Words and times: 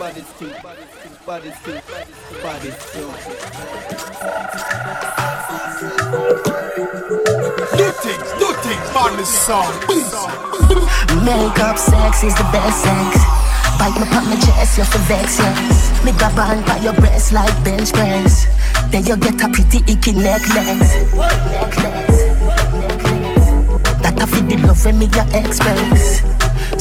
baddest 0.00 0.32
thing, 0.40 0.54
baddest 1.26 1.58
thing, 1.60 1.82
baddest 2.42 2.80
thing. 2.88 3.04
Do 7.76 7.86
things, 8.00 8.28
do 8.40 8.48
things, 8.64 8.86
on 8.96 9.12
the 9.18 9.26
song. 9.26 9.68
Makeup 11.22 11.76
sex 11.76 12.24
is 12.24 12.34
the 12.34 12.48
best 12.48 12.80
sex. 12.80 13.18
Bite 13.78 14.00
me 14.00 14.06
pop 14.08 14.24
my 14.24 14.36
chest, 14.40 14.78
you're 14.78 14.86
for 14.86 15.04
vex, 15.04 15.38
yes. 15.38 16.02
Me 16.02 16.12
grab 16.12 16.38
on 16.38 16.64
by 16.64 16.78
your 16.78 16.94
breast 16.94 17.32
like 17.34 17.52
bench 17.62 17.92
press. 17.92 18.46
Then 18.88 19.04
you 19.04 19.18
get 19.18 19.34
a 19.42 19.50
pretty 19.50 19.84
icky 19.86 20.12
necklace. 20.12 20.96
Necklace. 21.12 22.20
That 24.00 24.16
I 24.18 24.24
feel 24.24 24.46
the 24.46 24.66
love 24.66 24.82
when 24.82 24.98
me 24.98 25.10
your 25.12 25.28
express. 25.36 26.22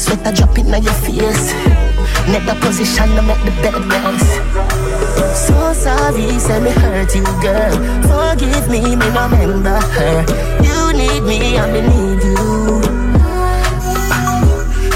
Sweat 0.02 0.26
a 0.26 0.32
drop 0.32 0.58
in 0.58 0.68
your 0.82 0.94
face. 0.94 1.89
Never 2.32 2.54
position 2.62 3.10
to 3.16 3.22
make 3.24 3.42
the 3.44 3.52
bed 3.62 3.74
rest. 3.90 4.30
So 5.34 5.74
sorry, 5.74 6.38
say 6.38 6.60
me 6.62 6.70
hurt 6.70 7.16
you, 7.16 7.24
girl. 7.42 7.74
Forgive 8.06 8.70
me, 8.70 8.82
me 8.96 9.10
no 9.10 9.28
remember 9.30 9.80
her. 9.96 10.26
You 10.62 10.94
need 10.94 11.24
me, 11.24 11.58
I 11.58 11.66
me 11.74 11.82
need 11.82 12.22
you. 12.22 12.80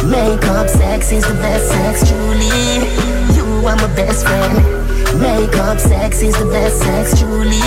Makeup 0.08 0.70
sex 0.70 1.12
is 1.12 1.24
the 1.26 1.34
best 1.42 1.70
sex, 1.70 2.08
truly. 2.08 2.86
You 3.36 3.66
are 3.66 3.78
my 3.78 3.88
best 3.96 4.28
friend. 4.28 4.84
Makeup 5.20 5.80
sex 5.80 6.22
is 6.22 6.38
the 6.38 6.46
best 6.46 6.80
sex, 6.84 7.20
truly. 7.20 7.58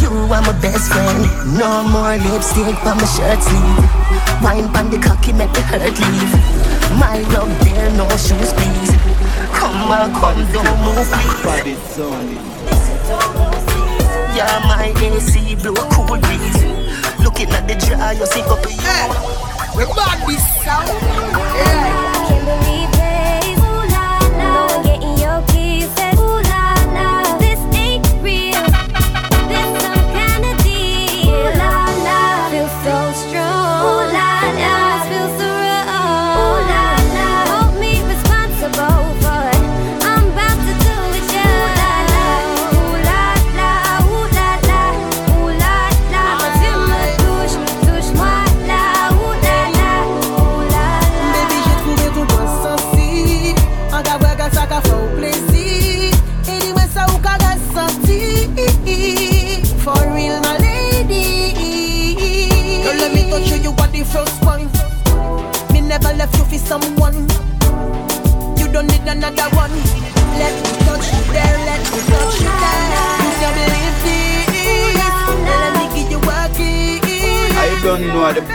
You 0.00 0.10
are 0.32 0.40
my 0.40 0.58
best 0.62 0.90
friend. 0.90 1.28
No 1.58 1.84
more 1.84 2.16
lipstick 2.16 2.86
on 2.86 2.96
my 2.96 3.04
shirt 3.04 3.42
sleeve. 3.42 4.42
Wine 4.42 4.64
on 4.76 4.88
the 4.88 4.98
cocky, 4.98 5.34
make 5.34 5.52
the 5.52 5.60
hurt 5.60 5.98
leave. 6.00 6.57
My 6.96 7.20
love, 7.34 7.50
there 7.60 7.90
no 7.96 8.08
shoes, 8.16 8.52
please. 8.54 8.92
Come 9.52 9.90
on, 9.90 10.12
come, 10.14 10.40
don't 10.52 10.80
move, 10.84 11.08
please. 11.62 11.98
Yeah, 14.34 14.60
my 14.64 14.92
AC 14.96 15.56
blow 15.56 15.72
a 15.72 15.84
cool 15.92 16.16
breeze. 16.18 16.64
Looking 17.22 17.50
at 17.50 17.66
the 17.66 17.74
jar, 17.74 18.14
you 18.14 18.26
see 18.26 18.42
couple 18.42 18.70
you. 18.70 19.48
We 19.76 19.84
bad 19.94 20.26
this 20.26 20.42
sound. 20.64 20.88
Can't 20.88 21.97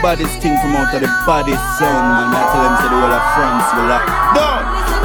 baddest 0.04 0.38
thing 0.42 0.54
from 0.60 0.76
out 0.76 0.94
of 0.94 1.00
the 1.00 1.08
baddest 1.24 1.64
sound, 1.78 2.04
man. 2.12 2.28
I 2.28 2.44
tell 2.52 2.62
them 2.62 2.76
to 2.76 2.86
the 2.92 3.00
whole 3.00 3.08
of 3.08 3.24
France 3.32 3.72
will 3.72 3.88
lock 3.88 4.04
down. 4.36 5.03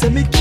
Girl, 0.00 0.10
me 0.12 0.39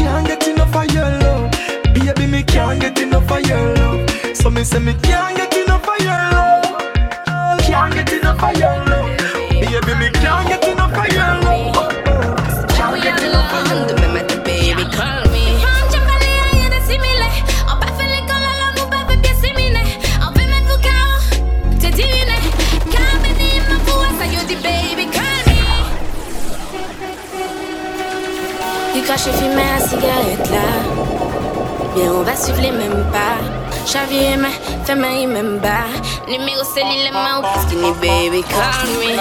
Xavier, 33.91 34.37
mais 34.37 34.53
fais-moi 34.85 35.25
même 35.25 35.57
bas. 35.57 35.89
Numéro 36.27 36.63
cellulaire, 36.63 37.41
skinny 37.63 37.91
baby. 37.99 38.43
Call 38.43 38.87
me, 38.99 39.17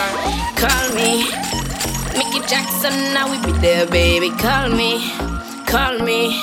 call 0.60 0.94
me. 0.94 1.24
Mickey 2.18 2.40
Jackson, 2.46 2.92
now 3.14 3.30
we 3.30 3.38
be 3.46 3.52
there, 3.60 3.86
baby. 3.86 4.30
Call 4.36 4.68
me, 4.68 5.10
call 5.64 6.04
me. 6.04 6.42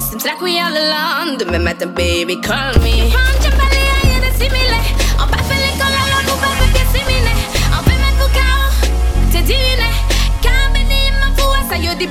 Seems 0.00 0.24
like 0.24 0.40
we 0.40 0.58
all 0.58 0.76
alone. 0.76 1.38
Demain 1.38 1.62
matin, 1.62 1.92
baby, 1.94 2.34
call 2.36 2.74
me. 2.82 3.12
Pas 3.12 3.56
pas 3.56 3.72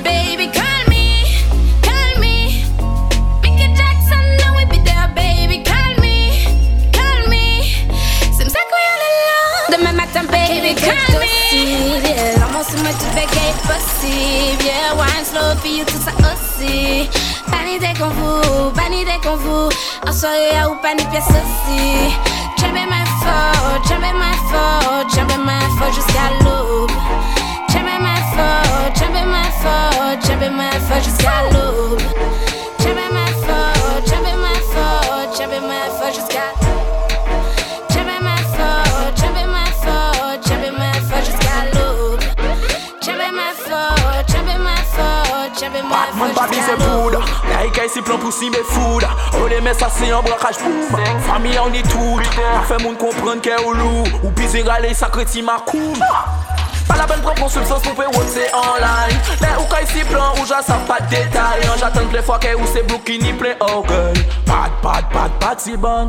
baby, 0.02 0.46
call 0.48 0.64
me, 0.64 0.81
baby, 10.62 10.80
call 10.80 11.20
me. 11.20 11.26
Yeah, 11.52 12.38
l'amour 12.38 12.64
sur 12.64 12.78
moi, 12.80 12.90
tout 12.98 13.12
bégaye 13.14 13.54
possible. 13.66 14.64
Yeah, 14.64 14.94
wine 14.96 15.24
slow 15.24 15.56
for 15.58 15.66
you, 15.66 15.84
tout 15.84 16.00
ça 16.04 16.12
aussi. 16.30 17.08
Pas 17.50 17.64
ni 17.66 17.78
des 17.78 17.98
qu'on 17.98 18.08
vous, 18.08 18.70
pas 18.70 18.88
ni 18.88 19.04
des 19.04 19.18
qu'on 19.22 19.36
vous. 19.36 19.68
En 20.06 20.12
soirée, 20.12 20.64
ou 20.70 20.76
pas 20.80 20.94
ni 20.94 21.04
pièce 21.06 21.28
aussi. 21.28 22.14
Jamais 22.60 22.86
ma 22.86 23.04
faute, 23.22 23.88
jamais 23.88 24.12
ma 24.12 24.32
faute, 24.50 25.14
jamais 25.14 25.38
ma 25.38 25.60
faute 25.78 25.94
jusqu'à 25.94 26.30
l'aube. 26.44 26.90
Jamais 27.72 27.98
ma 27.98 28.16
faute, 28.34 28.96
jamais 28.98 29.24
ma 29.24 29.44
faute, 29.62 30.26
jamais 30.26 30.50
ma 30.50 30.70
faute 30.72 31.04
jusqu'à 31.04 31.42
l'aube. 31.52 32.02
Batman 45.62 46.34
pa 46.34 46.48
se 46.48 46.74
pouda 46.76 47.20
La 47.48 47.64
e 47.66 47.70
kay 47.70 47.88
si 47.88 48.02
plan 48.02 48.18
pou 48.18 48.32
si 48.32 48.50
me 48.50 48.62
fouda 48.66 49.10
O 49.40 49.46
le 49.46 49.60
men 49.60 49.74
sa 49.78 49.88
se 49.90 50.08
yon 50.08 50.24
brakaj 50.26 50.58
poum 50.58 51.20
Fami 51.22 51.56
an 51.56 51.70
ni 51.70 51.82
tout. 51.84 52.18
Ma 52.54 52.64
fe 52.66 52.82
moun 52.82 52.96
kompran 52.98 53.38
ke 53.38 53.54
ou 53.62 53.76
lou 53.78 54.02
Ou 54.24 54.34
bize 54.34 54.64
rale 54.66 54.90
sakre 54.94 55.24
ti 55.24 55.42
makoum 55.42 55.94
La 56.96 57.06
mon 57.40 57.48
substance 57.48 57.82
pour 57.82 57.94
faire 57.94 58.10
c'est 58.28 58.54
online 58.54 59.18
Mais 59.40 59.48
ou 59.58 59.64
quand 59.68 59.82
ici 59.82 60.04
plan 60.04 60.32
ou 60.40 60.46
j'en 60.46 60.62
pas 60.86 61.00
de 61.00 61.08
détails. 61.10 61.62
J'attends 61.78 62.06
que 62.06 62.16
les 62.16 62.22
fois 62.22 62.38
que 62.38 62.54
ou 62.54 62.62
c'est 62.72 62.86
bloqué 62.86 63.18
ni 63.18 63.32
plein 63.32 63.54
orgueil. 63.60 64.14
Bad, 64.46 64.70
bad, 64.82 65.04
bad, 65.12 65.30
bad 65.40 65.58
si 65.58 65.76
bon. 65.76 66.06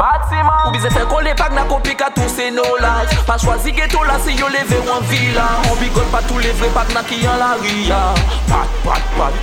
Ou 0.67 0.71
bise 0.71 0.83
fait 0.83 1.07
coller 1.07 1.33
pas 1.35 1.49
na 1.49 1.63
copie 1.63 1.95
qu'à 1.95 2.09
tous 2.13 2.31
c'est 2.35 2.51
no 2.51 2.63
life 2.79 3.25
Pas 3.25 3.37
choisi 3.37 3.71
ghetto 3.71 4.03
là 4.03 4.13
si 4.23 4.35
yo 4.35 4.45
en 4.45 5.01
villa. 5.01 5.47
On 5.71 5.75
bigole 5.75 6.05
pas 6.05 6.21
tous 6.27 6.39
les 6.39 6.51
vrais 6.51 6.69
pas 6.69 6.85
na 6.93 7.03
qui 7.03 7.27
en 7.27 7.37
la 7.37 7.55
ria. 7.61 8.13
Bad, 8.47 8.67
bad, 8.85 9.01
bad. 9.17 9.33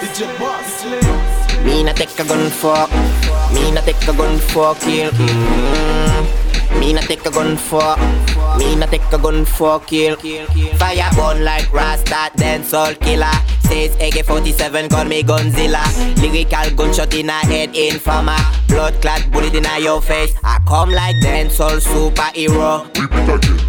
DJ 0.00 0.26
Boss 0.38 0.84
Me 1.64 1.82
not 1.82 1.96
take 1.96 2.18
a 2.20 2.24
gun 2.24 2.50
for, 2.50 2.88
me 3.52 3.72
not 3.72 3.84
take 3.84 4.08
a 4.08 4.12
gun 4.12 4.38
for 4.38 4.76
kill. 4.76 5.10
Mm. 5.10 6.37
Me 6.78 6.92
not 6.92 7.04
take 7.04 7.24
a 7.26 7.30
gun 7.30 7.56
for, 7.56 7.96
me 8.58 8.76
not 8.76 8.90
take 8.90 9.12
a 9.12 9.18
gun 9.18 9.44
for 9.44 9.80
kill. 9.80 10.16
Fire 10.76 11.10
burn 11.16 11.44
like 11.44 11.72
Rasta, 11.72 12.30
dancehall 12.36 12.98
killer. 13.00 13.32
Says 13.68 13.94
AK-47, 13.96 14.90
call 14.90 15.04
me 15.04 15.22
Gunzilla. 15.22 15.82
Lyrical 16.22 16.74
gunshot 16.76 17.14
in 17.14 17.28
a 17.28 17.32
head, 17.32 17.76
informer. 17.76 18.38
Blood 18.68 19.00
clot 19.02 19.30
bullet 19.30 19.54
in 19.54 19.66
a 19.66 19.78
your 19.80 20.00
face. 20.00 20.34
I 20.42 20.58
come 20.66 20.90
like 20.90 21.16
dancehall 21.16 21.80
superhero. 21.80 22.90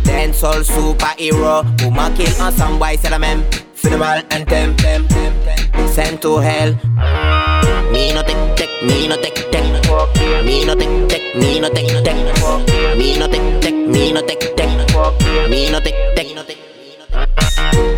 Dancehall 0.04 0.64
superhero. 0.64 1.84
Woman 1.84 2.16
kill 2.16 2.42
on 2.42 2.54
some 2.54 2.80
boy, 2.80 2.96
anthem, 4.32 4.76
them, 4.78 5.08
them, 5.08 5.08
them. 5.08 5.88
Sent 5.90 6.22
to 6.22 6.38
hell. 6.38 7.39
Me 7.92 8.14
no 8.14 8.22
take 8.24 8.56
take, 8.56 8.84
me 8.84 9.08
no 9.08 9.16
take 9.18 9.36
take. 9.52 9.64
Me 10.46 10.66
no 10.66 10.76
take 10.76 11.08
take, 11.10 11.36
me 11.36 11.60
no 11.60 11.70
take 11.70 11.88
take. 12.04 12.98
Me 12.98 13.18
no 13.18 13.28
take 13.28 13.62
take, 13.62 13.76
me 13.88 14.12
no 14.12 14.22
take 14.22 14.56
take. 14.56 14.70
Me 15.50 15.70
no 15.72 15.80
take 15.80 16.16
take, 16.16 16.36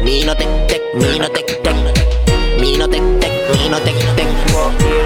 me 0.05 0.17
no 0.23 0.33
take 0.33 0.57
take, 0.67 0.95
me 0.95 1.17
no 1.19 1.27
take 1.27 1.61
take. 1.63 1.75
Me 2.59 2.77
no 2.77 2.87
take 2.87 3.19
take, 3.19 3.35
me 3.51 3.69
no 3.69 3.79
take 3.79 3.99
take. 4.15 4.31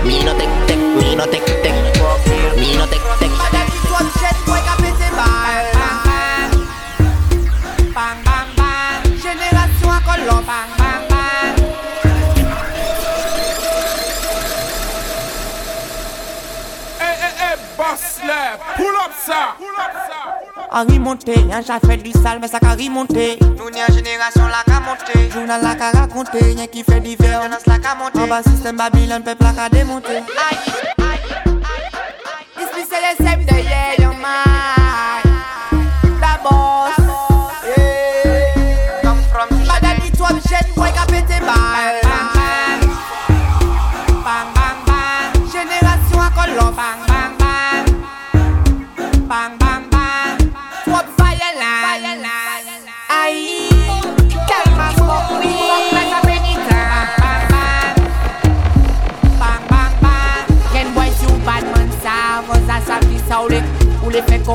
Me 0.06 0.24
no 0.24 0.34
take 0.38 0.54
take, 0.68 0.84
me 1.00 1.16
no 1.16 1.26
take 1.26 1.46
take. 1.64 1.80
Me 2.58 2.78
no 2.78 2.86
take 2.86 3.06
take. 3.20 3.32
Bang, 7.96 8.20
bang, 8.26 8.50
bang. 8.58 9.02
Génération 9.24 9.90
à 9.90 10.00
colon, 10.06 10.44
Pull 18.76 18.86
up, 18.88 19.12
sir. 19.26 19.56
Pull 19.58 19.68
up, 19.68 19.94
sir. 20.08 20.66
A 20.72 20.84
remonté, 20.84 21.36
un 21.52 21.62
chat 21.62 21.80
fait 21.86 21.98
du 21.98 22.12
sale, 22.12 22.40
mais 22.42 22.48
ça 22.48 22.60
qu'a 22.60 22.72
remonté. 22.72 23.38
Nous 23.58 23.70
n'y 23.70 23.82
a 23.82 23.88
génération 23.88 24.48
la 24.48 24.64
qu'a 24.66 24.80
monté. 24.80 25.30
Journal 25.32 25.62
la 25.62 25.76
qu'a 25.76 25.92
raconté, 25.92 26.40
rien 26.40 26.68
qui 26.68 26.84
fait 26.84 27.00
divers. 27.00 27.42
Violence 27.42 27.66
la 27.66 27.80
qu'a 27.80 27.96
monté. 27.96 28.20
En 28.20 28.28
bas 28.28 28.44
système 28.44 28.78
Babylone, 28.78 29.24
peuple 29.24 29.44
la 29.44 29.54
qu'a 29.54 29.70
démonté. 29.70 30.18
Aïe, 30.18 30.24
aïe, 30.98 31.20
aïe. 31.38 32.64
Ici 32.64 32.88
c'est 32.90 33.24
le 33.24 33.26
sème 33.26 33.46
de 33.46 33.54
yeah, 33.54 33.96
your 34.00 34.14
mind. 34.16 34.85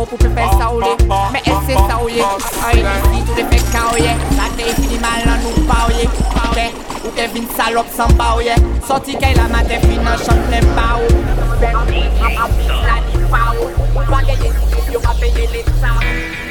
mou 0.00 0.06
pou 0.08 0.16
pepe 0.16 0.44
sa 0.56 0.70
ou 0.72 0.80
le. 0.80 0.92
Me 1.32 1.40
ese 1.44 1.76
sa 1.76 1.96
ou 2.00 2.08
ye 2.08 2.24
A 2.64 2.72
yon 2.72 2.88
isi 3.12 3.20
tou 3.28 3.36
de 3.36 3.44
fe 3.50 3.58
ka 3.68 3.82
ou 3.92 4.00
ye. 4.00 4.12
La 4.38 4.48
te 4.56 4.68
yi 4.68 4.72
fini 4.78 4.98
mal 5.02 5.20
nan 5.28 5.42
nou 5.44 5.64
pa 5.68 5.84
ou 5.88 5.96
ye. 5.98 6.08
Be, 6.56 6.66
ou 7.04 7.12
ke 7.16 7.26
vin 7.34 7.48
salop 7.56 7.90
san 7.96 8.14
ba 8.16 8.32
ou 8.38 8.44
ye. 8.44 8.56
Soti 8.88 9.18
ke 9.20 9.34
la 9.36 9.48
maten 9.52 9.84
finan 9.84 10.16
chan 10.24 10.40
plen 10.48 10.68
pa 10.78 10.88
ou. 11.02 11.20
Be, 11.60 11.68
a 11.68 12.48
fin 12.56 12.80
la 12.86 12.96
di 13.10 13.20
pa 13.28 13.44
ou. 13.58 13.68
Kwa 14.00 14.22
ke 14.24 14.38
ye 14.40 14.54
si 14.56 14.96
yo 14.96 15.04
pa 15.04 15.12
peye 15.20 15.46
le 15.52 15.64
sa 15.82 15.92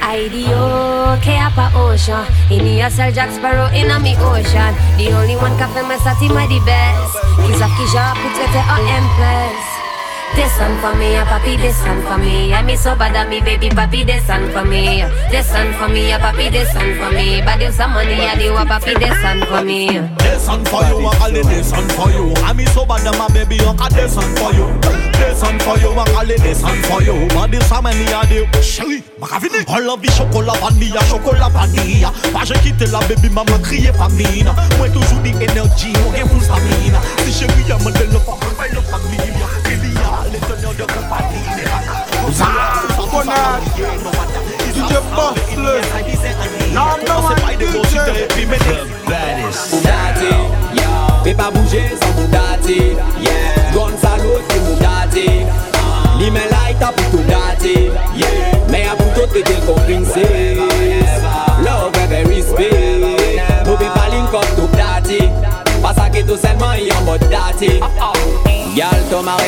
Ideo, 0.10 1.18
ke 1.22 1.38
apa 1.38 1.69
ocean 1.78 2.25
Ini 2.50 2.81
e 2.81 2.86
asal 2.88 3.13
Jack 3.13 3.30
Sparrow 3.30 3.69
e 3.69 3.86
ina 3.86 4.01
mi 4.01 4.18
ocean 4.18 4.74
The 4.98 5.13
only 5.13 5.38
one 5.38 5.54
ka 5.62 5.69
fe 5.69 5.86
me 5.86 6.01
sati 6.01 6.25
my 6.34 6.50
the 6.50 6.57
best. 6.66 7.13
Ki 7.46 7.54
zaf 7.62 7.69
ki 7.78 7.86
jap 7.94 8.18
pou 8.18 8.34
tete 8.34 8.62
an 8.74 8.84
empress 8.90 9.88
This 10.36 10.58
one 10.60 10.78
for 10.80 10.96
me, 10.96 11.16
a 11.16 11.26
papi, 11.26 11.58
this 11.58 11.81
one 11.81 12.02
for 12.04 12.18
me. 12.18 12.54
I 12.54 12.62
me 12.62 12.76
so 12.76 12.96
bad 12.96 13.28
me, 13.30 13.42
baby, 13.42 13.70
papi, 13.70 14.06
this 14.06 14.28
one 14.28 14.50
for 14.52 14.64
me. 14.64 15.04
This 15.31 15.52
one 15.52 15.74
for 15.74 15.90
me, 15.90 16.12
a 16.12 16.20
papi, 16.20 16.52
this 16.52 16.74
one 16.76 16.96
for 16.96 17.12
me. 17.12 17.42
But 17.42 17.62
if 17.62 17.74
some 17.74 17.92
money, 17.92 18.14
I 18.14 18.36
do 18.38 18.56
a 18.56 18.64
papi, 18.66 18.98
this 19.00 19.24
one 19.24 19.42
for 19.48 19.64
me. 19.64 20.00
This 20.20 20.48
one 20.48 20.64
for 20.66 20.84
you, 20.86 21.08
I 21.08 21.16
call 21.18 21.36
it 21.36 21.46
this 21.46 21.72
one 21.72 21.90
for 21.90 22.10
you. 22.12 22.34
I 22.44 22.54
me 22.54 22.66
so 22.68 22.86
bad, 22.86 23.04
my 23.18 23.28
baby, 23.34 23.60
I 23.60 23.76
call 23.76 23.90
this 23.90 24.16
one 24.16 24.36
for 24.38 24.54
you. 24.54 24.68
This 25.20 25.42
one 25.42 25.60
for 25.60 25.78
you, 25.78 25.92
I 25.92 26.06
call 26.06 26.30
it 26.30 26.42
this 26.42 26.62
one 26.64 26.82
for 26.84 27.02
you. 27.02 27.28
But 27.34 27.52
this 27.52 27.70
one 27.70 27.84
many 27.84 28.06
a 28.14 28.22
do. 28.30 28.46
Chérie, 28.62 29.04
ma 29.20 29.28
ravine. 29.28 29.66
All 29.68 29.90
of 29.90 30.02
the 30.02 30.08
chocolat 30.14 30.58
vanilla, 30.62 31.02
chocolat 31.10 31.50
vanilla. 31.52 32.14
Pas 32.32 32.46
j'ai 32.46 32.54
quitté 32.60 32.86
la 32.86 33.00
baby, 33.10 33.30
maman 33.30 33.60
crié 33.62 33.92
famine. 33.92 34.52
Moi 34.78 34.90
toujours 34.90 35.22
the 35.22 35.34
energy, 35.42 35.92
moi 36.04 36.14
get 36.16 36.28
full 36.28 36.42
stamina. 36.42 37.00
Si 37.25 37.34
chérie, 37.34 37.66
y'a 37.68 37.78
mon 37.80 37.90
de 37.90 38.06
le 38.06 38.20
femme, 38.20 38.40
le 38.72 38.80
y 38.80 39.59
DJ 40.60 40.76
Bossley. 45.16 45.80
Number 46.74 47.16
one 47.22 47.39
DJ. 47.58 48.88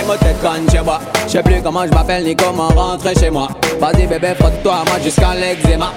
M'a 0.08 0.18
tête 0.18 0.36
chez 0.72 0.82
moi. 0.82 1.00
Je 1.26 1.32
sais 1.32 1.44
plus 1.44 1.62
comment 1.62 1.86
je 1.86 1.92
m'appelle 1.92 2.24
ni 2.24 2.36
comment 2.36 2.70
rentrer 2.70 3.14
chez 3.16 3.30
moi. 3.30 3.48
Vas-y 3.80 4.08
bébé, 4.08 4.34
frotte-toi 4.40 4.84
moi 4.88 5.00
jusqu'à 5.04 5.34
l'eczéma. 5.34 5.92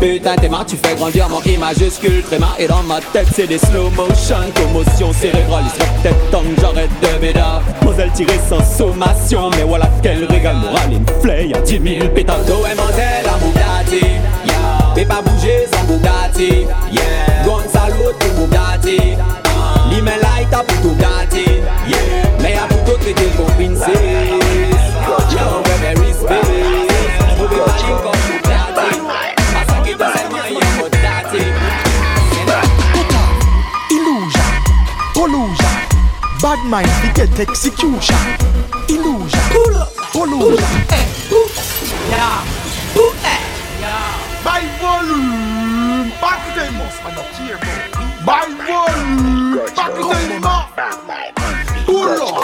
Putain, 0.00 0.36
t'es 0.36 0.48
marre, 0.48 0.66
tu 0.66 0.76
fais 0.76 0.94
grandir 0.94 1.28
mon 1.28 1.40
I 1.42 1.56
majuscule 1.58 2.22
tréma. 2.22 2.48
Et 2.58 2.66
dans 2.66 2.82
ma 2.82 3.00
tête, 3.12 3.28
c'est 3.34 3.46
des 3.46 3.58
slow 3.58 3.90
motion, 3.90 4.36
commotion 4.54 5.12
cérébrale. 5.12 5.64
Il 5.66 5.70
serait 5.70 5.90
peut-être 6.02 6.54
que 6.54 6.60
j'arrête 6.60 6.90
de 7.02 7.20
bédard. 7.20 7.62
Moselle 7.82 8.10
tirée 8.12 8.40
sans 8.48 8.64
sommation. 8.64 9.50
Mais 9.56 9.64
voilà 9.64 9.88
quel 10.02 10.24
régal 10.24 10.56
moral, 10.56 10.92
une 10.92 11.06
flay 11.20 11.52
à 11.54 11.60
10 11.60 11.98
000 11.98 12.08
pétards. 12.14 12.38
Oh, 12.48 12.64
et 12.66 12.74
Moselle 12.74 13.26
à 13.26 13.38
Bugatti, 13.38 14.06
yeah. 14.46 14.94
Fais 14.94 15.04
pas 15.04 15.22
bouger 15.22 15.66
sans 15.72 15.84
Bugatti, 15.84 16.66
yeah. 16.92 17.44
Gonzalo, 17.44 18.12
tout 18.18 18.40
Bugatti. 18.40 19.16
Li 19.90 20.00
men 20.02 20.20
light 20.22 20.52
up 20.54 20.66
pour 20.66 20.80
tout 20.82 20.96
gâter, 20.96 21.49
bad 36.56 36.66
mind, 36.66 36.90
we 37.02 37.12
get 37.14 37.38
execution. 37.38 38.16
Illusion, 38.88 39.40
pollution. 40.10 40.82
Yeah. 42.10 42.42
By 44.42 44.66
volume. 44.80 46.10
Back 46.20 46.42
them. 46.56 46.74
I 47.04 47.14
don't 47.14 47.30
care, 47.38 47.58
bro. 47.62 47.74
By 48.26 48.46
volume. 48.66 49.62
Back 49.76 49.94
them. 49.94 50.42
Pull 51.86 52.22
up. 52.22 52.42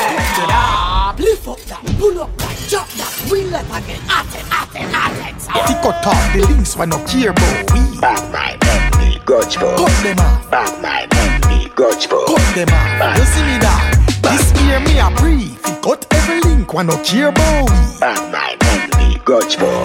up, 1.17 1.19
lift 1.19 1.49
up 1.49 1.61
that, 1.63 1.83
pull 1.99 2.21
up 2.21 2.37
that, 2.39 2.67
drop 2.69 2.89
that, 2.89 3.29
wheel 3.31 3.55
up 3.55 3.65
again, 3.67 4.01
at 4.11 4.27
it, 4.35 4.45
at 4.53 4.75
it, 4.75 4.91
at 4.95 5.15
it. 5.31 5.67
Tick 5.67 5.85
out 5.85 6.07
off 6.07 6.33
the 6.33 6.47
links 6.47 6.77
when 6.77 6.91
no 6.91 6.99
care 7.07 7.31
about 7.31 7.73
we. 7.73 8.01
Bad 8.01 8.33
mind, 8.33 8.63
envy, 8.65 9.19
grudge 9.25 9.57
for. 9.57 9.77
Cut 9.77 10.03
them 10.03 10.19
off. 10.19 10.51
Bad 10.51 10.83
mind, 10.83 11.13
envy, 11.15 11.69
grudge 11.71 12.07
for. 12.07 12.25
Cut 12.27 12.55
them 12.55 12.69
off. 12.69 13.19
You 13.19 13.25
see 13.25 13.43
me 13.43 13.59
that? 13.59 13.96
This 14.31 14.53
year 14.63 14.81
me 14.81 14.99
a 14.99 15.11
brief. 15.17 15.63
Cut 15.83 16.07
every 16.11 16.41
link, 16.41 16.73
one 16.75 16.89
no 16.89 16.97
care 17.05 17.29
about 17.29 17.71
we. 17.71 18.01
Bad 18.01 18.33
mind 18.33 18.59
envy, 18.75 19.19
grudge 19.25 19.59
boy. 19.59 19.85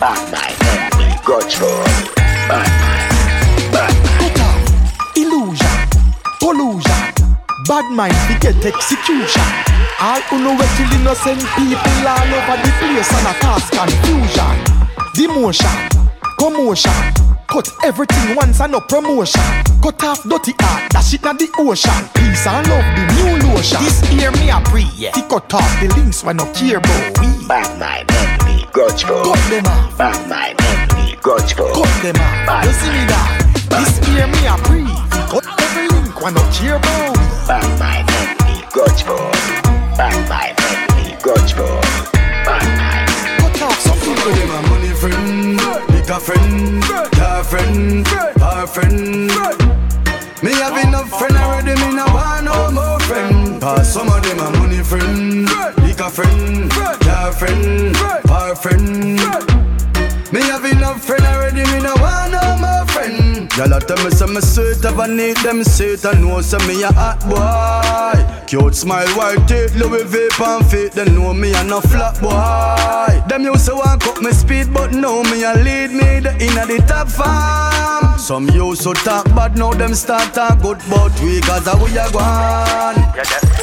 Bad 0.00 0.20
mind 0.32 0.56
envy, 0.72 1.08
grudge 1.24 1.58
boy. 1.60 1.84
Bad 2.48 2.70
mind, 2.80 3.72
bad 3.72 3.92
off 4.40 5.16
illusion, 5.16 5.78
pollution. 6.40 7.04
Bad 7.68 7.86
mind 7.92 8.16
we 8.28 8.38
get 8.40 8.56
execution. 8.64 9.48
All 10.00 10.20
who 10.28 10.38
know 10.38 10.52
we 10.56 10.66
kill 10.76 10.92
innocent 11.00 11.40
people 11.56 12.08
all 12.08 12.32
over 12.32 12.56
the 12.64 12.72
place 12.80 13.12
and 13.12 13.28
a 13.28 13.34
cause 13.40 13.68
confusion. 13.70 14.56
Demotion, 15.14 15.78
commotion. 16.38 17.25
Cut 17.56 17.72
everything 17.84 18.36
once 18.36 18.60
and 18.60 18.72
no 18.72 18.80
promotion. 18.80 19.40
Cut 19.80 20.04
off 20.04 20.22
dirty 20.28 20.52
art, 20.60 20.92
that 20.92 21.00
shit 21.00 21.24
not 21.24 21.38
the 21.38 21.48
ocean. 21.56 22.04
Peace 22.12 22.44
and 22.44 22.68
love, 22.68 22.84
the 22.84 23.04
new 23.16 23.48
lotion. 23.48 23.80
This 23.80 23.96
year 24.12 24.28
me 24.36 24.52
a 24.52 24.60
pre, 24.60 24.84
yeah. 24.92 25.16
He 25.16 25.22
cut 25.24 25.48
off 25.56 25.64
the 25.80 25.88
links 25.96 26.20
when 26.22 26.36
no 26.36 26.44
care 26.52 26.76
about 26.76 27.16
we. 27.16 27.32
Bad 27.48 27.72
mind 27.80 28.12
envy, 28.12 28.68
grudge 28.76 29.08
boy. 29.08 29.24
Cut 29.24 29.40
them 29.48 29.64
off, 29.72 29.96
Bad 29.96 30.20
mind 30.28 30.60
envy, 30.68 31.16
grudge 31.24 31.56
boy. 31.56 31.72
cut 31.72 31.96
them 32.04 32.20
off. 32.20 32.60
You 32.60 32.76
see 32.76 32.92
me 32.92 33.02
that? 33.08 33.40
This 33.72 34.04
year 34.04 34.28
me 34.28 34.40
a 34.44 34.60
pre. 34.68 34.84
He 34.84 35.20
cut 35.24 35.48
every 35.56 35.88
link 35.96 36.12
when 36.20 36.36
no 36.36 36.44
care 36.52 36.76
about 36.76 37.16
we. 37.16 37.24
Bad 37.48 37.64
mind 37.80 38.04
envy, 38.20 38.68
grudge 38.68 39.00
boy. 39.08 39.32
Bad 39.96 40.12
mind 40.28 40.60
envy, 40.60 41.16
grudge 41.24 41.56
boy. 41.56 41.80
Bad 42.44 42.68
mind. 42.76 43.08
Cut 43.40 43.72
off 43.72 43.80
some 43.80 43.96
people. 44.04 44.28
Them 44.28 44.52
a 44.52 44.60
money 44.68 44.92
friend, 44.92 45.56
liquor 45.88 46.20
friend, 46.20 46.52
car 46.52 46.65
friend, 47.46 48.04
bar 48.38 48.66
friend. 48.66 49.28
Me 50.42 50.52
have 50.52 50.84
enough 50.84 51.08
friend 51.18 51.36
already, 51.36 51.74
me 51.80 51.94
no 51.94 52.04
want 52.06 52.44
no 52.44 52.70
more 52.72 53.00
friend. 53.00 53.60
Cause 53.60 53.92
some 53.92 54.08
of 54.08 54.22
them 54.22 54.38
a 54.38 54.50
money 54.58 54.82
friend, 54.82 55.48
liquor 55.84 56.10
friend, 56.10 56.70
car 56.70 57.32
friend, 57.32 57.94
bar 58.24 58.54
friend. 58.56 59.18
Me 60.32 60.40
have 60.40 60.64
enough 60.64 61.04
friend 61.04 61.24
already, 61.24 61.62
me 61.70 61.80
no 61.82 61.94
want 61.96 62.32
no 62.32 62.58
more. 62.58 62.75
Y'all 63.56 63.72
a 63.72 63.80
tell 63.80 63.96
me 64.04 64.10
say 64.10 64.26
me 64.26 64.40
sweet, 64.42 64.84
ever 64.84 65.08
need 65.08 65.36
them 65.38 65.64
sweet, 65.64 66.04
I 66.04 66.12
know 66.20 66.42
say 66.42 66.58
me 66.68 66.82
a 66.82 66.92
hot 66.92 67.20
boy. 67.24 68.46
Cute 68.46 68.74
smile, 68.74 69.08
white 69.16 69.48
teeth, 69.48 69.74
Louis 69.76 70.04
vape 70.04 70.40
and 70.46 70.66
feet, 70.66 70.92
they 70.92 71.06
know 71.06 71.32
me 71.32 71.54
a 71.54 71.64
no 71.64 71.80
flat 71.80 72.20
boy. 72.20 73.26
Them 73.28 73.44
used 73.44 73.64
to 73.66 73.74
walk 73.74 74.06
up 74.06 74.20
me 74.20 74.32
speed, 74.32 74.74
but 74.74 74.92
now 74.92 75.22
me 75.22 75.42
a 75.42 75.54
lead 75.54 75.90
me 75.90 76.20
the 76.20 76.36
inna 76.38 76.66
the 76.66 76.84
top 76.86 77.08
farm. 77.08 78.18
Some 78.18 78.50
used 78.50 78.82
to 78.82 78.92
talk 78.92 79.24
bad, 79.34 79.56
now 79.56 79.72
them 79.72 79.94
start 79.94 80.34
talk 80.34 80.60
good, 80.60 80.78
but 80.90 81.18
we 81.22 81.40
cause 81.40 81.66
a 81.66 81.76
we 81.82 81.96
a 81.96 82.10
gone. 82.12 82.96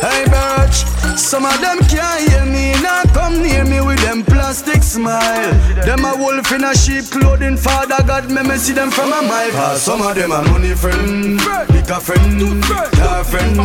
Hey 0.01 0.25
Birch, 0.25 0.89
some 1.17 1.45
of 1.45 1.59
them 1.61 1.77
can't 1.89 2.29
hear 2.29 2.45
me, 2.45 2.71
now 2.81 3.03
come 3.13 3.41
near 3.41 3.63
me 3.65 3.81
with 3.81 3.99
them 4.01 4.23
plastic 4.23 4.83
smile. 4.83 5.53
Them 5.85 6.05
a 6.05 6.15
wolf 6.17 6.51
in 6.51 6.63
a 6.63 6.75
sheep 6.75 7.05
clothing, 7.11 7.57
Father 7.57 8.03
God, 8.05 8.29
me 8.29 8.41
me 8.43 8.57
see 8.57 8.73
them 8.73 8.91
from 8.91 9.11
a 9.13 9.21
mile. 9.21 9.51
Cause 9.51 9.81
some 9.81 10.01
of 10.01 10.15
them 10.15 10.31
a 10.31 10.41
money 10.49 10.73
friend, 10.73 11.37
liquor 11.69 11.99
friend, 11.99 12.63
car 12.63 13.23
friend, 13.23 13.57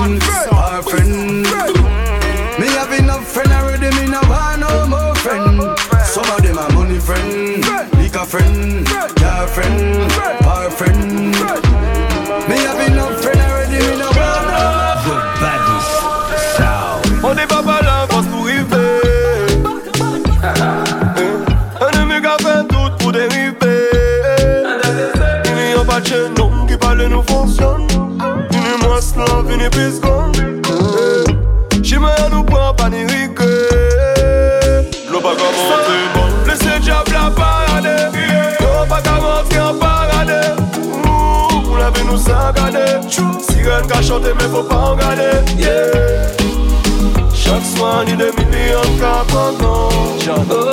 bar 0.51 0.83
friend. 0.83 1.43
Me 2.59 2.67
have 2.75 2.93
enough 2.93 3.27
friend 3.27 3.53
already, 3.53 3.91
me 3.97 4.07
no 4.11 4.21
want 4.29 4.61
no 4.61 4.87
more 4.87 5.15
friend. 5.17 5.61
Some 6.05 6.25
of 6.25 6.43
them 6.43 6.59
a 6.59 6.73
money 6.73 6.99
friend, 6.99 7.63
liquor 7.99 8.25
friend, 8.25 8.87
car 9.17 9.47
friend, 9.49 10.11
bar 10.43 10.71
friend. 10.71 11.18
Sirène 43.79 43.87
qu'a 43.87 44.03
chanté, 44.03 44.31
mais 44.35 44.49
faut 44.49 44.63
pas 44.63 44.77
en 44.77 44.97
garder. 44.97 45.23
Yeah. 45.57 45.69
Chaque 47.35 47.65
soir, 47.77 48.05
ni 48.05 48.17
des 48.17 48.33
millions 48.33 48.81
de 48.83 49.01
cas 49.01 49.25
pendant. 49.29 49.89
Oh, 49.91 50.65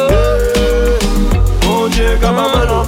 Mon 1.64 1.88
Dieu, 1.88 2.18
comme 2.22 2.38
un 2.38 2.50
mal 2.50 2.70
en 2.70 2.84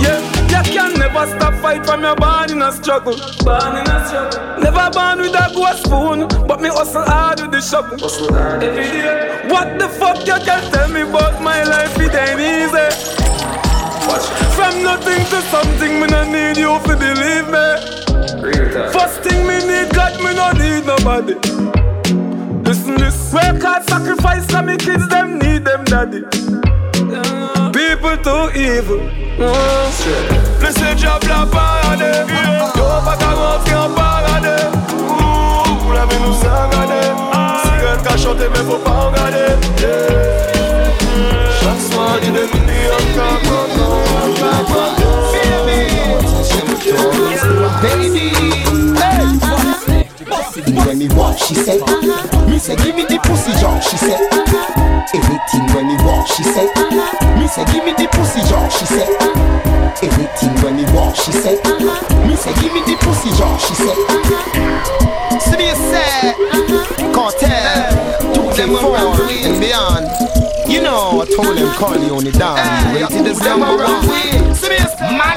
Yeah, 0.00 0.20
you 0.48 0.72
can 0.72 0.98
never 0.98 1.26
stop 1.36 1.54
fight 1.60 1.84
from 1.84 2.02
your 2.02 2.16
born 2.16 2.50
in 2.50 2.62
a 2.62 2.72
struggle. 2.72 3.16
Born 3.44 3.76
in 3.76 3.90
a 3.90 4.06
struggle. 4.06 4.40
Never 4.60 4.90
born 4.90 5.20
with 5.20 5.34
a 5.34 5.52
gold 5.54 5.76
spoon, 5.84 6.46
but 6.46 6.60
me 6.60 6.68
hustle 6.68 7.02
hard 7.04 7.40
with 7.40 7.50
the 7.50 7.60
shovel. 7.60 7.98
Hustle 7.98 8.32
hard 8.32 8.62
every 8.62 8.84
day. 8.84 9.48
What 9.48 9.78
the 9.78 9.88
fuck 9.88 10.26
you 10.26 10.38
can 10.44 10.70
tell 10.70 10.88
me 10.88 11.02
about 11.02 11.42
my 11.42 11.64
life? 11.64 11.98
It 11.98 12.14
ain't 12.14 12.40
easy. 12.40 12.88
From 14.56 14.82
nothing 14.82 15.24
to 15.26 15.40
something, 15.50 16.00
me 16.00 16.06
no 16.06 16.24
need 16.24 16.56
you 16.56 16.78
to 16.78 16.96
believe 16.96 17.48
me. 17.48 18.11
First 18.92 19.22
thing 19.22 19.46
me 19.46 19.58
need 19.66 19.90
God, 19.94 20.18
me 20.22 20.34
no 20.34 20.52
need 20.52 20.84
nobody. 20.86 21.34
Listen 22.64 22.96
this, 22.96 23.32
work 23.32 23.62
hard, 23.62 23.82
sacrifice, 23.88 24.52
and 24.54 24.66
me 24.66 24.76
kids 24.76 25.08
them 25.08 25.38
need 25.38 25.64
them 25.64 25.84
daddy. 25.84 26.22
People 27.72 28.16
too 28.18 28.50
evil. 28.58 29.00
Mm. 29.38 30.62
Laissez 30.62 30.94
diable 30.96 31.28
la 31.28 31.46
parade. 31.46 32.26
Y'aura 32.76 33.00
pas 33.04 33.16
qu'à 33.16 33.30
rentrer 33.30 33.74
en 33.74 33.90
parade. 33.90 34.50
Ouh, 34.92 35.78
Vous 35.80 35.92
l'avez 35.92 36.18
nous. 36.24 36.34
Sirène 36.34 38.02
qu'a 38.04 38.16
chanté, 38.16 38.44
mais 38.50 38.62
faut 38.70 38.78
pas 38.78 38.90
en 38.90 39.10
garder. 39.12 39.56
Yeah. 39.80 40.32
Chaque 41.60 41.80
soir, 41.92 42.16
ni 42.22 42.30
des 42.30 42.46
millions 42.46 43.00
de 43.00 43.14
cas 43.16 43.42
Baby, 44.42 45.01
When 51.42 51.48
me 51.48 51.48
walk, 51.48 51.48
she 51.48 51.54
say. 51.54 51.78
Me 52.46 52.58
say, 52.58 52.76
give 52.76 52.94
me 52.94 53.02
the 53.02 53.18
pussy 53.24 53.50
jaw, 53.58 53.80
she 53.80 53.96
say. 53.96 54.14
Anything 55.12 55.66
when 55.74 55.88
me 55.88 55.96
walk, 56.04 56.26
she 56.28 56.42
say. 56.44 56.66
Me 57.36 57.48
say, 57.48 57.64
give 57.72 57.84
me 57.84 57.92
the 57.92 58.06
pussy 58.12 58.40
jaw, 58.46 58.68
she 58.68 58.86
say. 58.86 59.06
Anything 60.02 60.54
when 60.62 60.76
me 60.76 60.84
walk, 60.94 61.16
she 61.16 61.32
say. 61.32 61.56
Me 62.26 62.36
say, 62.36 62.54
give 62.60 62.72
me 62.72 62.80
the 62.86 62.96
pussy 63.00 63.30
jaw, 63.34 63.56
she 63.58 63.74
say. 63.74 63.94
See 65.40 65.56
me 65.56 65.74
say, 65.74 66.32
cartel, 67.12 68.34
two 68.34 68.52
them 68.56 68.76
four 68.76 68.96
and 68.96 69.60
beyond. 69.60 70.06
You 70.70 70.82
know, 70.82 71.20
I 71.20 71.26
told 71.26 71.56
them 71.56 71.74
Carly 71.74 72.08
on 72.10 72.24
the 72.24 72.32
down. 72.32 72.56
Rated 72.94 73.26
as 73.26 73.40
number 73.40 73.76
one. 73.76 74.54
See 74.54 74.68
me 74.68 74.78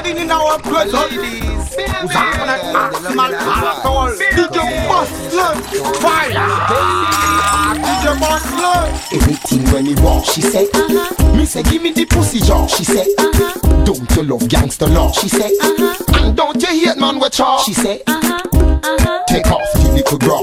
mad 0.06 0.22
in 0.22 0.30
our 0.30 0.58
blood, 0.60 0.92
ladies. 0.92 1.76
Maximal 1.76 3.32
alcohol. 3.32 4.10
DJ 4.10 4.88
Bustler, 4.88 5.54
fire. 6.00 6.32
DJ 7.84 8.20
Bustler. 8.20 8.96
Anything 9.12 9.72
when 9.72 9.84
me 9.84 9.94
walk, 10.02 10.24
she 10.24 10.40
said 10.40 10.68
uh-huh. 10.74 11.36
Me 11.36 11.44
say, 11.44 11.62
give 11.62 11.82
me 11.82 11.92
the 11.92 12.04
pussy 12.06 12.40
jaw, 12.40 12.66
she 12.66 12.84
said 12.84 13.06
uh-huh. 13.18 13.84
Don't 13.84 14.16
you 14.16 14.22
love 14.22 14.48
gangster 14.48 14.86
law, 14.86 15.12
she 15.12 15.28
said 15.28 15.52
uh-huh. 15.60 16.24
And 16.24 16.36
don't 16.36 16.60
you 16.60 16.68
hate 16.68 16.98
man 16.98 17.18
with 17.18 17.32
chaw, 17.32 17.58
she 17.58 17.72
said 17.72 18.02
Take 19.28 19.46
off 19.50 19.72
the 19.74 19.90
little 19.94 20.18
bra. 20.18 20.38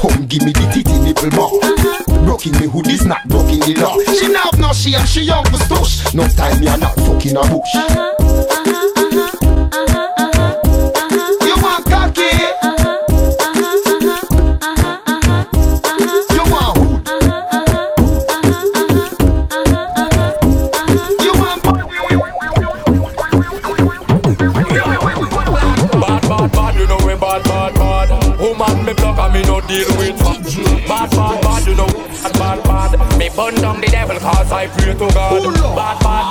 Come 0.00 0.26
give 0.26 0.42
me 0.42 0.52
the 0.52 0.66
titty 0.72 0.98
nipple 1.00 1.30
more. 1.36 1.60
Broken 2.24 2.52
me 2.52 2.66
hood 2.66 2.88
is 2.88 3.04
not 3.04 3.26
broken 3.28 3.60
the 3.60 3.74
law. 3.80 3.96
She 4.14 4.28
now 4.28 4.50
have 4.50 4.58
no 4.58 4.72
shame, 4.72 5.04
she 5.06 5.22
young 5.22 5.44
for 5.44 5.58
stush. 5.58 6.14
No 6.14 6.26
time 6.28 6.60
me 6.60 6.68
are 6.68 6.78
not 6.78 6.94
fucking 6.96 7.36
a 7.36 7.42
bush. 7.42 7.74
You 7.74 8.61
burn 33.36 33.54
down 33.56 33.80
the 33.80 33.86
devil 33.86 34.18
cause 34.18 34.52
I 34.52 34.66
pray 34.68 34.92
to 34.92 34.98
God. 34.98 35.42
Oh, 35.44 35.74
bad, 35.76 35.98
bad. 36.00 36.28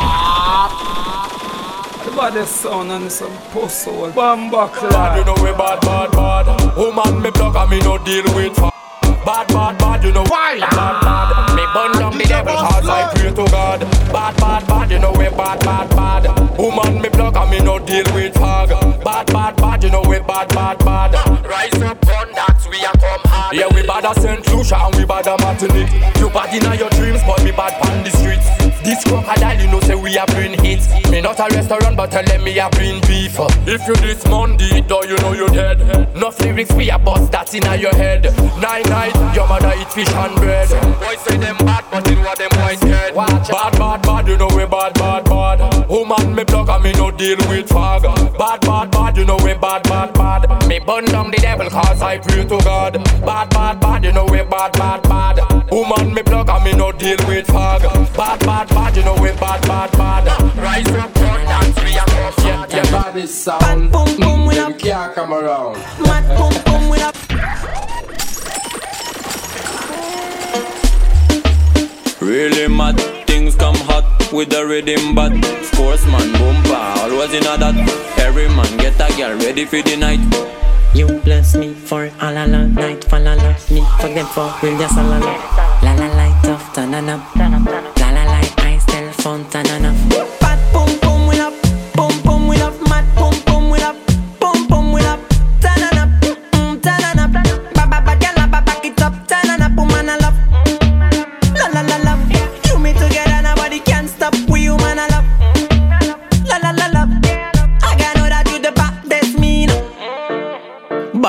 baddest 2.15 2.57
sound 2.57 2.91
and 2.91 3.11
some 3.11 3.35
post 3.51 3.83
soul. 3.83 4.11
Bamba 4.11 4.71
Bad, 4.91 5.17
you 5.17 5.25
know 5.25 5.35
we 5.43 5.51
bad, 5.57 5.81
bad, 5.81 6.11
bad. 6.11 6.77
Woman, 6.77 7.21
me 7.21 7.31
plug 7.31 7.55
and 7.55 7.69
me 7.69 7.79
no 7.79 7.97
deal 7.97 8.23
with. 8.35 8.57
F- 8.59 8.71
Bad, 9.23 9.47
bad, 9.49 9.77
bad, 9.77 10.03
you 10.03 10.11
know 10.11 10.23
why? 10.23 10.57
Bad, 10.59 11.01
bad. 11.01 11.55
Me 11.55 11.63
burn 11.75 11.91
down 11.99 12.17
the 12.17 12.25
devil 12.25 12.55
cause 12.55 12.89
I 12.89 13.13
pray 13.13 13.29
to 13.29 13.45
God. 13.51 13.79
Bad, 14.11 14.35
bad, 14.37 14.67
bad, 14.67 14.89
you 14.91 14.97
know 14.97 15.11
we 15.11 15.29
bad, 15.29 15.59
bad, 15.59 15.89
bad. 15.91 16.57
Woman, 16.57 17.01
me 17.01 17.09
plug 17.09 17.37
and 17.37 17.51
me 17.51 17.59
no 17.59 17.77
deal 17.77 18.03
with 18.15 18.33
fog. 18.33 18.69
Bad, 19.03 19.27
bad, 19.31 19.55
bad, 19.57 19.83
you 19.83 19.91
know 19.91 20.01
we 20.01 20.19
bad, 20.19 20.49
bad, 20.49 20.79
bad. 20.79 21.13
Rise 21.45 21.81
up, 21.83 22.01
gun, 22.01 22.31
that's 22.33 22.50
we 22.71 22.79
are 22.85 22.97
come 22.97 23.21
hard. 23.27 23.55
Yeah, 23.55 23.67
we 23.75 23.83
bad 23.83 24.05
as 24.05 24.17
St. 24.23 24.41
Lucia 24.47 24.79
and 24.79 24.95
we 24.95 25.05
bad 25.05 25.27
as 25.27 25.39
Martinique. 25.43 25.91
You 26.17 26.29
bad 26.31 26.55
in 26.55 26.63
your 26.79 26.89
dreams, 26.95 27.21
but 27.27 27.43
me 27.43 27.51
bad 27.51 27.75
on 27.85 28.03
the 28.03 28.09
streets. 28.15 28.47
This 28.81 29.03
crocodile, 29.03 29.59
you 29.59 29.67
know, 29.67 29.79
say 29.81 29.95
we 29.95 30.17
a 30.17 30.25
bring 30.27 30.57
hits. 30.63 30.87
Me 31.11 31.21
not 31.21 31.39
a 31.39 31.47
restaurant, 31.53 31.97
but 31.97 32.09
tell 32.09 32.23
them 32.23 32.43
me 32.43 32.57
a 32.57 32.69
bring 32.71 33.01
beef. 33.01 33.35
If 33.67 33.85
you 33.87 33.95
this 33.95 34.25
Monday, 34.25 34.81
though 34.81 35.03
you 35.03 35.17
know 35.17 35.33
you 35.33 35.47
dead. 35.49 35.79
No 36.15 36.31
lyrics 36.39 36.71
we 36.73 36.89
a 36.89 36.97
bust 36.97 37.31
that's 37.31 37.53
in 37.53 37.63
your 37.79 37.93
head. 37.93 38.23
Nine 38.61 38.83
night, 38.89 39.13
your 39.35 39.47
mother 39.47 39.73
eat 39.77 39.91
fish 39.91 40.09
and 40.09 40.35
bread. 40.37 40.69
Boys 40.99 41.19
say 41.19 41.37
them 41.37 41.57
bad, 41.59 41.83
but 41.91 42.07
you 42.09 42.15
know 42.15 42.21
what 42.21 42.37
them 42.37 42.49
boys 42.55 42.79
scared. 42.79 43.15
Bad, 43.15 43.77
bad, 43.77 44.01
bad, 44.01 44.27
you 44.27 44.37
know 44.37 44.47
we 44.55 44.65
bad, 44.65 44.93
bad, 44.95 45.25
bad. 45.25 45.89
Woman 45.89 46.35
me 46.35 46.45
plug 46.45 46.69
and 46.69 46.83
me 46.83 46.93
no 46.93 47.11
deal 47.11 47.37
with 47.49 47.67
fog. 47.69 48.03
Bad, 48.37 48.61
bad, 48.61 48.91
bad, 48.91 49.17
you 49.17 49.25
know 49.25 49.37
we 49.43 49.53
bad, 49.53 49.83
bad, 49.83 50.13
bad. 50.13 50.67
Me 50.67 50.79
burn 50.79 51.05
down 51.05 51.31
the 51.31 51.37
devil 51.37 51.69
cause 51.69 52.01
I 52.01 52.17
pray 52.17 52.45
to 52.45 52.60
God. 52.63 53.03
Bad, 53.25 53.49
bad, 53.49 53.79
bad, 53.79 54.03
you 54.03 54.11
know 54.11 54.25
we 54.25 54.41
bad, 54.43 54.71
bad, 54.73 55.03
bad. 55.03 55.71
Woman 55.71 56.13
me 56.13 56.23
plug 56.23 56.49
and 56.49 56.63
me 56.63 56.73
no 56.73 56.91
deal 56.91 57.17
with 57.27 57.47
fog. 57.47 57.81
Bad, 58.15 58.39
bad, 58.39 58.67
bad, 58.69 58.95
you 58.95 59.03
know 59.03 59.15
we 59.15 59.31
bad, 59.31 59.61
bad, 59.67 59.91
bad. 59.91 60.57
Rise 60.57 60.87
up, 60.89 61.15
run, 61.15 61.45
dance, 61.45 61.77
we 61.83 61.91
a 61.97 62.05
go 62.05 62.43
yeah, 62.45 62.65
yeah. 62.69 62.75
Your 62.75 62.91
body 62.91 63.25
sound, 63.27 63.91
boom, 63.91 64.05
boom, 64.17 64.47
mm, 64.47 64.53
them 64.53 64.73
can't 64.77 65.13
come 65.13 65.33
around. 65.33 65.77
Mad 65.99 66.25
boom 66.37 66.53
boom 66.65 66.89
with 66.89 67.01
a 67.01 67.11
Really 72.25 72.67
mad 72.67 72.99
things 73.27 73.55
come 73.55 73.75
hot 73.75 74.31
with 74.31 74.49
the 74.49 74.65
rhythm 74.65 75.15
but 75.15 75.31
Sportsman 75.65 76.31
bumper 76.33 76.73
always 76.73 77.33
in 77.33 77.43
a 77.47 77.57
that 77.57 77.75
Every 78.19 78.47
man 78.47 78.77
get 78.77 78.99
a 78.99 79.17
girl 79.17 79.37
ready 79.39 79.65
for 79.65 79.81
the 79.81 79.97
night 79.97 80.60
You 80.93 81.07
bless 81.23 81.55
me 81.55 81.73
for 81.73 82.11
all 82.19 82.35
a 82.35 82.45
long 82.45 82.73
night 82.73 83.05
For 83.05 83.17
la 83.17 83.33
la 83.35 83.55
me 83.71 83.81
for 84.01 84.09
them 84.11 84.27
for 84.27 84.51
real 84.61 84.77
just 84.77 84.97
a 84.97 85.03
la 85.03 85.19
la 85.19 85.35
La 85.81 85.93
la 85.95 86.07
light 86.19 86.45
off 86.49 86.73
turn 86.75 86.93
up 86.93 87.35
La 87.35 87.47
la 88.11 88.23
light 88.27 88.59
eyes 88.59 88.83
tell 88.85 89.09
phone 89.13 89.49
turn 89.49 89.70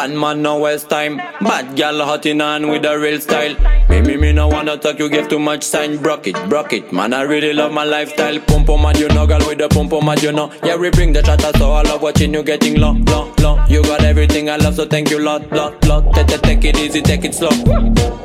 Bad 0.02 0.14
man 0.14 0.42
no 0.42 0.58
waste 0.58 0.90
time. 0.90 1.18
Bad 1.18 1.76
gal 1.76 2.04
hot 2.04 2.26
in 2.26 2.40
hand 2.40 2.68
with 2.68 2.84
a 2.84 2.98
real 2.98 3.20
style. 3.20 3.54
Me 3.88 4.00
me 4.00 4.16
me 4.16 4.32
no 4.32 4.48
wanna 4.48 4.76
talk 4.76 4.98
you 4.98 5.08
give 5.08 5.28
too 5.28 5.38
much 5.38 5.62
sign. 5.62 5.96
Broke 5.96 6.26
it, 6.26 6.34
broke 6.48 6.72
it. 6.72 6.92
Man 6.92 7.14
I 7.14 7.22
really 7.22 7.52
love 7.52 7.70
my 7.70 7.84
lifestyle. 7.84 8.40
Pump 8.40 8.66
pump 8.66 8.82
man 8.82 8.98
you 8.98 9.06
know 9.10 9.28
girl 9.28 9.46
with 9.46 9.58
the 9.58 9.68
pump 9.68 9.90
pump 9.90 10.04
man 10.04 10.18
you 10.18 10.32
know. 10.32 10.50
Yeah 10.64 10.74
we 10.74 10.90
bring 10.90 11.12
the 11.12 11.22
chatter 11.22 11.56
so 11.56 11.70
I 11.70 11.82
love 11.82 12.02
watching 12.02 12.34
you 12.34 12.42
getting 12.42 12.80
low, 12.80 12.94
low, 13.12 13.32
low. 13.38 13.64
You 13.68 13.84
got 13.84 14.02
everything 14.02 14.50
I 14.50 14.56
love 14.56 14.74
so 14.74 14.86
thank 14.86 15.08
you 15.08 15.20
lot, 15.20 15.48
lot, 15.52 15.86
lot 15.86 16.12
Take, 16.16 16.26
take, 16.26 16.42
take 16.42 16.64
it 16.64 16.78
easy, 16.78 17.00
take 17.00 17.24
it 17.24 17.32
slow. 17.32 17.50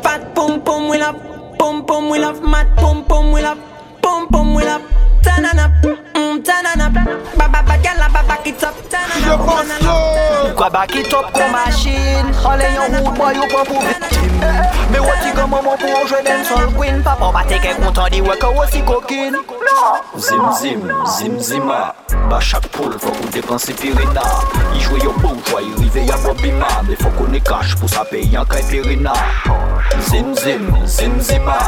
Bad 0.02 0.34
boom 0.34 0.60
boom 0.62 0.90
we 0.90 0.98
love, 0.98 1.22
boom 1.60 1.86
boom 1.86 2.10
we 2.10 2.18
love, 2.18 2.42
mad 2.42 2.76
boom 2.78 3.04
boom 3.04 3.32
we 3.32 3.44
love, 3.44 3.60
boom 4.02 4.26
boom 4.32 4.56
we 4.56 4.64
love. 4.64 4.82
Turn 5.22 5.46
on 5.46 5.60
up, 5.60 5.72
mm, 5.84 6.44
turn 6.44 6.66
on 6.66 6.82
up. 6.82 6.94
Ba 7.38 7.48
ba 7.54 7.62
ba 7.62 7.77
back 8.28 8.48
it 8.48 8.64
up 8.64 8.76
Turn 8.90 9.12
on 9.12 9.30
up, 9.32 9.40
turn 9.40 9.72
on 9.72 10.52
up 10.52 10.56
Kwa 10.56 10.70
back 10.70 10.96
it 10.96 11.14
up 11.14 11.32
kon 11.34 11.52
masjin 11.52 12.26
Ale 12.46 12.68
yon 12.76 12.92
route 13.00 13.18
boy 13.18 13.34
yo 13.36 13.46
pon 13.52 13.66
pou 13.66 13.80
vitim 13.80 14.36
Me 14.92 15.00
woti 15.00 15.32
kon 15.36 15.50
maman 15.52 15.78
pou 15.80 15.92
an 16.00 16.08
jwe 16.08 16.24
den 16.28 16.46
sol 16.46 16.68
queen 16.78 17.04
Papa 17.04 17.32
ba 17.34 17.44
teke 17.48 17.76
kontan 17.80 18.12
di 18.12 18.22
weke 18.22 18.50
wosi 18.56 18.82
kokin 18.88 19.36
Zim 20.18 20.44
zim, 20.60 20.82
zim 21.18 21.40
zima 21.40 21.94
Ba 22.30 22.40
chak 22.42 22.66
poul 22.72 22.92
l 22.96 23.00
fok 23.00 23.20
ou 23.22 23.30
depanse 23.32 23.76
pirina 23.78 24.24
I 24.74 24.82
jwe 24.82 25.04
yo 25.04 25.14
boujwa, 25.22 25.62
i 25.62 25.72
rive 25.82 26.08
ya 26.08 26.18
bobina 26.24 26.82
Me 26.88 26.96
fok 26.96 27.22
ou 27.22 27.28
ne 27.28 27.40
kache 27.40 27.78
pou 27.80 27.88
sa 27.92 28.04
pe 28.08 28.24
yon 28.26 28.48
kay 28.50 28.64
pirina 28.72 29.14
Zim 30.10 30.34
zim, 30.36 30.66
zim 30.86 31.20
zima 31.22 31.60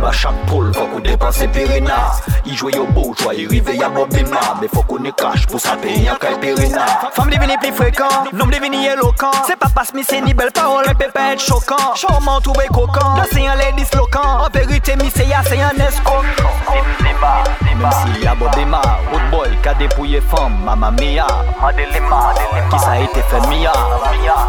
Ba 0.00 0.12
chak 0.14 0.34
poul 0.48 0.70
l 0.70 0.74
fok 0.74 0.96
ou 0.96 1.00
depanse 1.04 1.50
pirina 1.52 1.98
I 2.46 2.56
jwe 2.56 2.72
yo 2.76 2.86
boujwa, 2.94 3.34
i 3.34 3.46
rive 3.50 3.76
ya 3.76 3.90
bobina 3.92 4.56
Me 4.62 4.70
fok 4.72 4.96
ou 4.96 4.98
ne 5.02 5.12
kache 5.12 5.46
pou 5.50 5.60
sa 5.60 5.76
pe 5.76 5.92
yon 5.92 5.92
kay 5.92 6.06
pirina 6.06 6.07
yon 6.08 6.18
kal 6.18 6.36
pirina 6.40 6.84
Fam 7.14 7.30
devini 7.30 7.56
pli 7.60 7.70
devini 8.52 8.86
elokan 8.86 9.44
Se 9.46 9.56
pa 9.56 9.68
pas 9.68 9.92
mi 9.94 10.02
ni 10.24 10.34
bel 10.34 10.50
parol, 10.50 10.84
men 10.86 10.96
pepe 10.96 11.20
et 11.32 11.38
chokan 11.38 11.94
Chouman 11.94 12.40
toube 12.40 12.66
kokan, 12.72 13.16
dan 13.16 13.26
se 13.32 13.40
yon 13.40 13.56
le 13.56 13.72
dislokan 13.76 14.44
En 14.44 14.50
verite 14.52 14.96
mi 15.02 15.10
se 15.10 15.24
ya 15.28 15.42
se 15.44 15.56
yon 15.56 15.80
eskokan 15.88 16.24
Mem 19.12 19.30
boy 19.30 19.50
ka 19.62 19.74
depouye 19.74 20.20
fam 20.20 20.52
Mama 20.64 20.90
mia, 20.90 21.26
madelema, 21.60 22.34
ki 22.70 22.78
sa 22.78 22.96
ite 23.00 23.22
fe 23.30 23.40
mia? 23.48 23.72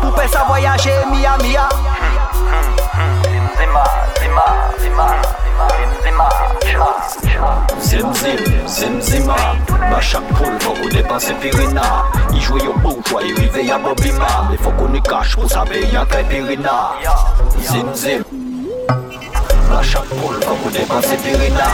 Poupe 0.01 0.27
sa 0.27 0.43
voyaje 0.43 0.93
mia 1.11 1.37
mia. 1.43 1.67
Hmm, 1.71 2.19
hmm, 2.51 2.75
hmm. 2.95 3.39
Zima, 3.59 3.83
zima, 4.19 4.45
zima. 4.79 5.48
Zima, 6.03 6.29
Zim 7.79 8.13
zim, 8.13 8.67
zim 8.67 9.01
zima 9.01 9.35
Ba 9.91 9.99
chak 10.01 10.23
poul 10.37 10.59
fok 10.59 10.77
ou 10.83 10.89
depanse 10.89 11.33
pirina 11.41 12.05
I 12.33 12.39
jwe 12.39 12.59
yo 12.63 12.73
bourgeois, 12.83 13.23
i 13.23 13.33
rive 13.33 13.65
ya 13.65 13.77
bobima 13.79 14.49
Me 14.49 14.57
fok 14.57 14.81
ou 14.81 14.87
ne 14.87 15.01
kache 15.01 15.35
pou 15.35 15.49
sa 15.49 15.63
pe 15.65 15.81
yan 15.93 16.05
kay 16.11 16.23
pirina 16.29 16.75
Zim 17.63 17.89
zim 17.95 18.23
Ba 19.69 19.81
chak 19.83 20.07
poul 20.19 20.37
fok 20.43 20.65
ou 20.65 20.71
depanse 20.75 21.17
pirina 21.23 21.67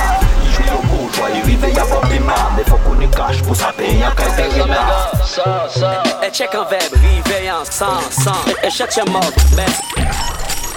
I 0.46 0.54
jwe 0.56 0.68
yo 0.72 0.80
bourgeois, 0.90 1.36
i 1.36 1.42
rive 1.50 1.74
ya 1.76 1.86
bobima. 1.92 2.38
Me 2.56 2.64
fok 2.64 2.90
ou 2.90 2.96
ne 2.96 3.08
kache 3.12 3.44
pou 3.44 3.56
sa 3.56 3.74
pe 3.76 3.92
yan 4.00 4.16
kay 4.16 4.32
pirina 4.40 4.86
Ça, 5.26 5.68
ça 5.70 6.04
Et 6.24 6.32
check 6.32 6.56
un 6.56 6.64
verbe, 6.64 6.96
rive 7.02 7.52
en 7.52 7.66
sang, 7.66 8.02
sang 8.10 8.52
Et 8.64 8.70
check 8.70 8.96
your 8.96 9.10
mouth, 9.10 9.36
best 9.56 9.82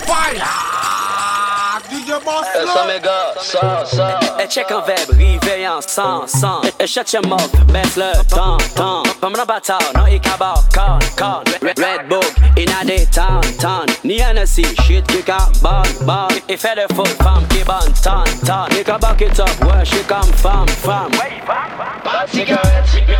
Fire! 0.08 0.97
DJ 1.90 2.22
Boss 2.24 2.46
Ça 2.52 2.84
mes 2.86 3.00
gars, 3.00 3.34
ça, 3.40 3.84
ça 3.86 4.20
Et 4.38 4.48
check 4.48 4.70
un 4.70 4.80
verbe, 4.80 5.10
rive 5.16 5.40
en 5.66 5.80
sang, 5.80 6.26
sang. 6.26 6.60
Et 6.78 6.86
check 6.86 7.12
your 7.12 7.26
mouth, 7.26 7.50
best 7.72 7.96
le 7.96 8.12
temps, 8.28 8.58
temps. 8.74 9.02
Comme 9.20 9.32
dans 9.32 9.44
bataille, 9.44 9.78
non 9.94 10.06
ik 10.06 10.26
about, 10.26 10.64
con, 10.74 10.98
con 11.16 11.42
Red 11.62 12.08
Bull, 12.08 12.20
in 12.56 12.68
a 12.68 12.84
day, 12.84 13.06
town, 13.10 13.40
town 13.58 13.86
Ni 14.04 14.18
Hennessy, 14.18 14.64
shit 14.82 15.06
kick 15.06 15.28
out, 15.28 15.50
bon, 15.62 15.82
bon 16.04 16.28
Et 16.48 16.56
fait 16.56 16.74
de 16.76 16.94
foot, 16.94 17.08
femme 17.22 17.46
qui 17.48 17.64
bon, 17.64 17.78
ton, 18.02 18.24
ton 18.44 18.66
You 18.76 18.84
can 18.84 18.98
back 18.98 19.20
it 19.22 19.38
up, 19.40 19.50
where 19.64 19.84
she 19.84 20.02
come 20.04 20.30
from, 20.34 20.66
from 20.68 21.10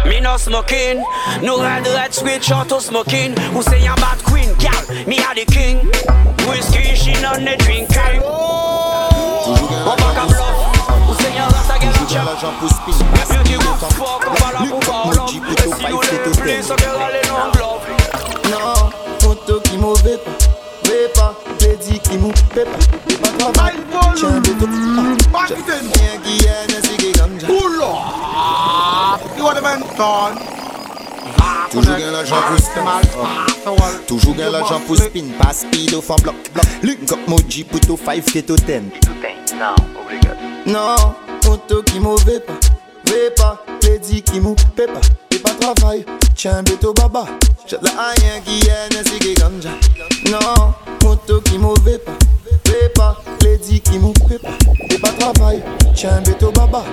Me 0.06 0.20
no 0.20 0.36
smoking, 0.36 1.02
no 1.42 1.62
red 1.62 1.86
red 1.86 2.12
switch 2.12 2.50
auto 2.50 2.78
smoking. 2.78 3.34
Who 3.52 3.62
say 3.62 3.86
I'm 3.86 3.96
bad 3.96 4.22
queen, 4.24 4.50
gal, 4.58 5.06
me 5.06 5.18
a 5.18 5.34
the 5.34 5.44
king 5.46 6.37
Whiskey, 6.48 6.94
she 6.94 7.12
none 7.20 7.44
the 7.44 7.56
drinking 7.58 8.22
On 8.22 8.24
oh, 8.24 9.96
va 9.98 10.14
qu'à 10.14 10.26
bluff, 10.26 10.58
who 11.06 11.14
say 11.22 11.32
I'm 11.36 11.50
rasta 11.52 11.78
get 11.78 11.94
a 11.94 12.06
chop 12.40 12.56
You 13.32 13.42
give 13.44 13.60
a 13.60 13.74
fuck, 13.76 14.26
on 14.26 14.34
va 14.34 14.52
la 14.52 14.60
pour 14.68 14.80
parler 14.80 15.18
Et 15.28 15.62
si 15.62 15.86
nous 15.90 16.00
les 16.00 16.18
plus, 16.40 16.70
on 16.70 16.98
va 16.98 17.04
aller 17.06 17.22
non 17.28 17.50
bluff. 17.52 17.82
Non, 18.50 18.90
photo 19.20 19.60
qui 19.60 19.76
mauvais 19.76 20.18
pas, 20.18 20.90
vais 20.90 21.08
pas, 21.14 21.34
t'es 21.58 21.76
dit 21.76 21.98
qui 22.00 22.16
mou 22.18 22.32
fait 22.54 22.64
pas, 22.64 22.78
pas 23.22 23.50
travail, 23.50 23.74
tiens 24.16 24.40
de 24.40 24.50
tout, 24.50 24.66
rien 25.36 26.18
qui 26.22 26.46
est 26.46 26.66
ne 26.66 26.78
sigue 26.86 27.18
comme 27.18 27.38
ça. 27.40 27.46
You 29.36 29.46
are 29.46 29.54
the 29.54 29.62
man, 29.62 29.82
son. 29.96 30.67
Toujours 31.70 31.96
gain 31.96 32.10
l'argent 32.10 32.36
pour 32.48 32.58
spin 32.58 32.84
Toujours 34.06 34.34
gain 34.34 34.50
l'argent 34.50 34.80
pour 34.86 34.96
spin 34.96 35.24
Pas 35.38 35.52
speed 35.52 35.94
au 35.94 36.00
fond 36.00 36.16
bloc 36.22 36.36
bloc 36.52 36.66
Link 36.82 37.12
up 37.12 37.18
moji 37.26 37.64
pour 37.64 37.80
tout 37.80 37.98
5 38.02 38.24
keto 38.24 38.56
10 38.56 38.64
Non, 39.58 39.74
obligato. 40.00 40.48
Non, 40.66 41.14
photo 41.42 41.82
qui 41.82 41.98
mauvais 41.98 42.40
pas, 42.40 42.52
vais 43.06 43.30
pas, 43.30 43.64
t'es 43.80 43.98
dit 43.98 44.22
qui 44.22 44.38
mou 44.38 44.54
fait 44.76 44.86
pas, 44.86 45.00
et 45.30 45.38
pas 45.38 45.54
travail, 45.54 46.04
tiens 46.34 46.62
béto 46.62 46.92
baba. 46.92 47.24
J'ai 47.66 47.78
la 47.82 47.90
rien 47.90 48.40
qui 48.44 48.60
est 48.68 48.98
ne 48.98 49.02
sigue 49.08 49.40
comme 49.40 49.62
ça. 49.62 49.70
Non, 50.30 50.74
photo 51.02 51.40
qui 51.40 51.56
mauvais 51.56 51.98
pas, 51.98 52.12
vais 52.66 52.90
pas, 52.90 53.16
t'es 53.38 53.56
dit 53.56 53.80
qui 53.80 53.98
mou 53.98 54.12
fait 54.28 54.38
pas, 54.38 54.50
et 54.90 54.98
pas 54.98 55.12
travail, 55.12 55.62
tiens 55.94 56.20
béto 56.20 56.52
baba. 56.52 56.84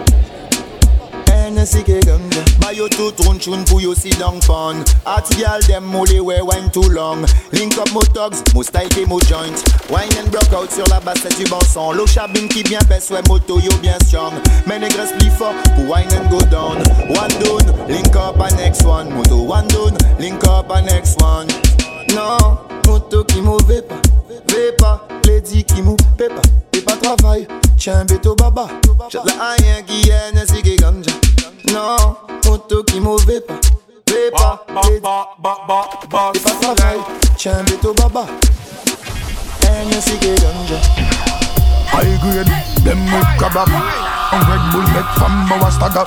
Hennessy 1.46 1.84
ke 1.86 2.02
ganja 2.02 2.42
Buy 2.60 2.72
you 2.72 2.90
two 2.90 3.12
tune 3.12 3.38
tune 3.38 3.64
pour 3.66 3.80
you 3.80 3.94
sit 3.94 4.18
down 4.18 4.42
fun. 4.42 4.84
Hot 5.06 5.30
girl 5.38 5.62
them 5.70 5.94
only 5.94 6.20
wear 6.20 6.44
wine 6.44 6.72
too 6.72 6.82
long. 6.90 7.22
Link 7.52 7.78
up 7.78 7.92
mo 7.94 8.02
thugs, 8.02 8.42
mo 8.56 8.64
style 8.64 8.90
et 8.98 9.06
mo 9.06 9.20
joint 9.20 9.54
Wine 9.92 10.10
and 10.18 10.32
broke 10.32 10.52
out 10.54 10.72
sur 10.72 10.86
la 10.90 11.00
basse 11.00 11.22
c'est 11.22 11.38
du 11.38 11.44
bon 11.48 11.60
son 11.72 11.92
L'eau 11.92 12.08
chabine 12.08 12.50
qui 12.50 12.64
bien 12.64 12.80
pèse, 12.90 13.12
ouais 13.12 13.22
moto 13.30 13.60
yo 13.60 13.70
bien 13.84 13.98
strong. 14.08 14.34
Mais 14.66 14.80
négres 14.80 15.14
plus 15.20 15.30
fort 15.30 15.54
pour 15.76 15.86
wine 15.86 16.10
and 16.18 16.28
go 16.32 16.40
down. 16.50 16.82
One 17.14 17.36
down, 17.38 17.88
link 17.88 18.16
up 18.16 18.42
a 18.42 18.50
next 18.56 18.84
one. 18.84 19.14
Moto 19.14 19.44
one 19.44 19.68
down, 19.68 19.94
link 20.18 20.44
up 20.46 20.72
a 20.72 20.82
next 20.82 21.22
one 21.22 21.48
Non, 22.14 22.58
moto 22.88 23.24
qui 23.24 23.42
mauvais 23.42 23.82
pas. 23.82 23.96
Vais 24.50 24.72
pas, 24.78 25.08
lady 25.26 25.64
qui 25.64 25.82
mou 25.82 25.98
pépa 26.18 26.42
Et 26.74 26.82
pas 26.82 26.96
travail, 26.98 27.48
tiens 27.78 28.06
béto 28.06 28.36
baba. 28.36 28.68
J'ai 29.10 29.18
la 29.26 29.56
rien 29.60 29.82
qui 29.84 30.10
est 30.10 30.14
Hennessy 30.14 30.62
ke 30.62 30.76
ganja. 30.80 31.12
Non, 31.74 32.16
moto 32.46 32.84
qui 32.84 33.00
mauvais 33.00 33.42
pas. 33.42 33.56
Vais 34.08 34.32
pas, 34.32 34.66
lady. 34.84 34.98
Et 34.98 35.02
pas 35.02 36.32
travail, 36.62 37.00
tiens 37.38 37.64
béto 37.64 37.94
baba. 37.94 38.26
Hennessy 39.64 40.18
ke 40.20 40.36
ganja. 40.42 40.80
High 41.88 42.18
grade, 42.20 42.52
them 42.84 43.06
with 43.06 43.30
kebab 43.40 43.70
And 44.34 44.44
Red 44.50 44.64
Bull 44.72 44.84
make 44.92 45.12
from 45.16 45.52
our 45.52 45.72
stagger 45.72 46.04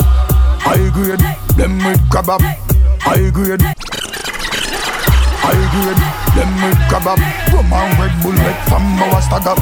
High 0.60 0.90
grade, 0.90 1.24
them 1.56 1.78
with 1.78 2.00
kebab 2.10 2.42
High 3.00 3.30
grade 3.30 3.62
High 5.40 5.64
grade, 5.72 6.02
them 6.36 6.50
with 6.62 6.80
kebab 6.90 7.20
Rum 7.52 7.72
and 7.72 7.92
Red 7.98 8.14
Bull 8.22 8.32
make 8.32 8.60
from 8.68 8.84
our 9.02 9.22
stagger 9.22 9.54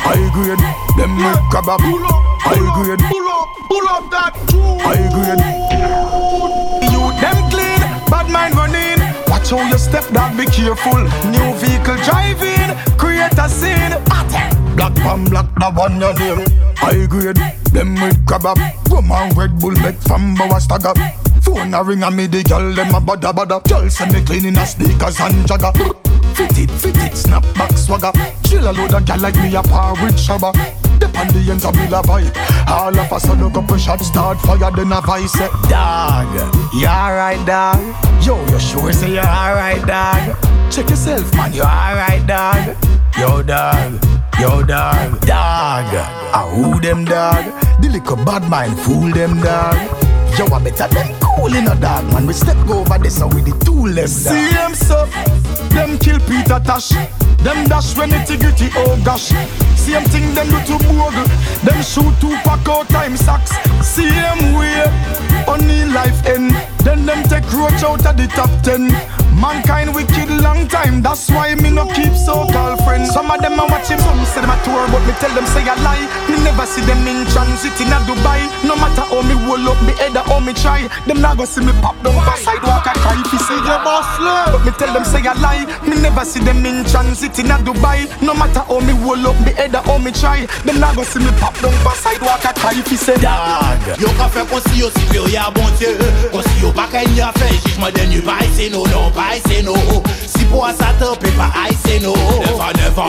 High 0.00 0.28
grade, 0.32 0.64
them 0.96 1.16
with 1.16 1.40
kebab 1.52 1.80
High 2.40 2.66
grade. 2.74 2.98
Pull 2.98 3.28
up, 3.28 3.48
pull 3.68 3.88
up 3.88 4.04
that 4.10 4.32
High 4.80 5.06
grade. 5.12 5.42
You 6.90 7.02
them 7.20 7.38
clean, 7.52 7.82
bad 8.10 8.26
mind 8.30 8.56
running. 8.56 9.00
Watch 9.28 9.50
how 9.50 9.62
you 9.68 9.78
step, 9.78 10.08
dog, 10.12 10.36
be 10.36 10.46
careful. 10.46 11.04
New 11.30 11.54
vehicle 11.60 11.96
driving, 12.02 12.74
create 12.96 13.38
a 13.38 13.48
scene. 13.48 13.94
Black 14.74 14.94
pan 14.96 15.24
black, 15.26 15.46
that 15.60 15.74
one 15.74 16.00
your 16.00 16.14
name 16.14 16.46
High 16.76 17.06
grade, 17.06 17.36
them 17.72 17.94
with 17.94 18.24
kebab 18.26 18.56
Rum 18.90 19.12
and 19.12 19.36
Red 19.36 19.60
Bull 19.60 19.72
make 19.72 20.00
from 20.02 20.40
our 20.40 20.60
stagger 20.60 20.94
Phone 21.50 21.74
a 21.74 21.82
ring 21.82 22.04
and 22.04 22.16
me 22.16 22.26
the 22.28 22.44
girl 22.44 22.72
them 22.72 22.94
a 22.94 23.00
bada 23.00 23.32
bada 23.32 23.58
Girl 23.68 23.90
send 23.90 24.12
me 24.12 24.22
clean 24.22 24.46
in 24.46 24.56
a 24.56 24.64
sneakers 24.64 25.18
and 25.18 25.46
jagger 25.48 25.72
Fit 26.34 26.56
it, 26.58 26.70
fit 26.70 26.96
it, 26.96 27.16
snap 27.16 27.42
back 27.54 27.76
swagger 27.76 28.12
Chill 28.44 28.70
a 28.70 28.70
load 28.70 28.94
of 28.94 29.04
gal 29.04 29.18
like 29.18 29.34
me 29.34 29.54
a 29.56 29.62
par 29.62 29.94
with 29.94 30.14
shabba 30.14 30.52
Dep 31.00 31.16
on 31.18 31.26
the 31.34 31.50
ends 31.50 31.64
of 31.64 31.74
me 31.74 31.88
la 31.88 32.02
vibe 32.02 32.30
All 32.68 32.96
of 32.96 33.10
a 33.10 33.18
sudden 33.18 33.46
a 33.46 33.50
couple 33.50 33.76
shots 33.78 34.06
start 34.06 34.38
fire 34.42 34.70
then 34.70 34.92
a 34.92 35.00
vice 35.00 35.32
say 35.32 35.48
Dog, 35.68 36.30
you 36.72 36.86
alright, 36.86 37.44
dog? 37.44 37.82
Yo, 38.24 38.38
you 38.46 38.60
sure 38.60 38.92
say 38.92 39.10
you 39.10 39.18
alright, 39.18 39.84
dog? 39.86 40.38
Check 40.70 40.88
yourself, 40.88 41.34
man, 41.34 41.52
you 41.52 41.62
alright, 41.62 42.24
dog? 42.28 42.76
Yo, 43.18 43.42
dog, 43.42 43.98
yo, 44.38 44.62
dog, 44.62 45.20
dog. 45.26 45.90
I 46.32 46.52
who 46.54 46.80
them, 46.80 47.04
dog? 47.04 47.44
The 47.82 47.88
little 47.88 48.16
bad 48.24 48.48
mind 48.48 48.78
fool 48.78 49.10
them, 49.10 49.40
dog. 49.40 50.09
Yo, 50.40 50.46
I 50.46 50.58
better 50.64 50.88
them 50.88 51.14
cool 51.20 51.54
in 51.54 51.68
a 51.68 51.76
dog, 51.76 52.02
man. 52.14 52.26
We 52.26 52.32
step 52.32 52.56
over 52.70 52.96
this 52.96 53.20
and 53.20 53.34
with 53.34 53.44
the 53.44 53.52
them, 53.62 53.92
dog. 53.92 54.08
See 54.08 54.54
them 54.56 54.74
so, 54.74 55.04
them 55.68 55.98
kill 55.98 56.18
Peter 56.20 56.58
Tosh. 56.64 56.96
Them 57.44 57.68
dash 57.68 57.94
when 57.94 58.10
it's 58.14 58.34
gritty, 58.34 58.70
oh 58.74 58.98
gosh. 59.04 59.36
Same 59.76 60.02
thing 60.08 60.34
them 60.34 60.48
do 60.48 60.56
to 60.64 60.84
Bogle. 60.88 61.28
Them 61.60 61.82
shoot 61.82 62.14
Tupac 62.20 62.66
out 62.70 62.88
time 62.88 63.18
sacks. 63.18 63.52
Same 63.86 64.56
way, 64.56 64.80
only 65.46 65.84
life 65.92 66.24
end. 66.24 66.56
Then 66.84 67.04
them 67.04 67.22
take 67.24 67.44
roach 67.52 67.82
out 67.84 68.06
of 68.06 68.16
the 68.16 68.26
top 68.28 68.48
ten. 68.62 68.88
Mankind 69.40 69.94
wicked 69.94 70.28
long 70.44 70.68
time, 70.68 71.00
that's 71.00 71.30
why 71.30 71.54
me 71.54 71.70
no 71.70 71.86
keep 71.96 72.12
so 72.12 72.44
called 72.52 72.76
friends. 72.84 73.08
Some 73.10 73.30
of 73.30 73.40
them 73.40 73.58
are 73.58 73.68
watching, 73.68 73.96
some 73.98 74.20
say 74.28 74.44
them 74.44 74.52
a 74.52 74.56
tour, 74.68 74.84
but 74.92 75.00
me 75.08 75.16
tell 75.16 75.32
them 75.32 75.46
say 75.48 75.64
a 75.64 75.74
lie. 75.80 76.04
Me 76.28 76.36
never 76.44 76.66
see 76.66 76.84
them 76.84 77.00
in 77.08 77.24
transit 77.32 77.72
in 77.80 77.88
a 77.88 77.98
Dubai. 78.04 78.44
No 78.68 78.76
matter 78.76 79.00
how 79.00 79.22
me 79.24 79.32
roll 79.48 79.64
up 79.72 79.80
me 79.88 79.96
head 79.96 80.12
or 80.12 80.24
how 80.28 80.40
me 80.40 80.52
try, 80.52 80.88
them 81.08 81.24
not 81.24 81.38
go 81.38 81.46
see 81.48 81.64
me 81.64 81.72
pop 81.80 81.96
down 82.04 82.20
for 82.20 82.36
sidewalk 82.36 82.84
a 82.84 82.92
cry. 83.00 83.16
If 83.16 83.32
you 83.32 83.40
see 83.40 83.56
your 83.64 83.80
boss 83.80 84.04
But 84.52 84.60
me 84.60 84.72
tell 84.76 84.92
them 84.92 85.04
say 85.08 85.24
a 85.24 85.32
lie. 85.40 85.64
Me 85.88 85.96
never 85.96 86.24
see 86.28 86.44
them 86.44 86.60
in 86.66 86.84
transit 86.84 87.38
in 87.40 87.48
a 87.48 87.56
Dubai. 87.64 88.12
No 88.20 88.34
matter 88.34 88.60
how 88.60 88.80
me 88.84 88.92
roll 89.00 89.24
up 89.24 89.40
me 89.40 89.56
head 89.56 89.74
or 89.74 89.80
how 89.88 89.96
me 89.96 90.12
try, 90.12 90.44
them 90.68 90.78
not 90.80 90.94
go 90.96 91.02
see 91.02 91.24
me 91.24 91.32
pop 91.40 91.56
down 91.64 91.72
for 91.80 91.96
sidewalk 91.96 92.44
a 92.44 92.52
cry. 92.60 92.76
If 92.76 92.92
you 92.92 93.00
say 93.00 93.16
dog. 93.16 93.80
Yo 93.96 94.12
ka 94.20 94.28
fè 94.28 94.44
kon 94.52 94.60
si 94.68 94.84
yo 94.84 94.92
supérieur, 94.92 95.48
bon 95.56 95.64
Dieu 95.80 95.96
Kon 96.28 96.44
si 96.44 96.60
yo 96.60 96.70
pa 96.76 96.84
kè 96.92 97.08
n'y 97.08 97.24
a 97.24 97.32
fè, 97.32 97.48
jijman 97.64 97.92
den 97.96 98.12
yu 98.12 98.20
pa 98.22 98.36
ese 98.44 98.68
no, 98.70 98.84
non 98.92 99.08
ay 99.30 99.40
se 99.46 99.62
nou 99.66 100.02
Si 100.26 100.44
pou 100.50 100.66
an 100.66 100.76
satan 100.78 101.14
pe 101.22 101.30
pa 101.38 101.50
ay 101.62 101.74
se 101.84 102.00
nou 102.04 102.16
Neva 102.42 102.70
neva 102.78 103.06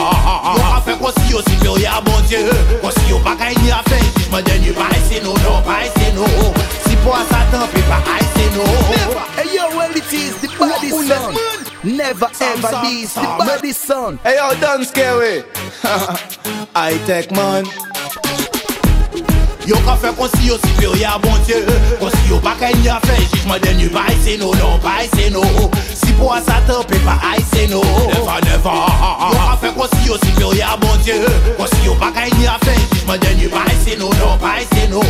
Yo 0.56 0.62
pa 0.62 0.80
fe 0.86 0.96
konsi 1.00 1.26
yo 1.32 1.42
si 1.48 1.58
kyo 1.62 1.76
ya 1.82 2.00
bon 2.06 2.22
die 2.30 2.42
Konsi 2.82 3.08
yo 3.10 3.18
pa 3.24 3.34
kay 3.40 3.56
ni 3.62 3.74
a 3.74 3.82
fe 3.90 3.98
Jijman 4.18 4.46
den 4.46 4.70
yo 4.70 4.76
pa 4.78 4.88
ay 4.94 5.02
se 5.08 5.22
nou 5.24 5.34
Non 5.42 5.62
pa 5.66 5.80
ay 5.82 5.90
se 5.98 6.12
nou 6.16 6.54
Si 6.86 6.94
pou 7.02 7.16
an 7.18 7.26
satan 7.32 7.66
pe 7.74 7.84
pa 7.90 8.00
ay 8.14 8.24
se 8.36 8.48
nou 8.56 8.88
Neva 8.94 9.26
Hey 9.36 9.56
yo 9.56 9.66
well 9.76 9.96
it 9.96 10.12
is 10.12 10.36
the 10.40 10.48
body 10.58 10.90
son. 10.90 11.34
Never 11.82 12.28
ever 12.40 12.70
this 12.84 13.14
the 13.14 13.34
body 13.38 13.72
son. 13.72 14.18
Hey 14.22 14.36
yo 14.36 14.54
don't 14.60 14.84
scare 14.84 15.18
we 15.18 15.42
High 16.76 16.98
tech 17.06 17.32
man. 17.32 17.64
Yo 19.66 19.76
ka 19.86 19.94
fè 19.94 20.10
kon 20.18 20.28
si 20.34 20.48
yo 20.48 20.56
supérieur, 20.58 21.20
bon 21.22 21.36
Dieu. 21.46 21.64
Kon 22.00 22.10
si 22.10 22.30
yo 22.30 22.38
pa 22.42 22.56
kè 22.58 22.72
n'y 22.80 22.88
a 22.90 22.98
fè, 23.04 23.14
jijman 23.30 23.60
den 23.62 23.78
yu 23.78 23.90
pa 23.94 24.02
ese 24.10 24.34
no, 24.40 24.50
non 24.58 24.80
pa 24.82 24.96
ese 25.04 25.28
no. 25.30 25.42
Si 25.94 26.10
pou 26.18 26.32
a 26.34 26.40
satan, 26.42 26.82
pe 26.90 26.98
pa 27.06 27.14
ese 27.36 27.68
no. 27.70 27.82
Never, 28.10 28.40
never. 28.48 28.74
Yo 29.30 29.38
ka 29.38 29.56
fè 29.62 29.70
kon 29.76 29.86
si 29.94 30.08
yo 30.08 30.18
supérieur, 30.24 30.74
bon 30.82 30.98
Dieu. 31.04 31.22
Kon 31.60 31.70
si 31.76 31.86
yo 31.86 31.94
pa 32.00 32.10
kè 32.10 32.26
n'y 32.34 32.50
a 32.50 32.58
fè, 32.64 32.74
jijman 32.90 33.22
den 33.22 33.44
yu 33.44 33.52
pa 33.54 33.62
ese 33.70 33.94
no, 34.00 34.10
non 34.18 34.34
pa 34.42 34.56
ese 34.58 34.88
no. 34.90 35.02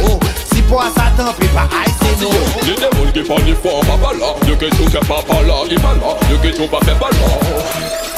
Si 0.52 0.60
pou 0.68 0.84
a 0.84 0.90
satan, 0.92 1.32
pe 1.40 1.48
pa 1.56 1.64
ese 1.86 2.12
no. 2.20 2.30
Les 2.66 2.76
démons 2.76 3.12
qui 3.12 3.24
font 3.24 3.40
du 3.46 3.54
fort, 3.56 3.80
papa 3.88 4.12
là. 4.20 4.36
Le 4.46 4.56
question 4.56 4.84
que 4.84 5.06
papa 5.06 5.40
là, 5.48 5.64
il 5.70 5.78
va 5.80 5.94
là 5.94 6.16
Le 6.30 6.36
question 6.38 6.68
pas 6.68 6.80
fait 6.84 6.98
pas 6.98 7.08
là 7.08 8.11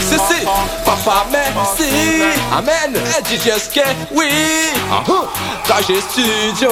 Si, 0.00 0.14
si, 0.14 0.44
papa 0.84 1.26
merci. 1.30 2.22
Amen, 2.56 2.94
et 2.94 3.22
DJ 3.24 3.58
Ske, 3.58 3.82
oui. 4.14 4.24
Trajet 5.64 6.00
studio. 6.00 6.70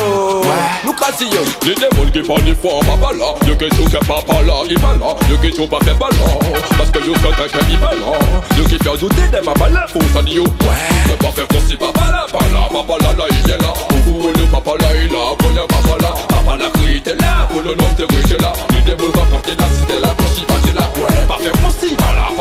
Nous 0.84 0.92
quasillons 0.94 1.44
Les 1.64 1.74
démons 1.74 2.10
qui 2.10 2.22
font 2.22 2.38
du 2.38 2.54
fort, 2.54 2.80
papa 2.80 3.12
là 3.12 3.34
Le 3.46 3.54
question 3.56 3.84
que 3.84 4.06
papa 4.06 4.42
là, 4.42 4.54
il 4.70 4.78
va 4.78 4.92
là. 4.94 5.14
Le 5.28 5.36
question 5.36 5.66
pas 5.66 5.80
fait 5.80 5.94
pas 5.98 6.08
là. 6.10 6.56
Parce 6.78 6.90
que 6.90 6.98
yo 7.00 7.12
quand 7.22 7.34
quelqu'un 7.36 7.66
il 7.68 7.78
va 7.78 7.90
là. 7.92 8.18
Le 8.56 8.64
qui 8.64 8.78
fait 8.78 8.96
douter 8.98 9.28
de 9.32 9.44
ma 9.44 9.52
balade, 9.54 9.88
faut 9.90 10.00
ça 10.14 10.22
dit 10.22 10.34
yo 10.34 10.44
Ouais, 10.44 11.16
pas 11.18 11.32
faire 11.32 11.48
comme 11.48 11.60
si 11.68 11.76
papa 11.76 12.00
là, 12.10 12.26
pas 12.32 12.38
là 12.52 12.68
Papa 12.72 12.94
là, 13.04 13.12
là, 13.18 13.24
il 13.30 13.50
est 13.50 13.58
là. 13.58 13.72
Vous 14.06 14.20
voulez 14.22 14.32
le 14.40 14.46
papa 14.46 14.70
là, 14.80 14.88
il 14.94 15.06
est 15.06 15.12
là. 15.12 15.34
Quand 15.40 15.50
y'a 15.54 15.66
papa 15.66 15.96
là, 16.00 16.14
papa 16.28 16.56
là, 16.56 16.66
il 16.86 16.96
était 16.96 17.16
là. 17.16 17.48
Pour 17.50 17.60
le 17.60 17.74
nom 17.74 17.88
de 17.98 18.04
riche 18.04 18.38
là. 18.40 18.52
Les 18.70 18.80
démons 18.82 19.10
va 19.12 19.22
porter 19.30 19.52
la 19.58 19.66
cité 19.76 20.00
là 20.00 20.08
Quand 20.16 20.24
il 20.38 20.46
va 20.46 20.80
là, 20.80 20.86
ouais. 20.96 21.26
Pas 21.28 21.38
faire 21.42 21.52
comme 21.52 21.74
si, 21.80 21.96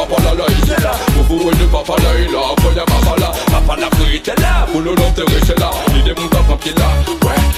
voilà, 0.10 0.16
papa 0.16 0.24
là, 0.24 0.34
là, 0.36 0.46
il 0.50 0.72
est 0.72 0.84
là 0.84 0.92
Vous 1.16 1.40
voulez 1.40 1.58
le 1.58 1.66
papa 1.68 1.96
là, 1.98 2.10
il 2.18 2.26
est 2.26 2.32
là 2.32 2.40
Quand 2.58 2.76
y'a 2.76 2.86
papa 2.86 3.20
là, 3.20 3.32
papa 3.52 3.82
là, 3.82 3.90
il 4.10 4.16
était 4.16 4.42
là. 4.42 4.68
Pour 4.72 4.82
le 4.82 4.96
nom 4.96 5.12
de 5.16 5.24
riche 5.24 5.56
là 5.60 5.72
Les 5.94 6.02
démons 6.02 6.28
va 6.32 6.40
porter 6.40 6.72
là, 6.78 6.88
ouais, 7.08 7.30
ouais 7.30 7.53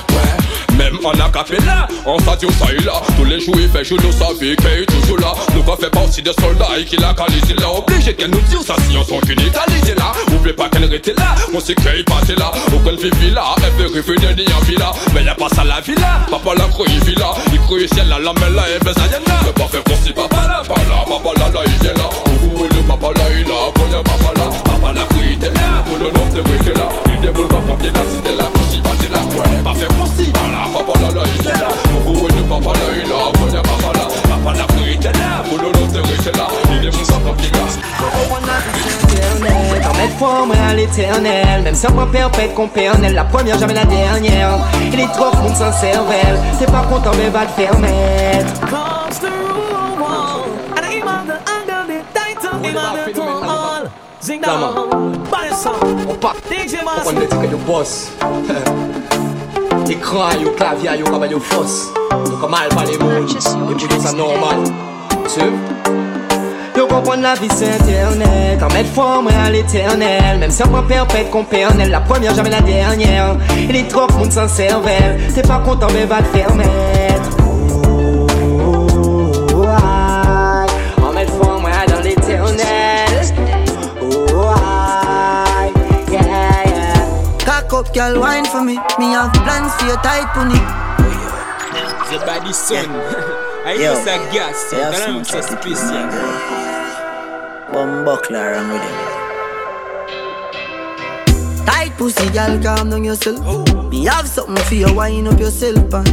Même 0.85 1.03
en 1.03 1.13
acapella, 1.13 1.87
en 2.05 2.19
stadion 2.19 2.49
ça 2.59 2.67
il 2.77 2.85
là 2.85 3.01
Tous 3.17 3.25
les 3.25 3.39
jours 3.39 3.55
il 3.57 3.67
fait 3.69 3.83
jour, 3.83 3.97
nous 4.03 4.11
savons 4.11 4.35
qu'il 4.35 4.51
est 4.51 4.85
toujours 4.85 5.17
là. 5.17 5.33
Nous 5.55 5.63
va 5.63 5.75
faire 5.77 5.89
partie 5.89 6.21
des 6.21 6.33
soldats 6.33 6.77
et 6.77 6.85
qu'il 6.85 7.03
a 7.03 7.11
qualité 7.11 7.55
là. 7.55 7.71
Obligé 7.75 8.13
qu'elle 8.13 8.29
nous 8.29 8.41
dise 8.41 8.61
ça 8.61 8.75
si 8.87 8.95
on 8.95 9.03
sont 9.03 9.19
qu'une 9.21 9.39
égalité 9.39 9.95
là. 9.97 10.11
Oublie 10.31 10.53
pas 10.53 10.69
qu'elle 10.69 10.93
était 10.93 11.15
là, 11.15 11.33
on 11.55 11.59
sait 11.59 11.73
qu'elle 11.73 12.05
passait 12.05 12.35
là. 12.35 12.51
Aucune 12.67 12.99
fille 12.99 13.31
là, 13.31 13.55
elle 13.57 13.73
fait 13.73 13.99
revenir 13.99 14.35
ni 14.35 14.45
en 14.53 14.59
villa. 14.59 14.91
Mais 15.15 15.23
y'a 15.23 15.33
pas 15.33 15.49
ça 15.49 15.63
la 15.63 15.81
villa, 15.81 16.21
papa 16.29 16.53
la 16.55 16.67
vit 17.03 17.15
là. 17.15 17.33
Il 17.51 17.59
croit 17.61 17.79
ciel 17.91 18.07
là, 18.07 18.19
la 18.19 18.33
main 18.33 18.49
là, 18.51 18.63
et 18.69 18.83
ben 18.85 18.93
ça 18.93 19.07
y'en 19.07 19.33
a 19.33 19.43
Mais 19.43 19.53
pas 19.53 19.67
faire 19.67 19.83
comme 19.83 19.95
si 20.03 20.13
papa 20.13 20.35
là, 20.35 20.61
pas 20.67 20.75
là, 20.75 21.03
papa 21.07 21.39
là, 21.39 21.49
là 21.51 21.61
il 21.65 21.87
est 21.87 21.97
là. 21.97 22.09
Vous 22.41 22.57
voulez 22.57 22.69
le 22.69 22.83
papa 22.83 23.07
là, 23.07 23.23
il 23.31 23.39
y'a 23.39 24.03
papa 24.03 24.39
là 24.39 24.64
Papa 24.75 24.91
la 24.93 25.01
il 25.23 25.33
était 25.33 25.47
là, 25.47 25.83
pour 25.85 25.97
le 25.97 26.11
nom 26.11 26.25
de 26.35 26.41
brique 26.41 26.75
là 26.75 26.89
Il 27.07 27.21
déboule 27.21 27.47
pas 27.47 27.55
papier 27.55 27.91
là, 27.91 28.01
c'était 28.11 28.35
là, 28.35 28.43
quand 28.53 28.73
il 28.73 28.81
passait 28.81 29.09
là 29.09 29.19
Ouais, 29.23 29.63
pas 29.63 29.73
faire 29.73 29.87
comme 29.87 30.11
si, 30.17 30.31
voilà, 30.35 30.67
papa 30.73 30.99
là, 30.99 31.09
là 31.15 31.27
il 31.39 31.47
est 31.47 31.53
là 31.53 31.69
Vous 32.05 32.13
voulez 32.13 32.35
le 32.35 32.43
papa 32.43 32.73
là, 32.73 32.85
il 32.93 33.09
là, 33.09 33.15
quand 33.39 33.53
y'a 33.53 33.61
papa 33.61 33.97
là 33.97 34.07
Papa 34.27 34.57
la 34.57 34.67
il 34.83 34.93
était 34.95 35.13
là, 35.13 35.43
pour 35.47 35.57
le 35.57 35.71
nom 35.71 35.87
de 35.87 36.01
brique 36.01 36.25
là 36.35 36.47
Il 36.73 36.81
déboule 36.81 37.07
pas 37.07 37.31
papier 37.31 37.51
là 37.51 37.65
mettre 39.97 40.17
foi 40.17 40.45
moi 40.45 40.55
à 40.69 40.73
l'éternel 40.73 41.63
Même 41.63 41.75
sans 41.75 41.93
moi 41.93 42.07
perpète 42.11 42.53
qu'on 42.53 42.67
pernelle 42.67 43.13
La 43.13 43.23
première 43.23 43.57
jamais 43.57 43.73
la 43.73 43.85
dernière. 43.85 44.59
Il 44.91 44.99
est 44.99 45.07
trop 45.07 45.31
fou 45.31 45.53
sans 45.55 45.71
cervelle 45.71 46.37
T'es 46.59 46.65
pas 46.65 46.85
content 46.89 47.11
mais 47.17 47.29
va 47.29 47.45
te 47.45 47.51
faire 47.51 47.77
mettre 47.79 48.53
Zing 54.25 54.41
down 54.41 54.89
Body 55.29 55.53
song 55.53 55.75
On 56.09 56.15
part 56.15 56.35
DJ 56.49 56.77
On 56.83 57.11
est 57.11 57.27
que 57.27 57.47
du 57.47 57.55
boss. 57.57 58.11
Écran, 59.87 60.31
yo 60.41 60.49
clavier, 60.53 60.97
yo 60.97 61.05
comme 61.05 61.29
yo 61.29 61.39
fausse. 61.39 61.93
Yo 62.09 62.37
comme 62.41 62.49
mal 62.49 62.69
par 62.69 62.85
les 62.85 62.97
mots. 62.97 63.11
Et 63.11 63.87
pour 63.87 64.01
ça 64.01 64.13
normal. 64.13 64.63
Tu 65.31 65.41
Yo 66.75 66.87
comprendre 66.87 67.21
la 67.21 67.35
vie 67.35 67.47
c'est 67.53 67.69
internet 67.69 68.63
En 68.63 68.73
mettre 68.73 68.89
foi 68.95 69.21
moi 69.21 69.31
à 69.45 69.51
l'éternel. 69.51 70.39
Même 70.39 70.49
si 70.49 70.63
on 70.63 70.81
perpète 70.81 71.29
qu'on 71.29 71.43
pernelle 71.43 71.91
La 71.91 71.99
première 71.99 72.33
jamais 72.33 72.49
la 72.49 72.61
dernière. 72.61 73.37
Il 73.69 73.75
est 73.75 73.87
trop 73.87 74.11
monde 74.17 74.31
sans 74.31 74.47
cervelle 74.47 75.19
T'es 75.35 75.43
pas 75.43 75.59
content 75.59 75.87
mais 75.93 76.05
va 76.05 76.23
te 76.23 76.35
faire 76.35 76.49
up, 87.75 87.93
girl, 87.93 88.19
wine 88.19 88.45
for 88.45 88.61
me. 88.63 88.75
Me 88.99 89.11
have 89.11 89.33
plans 89.43 89.73
for 89.75 89.85
your 89.85 89.97
tight 89.97 90.27
pony. 90.33 90.55
Oh, 90.55 90.61
yeah. 91.73 92.11
The 92.11 92.17
body 92.25 92.53
son. 92.53 92.85
I 93.65 93.73
Yo. 93.73 93.93
use 93.93 94.07
a 94.07 94.17
gas. 94.31 94.71
Yeah, 94.71 94.91
Then 94.91 95.01
I'm 95.09 95.23
some 95.23 95.41
suspicious. 95.41 95.91
Bum 97.71 98.05
buckler 98.05 98.51
around 98.51 98.69
with 98.71 98.81
him. 98.81 98.95
Tight 101.65 101.91
pussy, 101.97 102.29
girl, 102.29 102.61
calm 102.61 102.89
down 102.89 103.03
yourself. 103.03 103.39
Me 103.91 104.05
have 104.05 104.27
something 104.27 104.63
for 104.65 104.75
you, 104.75 104.93
wine 104.93 105.27
up 105.27 105.39
yourself. 105.39 105.93
Uh. 105.93 106.03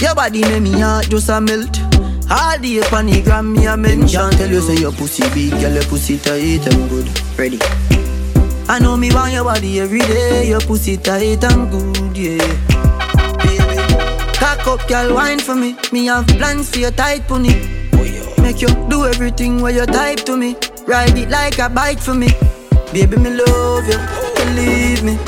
Your 0.00 0.14
body 0.16 0.40
make 0.42 0.62
me 0.62 0.80
heart 0.80 1.08
just 1.10 1.28
a 1.28 1.40
melt. 1.40 1.78
All 2.30 2.58
the 2.58 2.80
up 2.80 2.92
on 2.94 3.06
the 3.06 3.20
gram, 3.22 3.52
me 3.52 3.66
a 3.66 3.76
mention. 3.76 4.30
Tell 4.32 4.50
you 4.50 4.60
say 4.60 4.76
your 4.76 4.92
pussy 4.92 5.22
big, 5.34 5.50
girl, 5.60 5.72
your 5.72 5.84
pussy 5.84 6.18
tight 6.18 6.66
and 6.66 6.88
good. 6.90 7.08
Ready? 7.38 7.58
I 8.72 8.78
know 8.78 8.96
me 8.96 9.12
want 9.12 9.34
your 9.34 9.44
body 9.44 9.80
every 9.80 9.98
day. 10.00 10.48
Your 10.48 10.60
pussy 10.62 10.96
tight 10.96 11.44
and 11.44 11.70
good, 11.70 12.16
yeah. 12.16 12.38
Baby, 13.36 13.76
cock 14.38 14.66
up, 14.66 14.88
girl, 14.88 15.14
wine 15.14 15.40
for 15.40 15.54
me. 15.54 15.76
Me 15.92 16.06
have 16.06 16.26
plans 16.26 16.70
for 16.70 16.78
your 16.78 16.90
tight 16.90 17.28
pony. 17.28 17.52
Make 18.40 18.62
you 18.62 18.68
do 18.88 19.04
everything 19.04 19.60
where 19.60 19.74
you 19.74 19.84
type 19.84 20.20
to 20.20 20.38
me. 20.38 20.56
Ride 20.86 21.18
it 21.18 21.28
like 21.28 21.58
a 21.58 21.68
bike 21.68 21.98
for 21.98 22.14
me. 22.14 22.28
Baby, 22.94 23.18
me 23.18 23.36
love 23.44 23.86
you, 23.86 24.00
believe 24.40 25.04
me. 25.04 25.18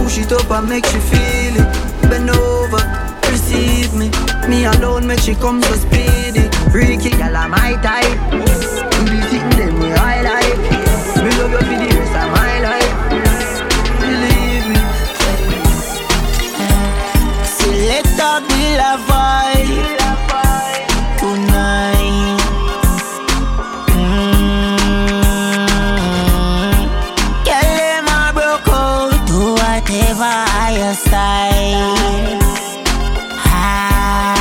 Push 0.00 0.16
it 0.16 0.32
up 0.32 0.50
and 0.50 0.66
make 0.66 0.90
you 0.94 1.00
feel 1.00 1.60
it. 1.60 2.08
Bend 2.08 2.30
over, 2.30 2.80
receive 3.30 3.92
me. 3.92 4.08
Me 4.48 4.64
alone 4.64 5.06
make 5.06 5.20
she 5.20 5.34
come 5.34 5.60
so 5.60 5.74
speedy. 5.74 6.48
Freaky, 6.72 7.10
girl, 7.10 7.36
I'm 7.36 7.50
my 7.50 7.74
type. 7.82 8.29
Select 18.40 18.48
a 18.48 18.48
bill 18.48 18.80
of 18.80 19.00
vibe 19.08 20.88
tonight. 21.18 22.40
Mm. 23.90 24.78
Girl, 27.44 27.74
them 27.76 28.08
a 28.08 28.32
broke 28.32 28.68
out, 28.68 29.12
do 29.26 29.40
whatever 29.52 30.36
your 30.78 30.94
style. 30.94 32.40
Ah. 33.46 34.38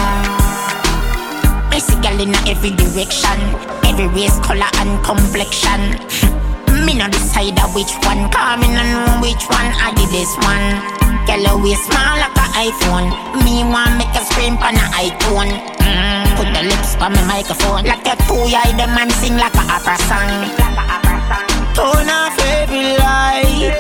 I 1.71 1.73
girl 2.01 2.19
in 2.21 2.35
every 2.47 2.71
direction, 2.71 3.39
every 3.85 4.07
race, 4.07 4.39
color 4.39 4.71
and 4.75 5.03
complexion. 5.03 6.28
Me 6.99 7.05
no 7.05 7.11
decide 7.11 7.55
which 7.73 7.95
one, 8.03 8.29
come 8.29 8.61
in 8.61 8.75
and 8.75 8.91
know 8.91 9.23
which 9.23 9.47
one 9.47 9.71
I 9.71 9.95
did 9.95 10.11
this 10.11 10.35
one. 10.43 10.67
Girl, 11.23 11.55
you 11.65 11.75
small 11.79 12.19
like 12.19 12.35
a 12.35 12.45
iPhone. 12.67 13.07
Me 13.45 13.63
want 13.63 13.95
make 13.95 14.11
a 14.11 14.25
scream 14.27 14.57
on 14.57 14.75
a 14.75 14.85
iTunes. 14.99 15.63
Mm, 15.79 16.27
put 16.35 16.51
the 16.51 16.67
lips 16.67 16.95
on 16.99 17.13
my 17.13 17.23
microphone. 17.23 17.85
Like 17.85 18.05
a 18.05 18.17
two 18.27 18.43
eye, 18.51 18.75
the 18.75 18.87
man 18.91 19.09
sing 19.11 19.37
like 19.37 19.55
a 19.55 19.63
opera 19.71 19.95
song. 20.11 20.51
Turn 21.71 22.09
off 22.11 22.37
every 22.59 22.97
light 22.99 23.71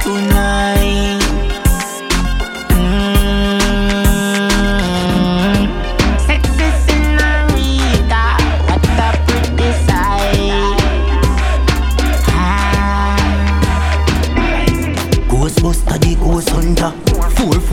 tonight. 0.00 0.81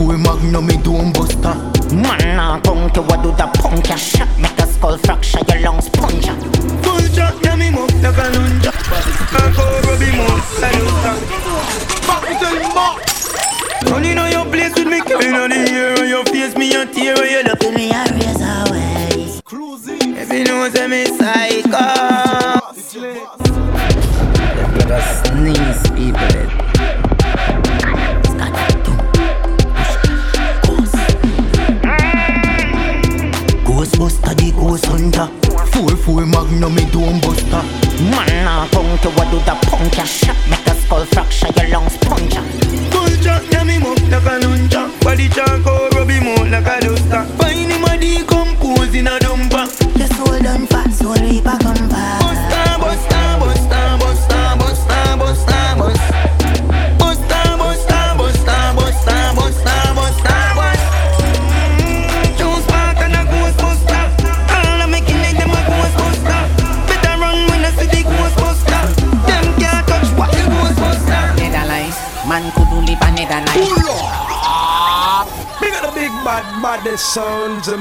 Four 0.00 0.16
four 0.16 0.18
magnum, 0.18 0.66
me 0.66 0.76
dome 0.78 0.96
um 0.96 1.12
buster. 1.12 1.54
Man, 1.94 2.34
nah, 2.34 2.58
come 2.60 2.88
to 2.92 3.02
what 3.02 3.22
do 3.22 3.32
the 3.32 3.46
punk 3.60 3.86
ya 3.86 3.96
shot 3.96 4.28
Make 4.38 4.58
a 4.58 4.66
skull 4.66 4.96
fracture, 4.96 5.40
your 5.46 5.60
lungs 5.60 5.90
puncture 5.90 6.34
Full 6.80 7.00
shot, 7.12 7.36
yeah, 7.44 7.54
me 7.54 7.68
move 7.70 7.92
like 8.00 8.16
a 8.16 8.30
lunja. 8.32 8.72
Can't 8.72 9.54
go 9.54 9.64
rub 9.84 10.00
him 10.00 10.20
out, 10.24 10.40
I 10.56 10.72
do 10.72 10.84
that. 11.04 11.20
Back 12.08 12.22
to 12.28 12.34
tell 12.40 12.56
him 12.56 12.72
back. 12.72 13.92
Running 13.92 14.16
on 14.16 14.30
your 14.32 14.46
place 14.46 14.74
with 14.74 14.88
me, 14.88 15.02
killing 15.02 15.34
on 15.34 15.50
the 15.50 15.56
air 15.68 15.98
on 16.00 16.08
your 16.08 16.24
face, 16.24 16.56
me 16.56 16.74
and 16.74 16.90
tear 16.94 17.14
when 17.16 17.30
you 17.30 17.42
look. 17.42 17.60
Me 17.74 17.90
a 17.90 18.02
razor 18.16 18.72
way 18.72 19.38
If 20.16 20.32
you 20.32 20.44
know, 20.44 20.70
say 20.70 20.86
me 20.86 21.04
psycho. 21.04 21.19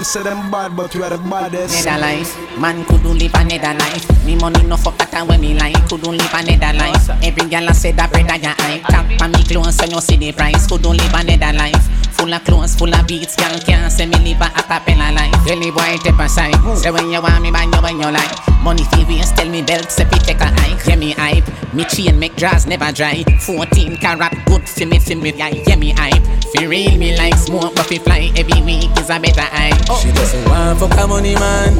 Say 0.09 0.23
them 0.23 0.49
bad, 0.49 0.75
but 0.75 0.93
we 0.95 1.03
are 1.03 1.09
the 1.11 1.17
baddest. 1.17 1.85
Netherlands, 1.85 2.35
man 2.57 2.83
could 2.85 3.03
do 3.03 3.09
live 3.09 3.33
a 3.35 3.43
Netherlands 3.43 4.25
Me 4.25 4.35
money 4.35 4.63
no 4.63 4.75
fuck 4.75 4.97
that 4.97 5.27
when 5.27 5.39
me 5.39 5.53
like 5.53 5.77
Could 5.87 6.01
do 6.01 6.09
live 6.09 6.33
a 6.33 6.41
Netherlands 6.41 7.09
Every 7.21 7.47
girl 7.47 7.69
I 7.69 7.73
say 7.73 7.91
that 7.91 8.09
bread 8.11 8.25
I 8.25 8.41
eye 8.57 8.81
Tap 8.89 9.21
on 9.21 9.31
me 9.31 9.43
clothes 9.43 9.75
so 9.77 9.85
you 9.85 10.01
see 10.01 10.17
the 10.17 10.31
price 10.31 10.65
Could 10.65 10.81
do 10.81 10.89
live 10.89 11.13
a 11.13 11.23
Netherlands 11.23 11.85
Full 12.17 12.33
of 12.33 12.43
clothes, 12.43 12.75
full 12.75 12.93
of 12.93 13.07
beats, 13.07 13.35
girl 13.37 13.57
can't 13.59 13.89
say 13.91 14.05
me 14.05 14.17
live 14.17 14.41
a 14.41 14.45
acapella 14.51 15.15
life. 15.15 15.45
Really 15.45 15.71
boy 15.71 15.95
step 16.01 16.19
aside, 16.19 16.53
say 16.75 16.91
when 16.91 17.09
you 17.09 17.21
want 17.21 17.41
me, 17.41 17.49
buy 17.49 17.63
you 17.63 17.81
when 17.81 17.95
you 17.95 18.11
like. 18.11 18.61
Money 18.61 18.83
fee 18.91 19.05
waste, 19.05 19.37
tell 19.37 19.47
me 19.47 19.61
belt, 19.61 19.89
say 19.89 20.03
take 20.03 20.41
a 20.41 20.47
hike. 20.47 20.85
Yeah 20.85 20.97
me 20.97 21.13
hype, 21.13 21.47
me 21.73 21.85
chain 21.85 22.19
make 22.19 22.35
draws 22.35 22.67
never 22.67 22.91
dry. 22.91 23.23
14 23.45 23.95
carat, 23.97 24.35
good 24.47 24.67
fi 24.67 24.83
me 24.83 24.99
fi 24.99 25.15
me 25.15 25.31
yeah, 25.31 25.47
yeah 25.65 25.77
me 25.77 25.91
hype. 25.95 26.21
Fi 26.53 26.65
real 26.65 26.97
me 26.97 27.15
like 27.15 27.35
smoke, 27.35 27.75
but 27.75 27.85
fi 27.85 27.97
fly 27.99 28.31
every 28.35 28.61
week 28.63 28.89
is 28.97 29.09
a 29.09 29.19
better 29.19 29.41
hype. 29.41 29.77
Oh. 29.89 30.01
She 30.01 30.11
doesn't 30.11 30.49
want 30.49 30.79
fuck 30.79 30.97
a 30.97 31.07
money 31.07 31.35
man, 31.35 31.77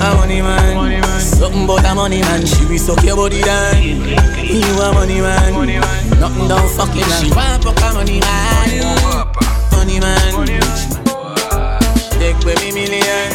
a 0.00 0.14
money 0.16 0.40
man. 0.40 1.20
Something 1.20 1.64
about 1.64 1.84
a 1.84 1.94
money 1.94 2.20
man. 2.22 2.46
She 2.46 2.64
be 2.66 2.78
suck 2.78 3.02
your 3.04 3.16
body 3.16 3.42
down. 3.42 3.82
You 3.82 4.64
a 4.80 4.92
money 4.94 5.20
man, 5.20 5.52
nothing 6.18 6.48
don't 6.48 6.70
fuck 6.72 6.94
you. 6.96 7.04
She 7.20 7.30
want 7.34 7.64
fuck 7.64 7.78
a 7.84 7.92
money 7.92 8.20
man, 8.20 8.96
money 9.72 10.00
man. 10.00 10.46
Take 12.16 12.40
baby 12.44 12.72
million, 12.72 13.28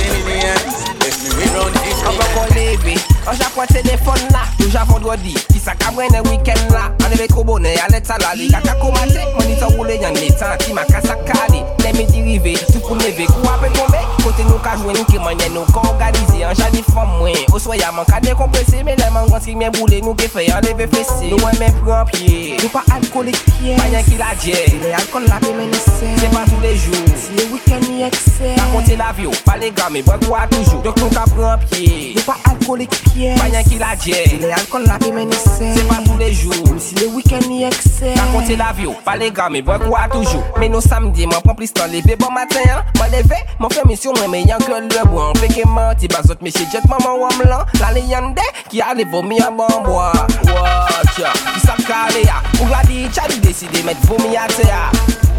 millions. 0.00 0.76
Let 0.96 1.16
me 1.22 1.28
we 1.36 1.44
run 1.52 1.72
it. 1.84 1.95
An 2.06 2.14
mwen 2.14 2.28
kon 2.34 2.54
leve 2.54 2.94
An 3.26 3.34
japon 3.34 3.66
telefon 3.66 4.20
la 4.30 4.44
Touja 4.58 4.84
vendredi. 4.86 5.34
Kisa 5.52 5.74
ka 5.74 5.90
mwen 5.92 6.14
e 6.14 6.20
weekend 6.28 6.70
la 6.70 6.90
An 7.04 7.12
ele 7.12 7.26
tro 7.28 7.44
bonen 7.44 7.78
ale 7.84 8.00
talali 8.00 8.50
Kaka 8.50 8.74
komate 8.78 9.20
Mwen 9.34 9.50
ita 9.50 9.66
roule 9.66 9.98
yan 10.00 10.14
le 10.14 10.30
tanti 10.38 10.72
Maka 10.72 11.02
sakali 11.02 11.64
Le 11.82 11.92
me 11.92 12.06
dirive 12.06 12.56
Sou 12.72 12.80
pou 12.80 12.94
leve 12.94 13.26
Kou 13.26 13.50
apè 13.50 13.70
tombe 13.74 14.02
Kote 14.22 14.46
nou 14.46 14.58
ka 14.62 14.76
jwen 14.78 14.94
nou 14.96 15.06
ke 15.10 15.18
manye 15.22 15.48
nou 15.54 15.66
ka 15.74 15.82
organize 15.90 16.44
An 16.46 16.54
jani 16.54 16.84
fom 16.86 17.10
mwen 17.18 17.36
Osoya 17.54 17.90
man 17.92 18.06
ka 18.06 18.20
dekomprese 18.22 18.84
Me 18.86 18.94
le 18.98 19.10
man 19.14 19.26
gansi 19.32 19.56
mwen 19.58 19.74
boule 19.74 20.00
nou 20.04 20.14
ke 20.14 20.30
fey 20.30 20.50
An 20.54 20.62
leve 20.66 20.86
fese 20.94 21.26
Nou 21.26 21.40
mwen 21.42 21.58
men 21.58 21.74
pran 21.82 22.06
pie 22.12 22.54
Nou 22.60 22.70
pa 22.74 22.84
alkolik 22.94 23.38
pie 23.50 23.74
Mayen 23.80 24.06
ki 24.06 24.20
la 24.20 24.30
dje 24.38 24.62
Le 24.82 24.94
alkol 25.00 25.26
la 25.26 25.40
pe 25.42 25.50
menese 25.58 26.14
Se 26.20 26.30
pa 26.30 26.46
tou 26.46 26.62
le 26.62 26.74
jou 26.78 27.02
Si 27.18 27.34
le 27.38 27.50
weekend 27.50 27.90
ni 27.90 28.06
ekse 28.06 28.54
Pa 28.54 28.70
konte 28.74 28.98
la 28.98 29.10
vyo 29.18 29.34
Pa 29.46 29.58
le 29.58 29.72
game 29.74 30.04
Bwek 30.06 30.30
wwa 30.30 30.46
toujou 30.54 30.82
Dok 30.86 31.02
nou 31.02 31.10
ka 31.14 31.26
pran 31.34 31.66
pie 31.66 31.95
nou 32.16 32.24
pa 32.26 32.36
alkolik 32.50 32.92
piye 33.06 33.34
Panyan 33.38 33.66
ki 33.66 33.78
la 33.80 33.92
dje, 33.98 34.22
si 34.30 34.38
le 34.42 34.50
alkol 34.56 34.86
la 34.88 34.98
pe 35.02 35.10
men 35.14 35.32
ese 35.34 35.70
Se 35.76 35.84
pa 35.88 35.98
tou 36.04 36.18
le 36.20 36.30
jou, 36.32 36.76
si 36.82 36.96
le 37.00 37.08
week-end 37.14 37.48
ni 37.50 37.64
ekse 37.68 38.14
Pa 38.16 38.26
konte 38.32 38.56
la 38.58 38.72
vyo, 38.76 38.94
pa 39.06 39.16
le 39.20 39.30
game, 39.34 39.62
bwa 39.66 39.78
kwa 39.82 40.06
toujou 40.12 40.42
Men 40.60 40.74
nou 40.74 40.84
samdi, 40.84 41.28
mwen 41.28 41.44
pran 41.44 41.58
plis 41.58 41.74
tan 41.76 41.90
leve 41.92 42.18
bon 42.20 42.34
matin 42.34 42.82
Mwen 42.98 43.12
leve, 43.14 43.40
mwen 43.60 43.74
fè 43.74 43.86
misyon 43.88 44.18
mwen 44.20 44.32
me 44.34 44.42
yan 44.46 44.62
ke 44.64 44.72
le 44.72 45.04
Feke 45.40 45.66
manti, 45.68 46.08
bazot 46.12 46.42
me 46.42 46.50
che 46.50 46.66
jet 46.72 46.86
maman 46.90 47.20
wam 47.20 47.44
lan 47.48 47.64
La 47.80 47.92
le 47.96 48.04
yande, 48.10 48.44
ki 48.70 48.82
ale 48.82 49.04
vomi 49.10 49.40
a 49.40 49.50
ban 49.50 49.82
bwa 49.86 50.10
Watcha, 50.48 51.32
ki 51.52 51.60
sa 51.66 51.78
kale 51.86 52.24
ya 52.26 52.42
Ou 52.60 52.70
la 52.72 52.82
di 52.88 53.06
chadi 53.12 53.40
deside 53.40 53.84
met 53.84 53.98
vomi 54.08 54.36
a 54.36 54.46
te 54.48 54.68
ya 54.68 55.35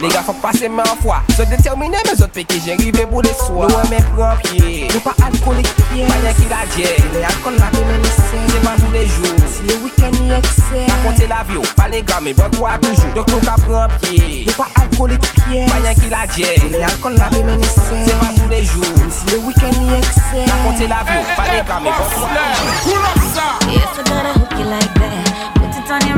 Les 0.00 0.08
gars 0.08 0.22
font 0.22 0.32
passer 0.34 0.68
main 0.68 0.82
fois. 1.00 1.22
Sont 1.36 1.44
déterminés, 1.44 1.96
mais 2.04 2.12
autres 2.12 2.32
pétés, 2.32 2.60
j'ai 2.64 2.72
arrivé 2.72 3.06
pour 3.06 3.22
les 3.22 3.32
soirs. 3.34 3.68
Nous, 3.68 3.90
mes 3.90 4.02
propres 4.02 4.42
Nous 4.52 5.00
pas 5.00 5.14
alcooliques, 5.24 5.68
rien 5.92 6.32
qui 6.34 6.46
la 6.50 6.66
gèle. 6.76 6.96
Les 7.14 7.22
alcools, 7.22 7.56
la 7.58 7.70
déménissée. 7.70 8.38
C'est 8.48 8.62
pas 8.62 8.76
tous 8.76 8.92
les 8.92 9.06
jours. 9.06 9.36
Si 9.46 9.62
le 9.62 9.74
week-end, 9.84 10.10
il 10.24 10.32
excès. 10.32 10.86
Pas 10.86 11.08
compter 11.08 11.26
l'avion, 11.28 11.62
pas 11.76 11.88
les 11.88 12.02
gars, 12.02 12.20
mais 12.22 12.34
bon, 12.34 12.50
quoi, 12.58 12.78
toujours. 12.78 13.12
Donc, 13.14 13.28
nous, 13.28 13.40
qu'à 13.40 13.52
prendre 13.52 13.94
pied. 14.00 14.44
Nous 14.46 14.52
pas 14.54 14.68
alcooliques, 14.80 15.32
rien 15.48 15.94
qui 15.94 16.08
la 16.10 16.26
gèle. 16.26 16.70
Les 16.70 16.82
alcools, 16.82 17.14
la 17.16 17.28
déménissée. 17.28 17.80
C'est 18.04 18.18
pas 18.18 18.32
tous 18.36 18.48
les 18.50 18.64
jours. 18.64 18.84
Si 19.10 19.26
le 19.32 19.38
week-end, 19.38 19.70
il 19.80 19.94
excès. 19.94 20.50
Pas 20.50 20.68
compter 20.68 20.88
l'avion, 20.88 21.22
pas 21.36 21.44
les 21.44 21.62
gars, 21.68 21.80
mais 21.82 21.90
bon, 21.90 22.04
quoi, 22.12 22.28
toujours. 22.32 22.82
Pull 22.82 22.96
up! 22.96 23.68
Yes, 23.68 23.82
I 23.96 24.02
gotta 24.08 24.38
hook 24.38 24.52
you 24.58 24.64
like 24.64 24.94
that. 24.94 25.61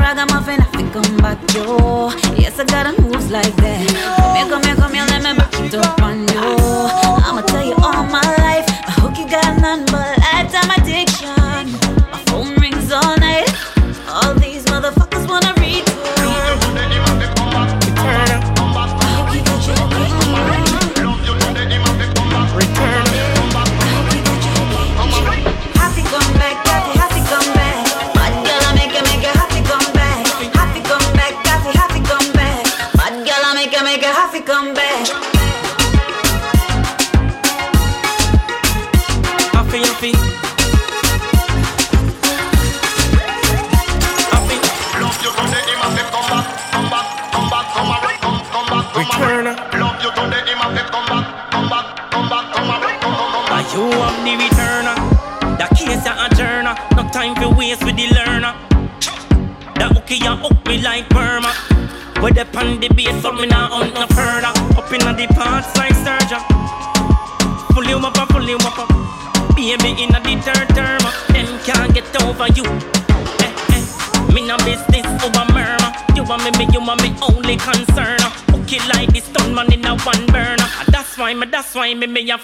Ragamuffin, 0.05 0.61
I 0.61 0.65
think 0.65 0.93
come 0.93 1.17
back, 1.17 1.39
yo 1.55 2.11
Yes, 2.37 2.59
I 2.59 2.65
gotta 2.65 3.01
moves 3.01 3.31
like 3.31 3.55
that 3.55 3.81
Come 4.21 4.35
here, 4.35 4.47
come 4.47 4.63
here, 4.63 4.75
come 4.75 4.93
here, 4.93 5.05
let 5.09 5.23
me 5.23 5.33
back 5.33 5.53
it 5.59 5.73
up 5.73 5.99
on 5.99 6.19
you 6.19 6.45
I'ma 7.25 7.41
tell 7.41 7.65
you 7.65 7.75
all 7.81 8.05
my 8.05 8.21
life 8.45 8.67
I 8.69 8.91
hope 9.01 9.17
you 9.17 9.27
got 9.27 9.59
none 9.59 9.85
but 9.87 10.14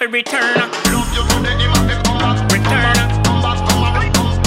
have 0.02 0.10
to 0.10 0.16
return. 0.16 0.58
Love 0.90 1.14
you 1.14 1.22
today, 1.30 1.54
him 1.62 1.70
have 1.70 1.86
to 1.86 1.94
come 2.02 2.18
back, 2.18 2.42
Return. 2.50 2.98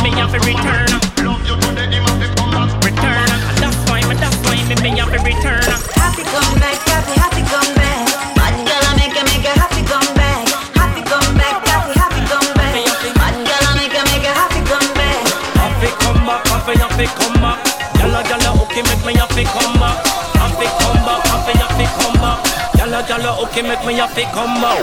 Me 0.04 0.12
have 0.20 0.32
to 0.36 0.40
return. 0.44 0.92
Love 1.24 1.48
you 1.48 1.56
today, 1.64 1.88
him 1.96 2.04
have 2.04 2.20
to 2.20 2.28
come 2.36 2.52
back. 2.52 2.68
Return. 2.84 3.24
That's 3.64 3.80
why 3.88 4.04
me, 4.04 4.16
that's 4.20 4.36
why 4.44 4.60
me, 4.68 4.76
me 4.84 5.00
have 5.00 5.16
to 5.16 5.20
return. 5.24 5.64
Happy 5.96 6.24
come 6.28 6.60
back, 6.60 6.76
happy, 6.92 7.16
happy 7.16 7.44
come 7.48 7.72
back. 7.80 8.04
Bad 8.36 8.56
girl, 8.68 8.84
I 8.84 9.00
make 9.00 9.16
her, 9.16 9.24
make 9.32 9.48
her 9.48 9.56
happy 9.56 9.80
come 9.88 10.12
back. 10.20 10.44
Happy 10.76 11.02
come 11.08 11.32
back, 11.40 11.64
happy, 11.64 11.94
happy 11.96 12.22
come 12.28 12.52
back. 12.60 12.76
Bad 13.16 13.36
girl, 13.48 13.64
I 13.64 13.72
make 13.80 13.96
her, 13.96 14.04
make 14.12 14.28
her 14.28 14.36
happy 14.36 14.60
come 14.68 14.90
back. 14.92 15.24
Happy 15.56 15.88
come 16.04 16.20
back, 16.28 16.44
happy, 16.52 16.76
happy 16.84 17.08
come 17.16 17.40
back. 17.40 17.64
Yalla, 17.96 18.20
yalla, 18.28 18.52
okay, 18.60 18.84
make 18.92 19.04
me 19.08 19.16
happy 19.16 19.48
come 19.56 19.80
back. 19.80 20.04
Happy 20.36 20.68
come 20.84 21.00
back, 21.08 21.24
happy, 21.32 21.54
happy 21.56 21.88
come 21.96 22.20
back. 22.20 22.44
Yalla, 22.76 23.00
yalla, 23.08 23.32
okay, 23.48 23.64
make 23.64 23.84
me 23.88 23.96
happy 23.96 24.28
come 24.36 24.60
back. 24.60 24.75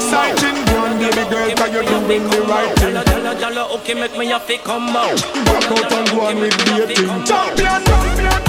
Me 0.00 0.14
happy 0.14 0.28
come 0.28 0.54
back. 0.54 0.66
Go 0.66 0.84
on, 0.84 0.98
baby 0.98 1.30
girl, 1.30 1.54
cause 1.56 1.72
you're 1.72 1.82
doing 1.82 2.22
the 2.30 2.40
right 2.42 2.78
thing. 2.78 2.94
Yalla, 2.94 3.40
yalla, 3.40 3.74
okay, 3.74 3.94
make 3.94 4.16
me 4.18 4.26
happy 4.26 4.58
come 4.58 4.86
back. 4.92 5.16
Back 5.44 5.70
out 5.70 5.92
and 5.92 6.08
go 6.10 6.20
on 6.22 6.40
with 6.40 6.56
dating. 6.64 7.24
Champion, 7.24 7.82
My 7.84 8.47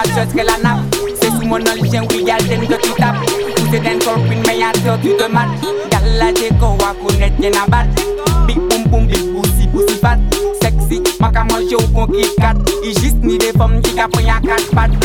wajot 0.00 0.32
ke 0.32 0.42
lan 0.44 0.64
ap 0.64 0.80
Se 1.20 1.28
sou 1.28 1.44
moun 1.44 1.64
nan 1.64 1.76
li 1.76 1.88
jen 1.92 2.06
wil 2.08 2.22
gal 2.24 2.40
den 2.48 2.64
ke 2.64 2.76
ti 2.80 2.92
tap. 2.96 3.16
Koute 3.56 3.78
den 3.84 3.98
kol 4.00 4.22
pin 4.28 4.40
men 4.46 4.56
yan 4.56 4.76
te 4.80 4.88
otu 4.94 5.12
te 5.20 5.26
mat. 5.28 5.50
Gal 5.92 6.06
la 6.20 6.30
de 6.32 6.48
ko 6.60 6.72
wakonet 6.80 7.36
gen 7.42 7.58
abat. 7.60 8.00
Big 8.48 8.60
boum 8.70 8.86
boum 8.88 9.04
big 9.10 9.26
bousi 9.34 9.68
bousi 9.74 9.98
fat. 10.00 10.18
Seksi 10.62 11.02
maka 11.20 11.44
manje 11.50 11.76
ou 11.76 11.92
kon 11.92 12.08
ki 12.14 12.24
kat. 12.40 12.56
I 12.80 12.94
jist 13.02 13.20
ni 13.20 13.36
de 13.42 13.52
fom 13.58 13.76
ki 13.84 13.92
ka 13.98 14.08
pren 14.14 14.30
yan 14.30 14.48
kat 14.48 14.64
pat. 14.72 14.96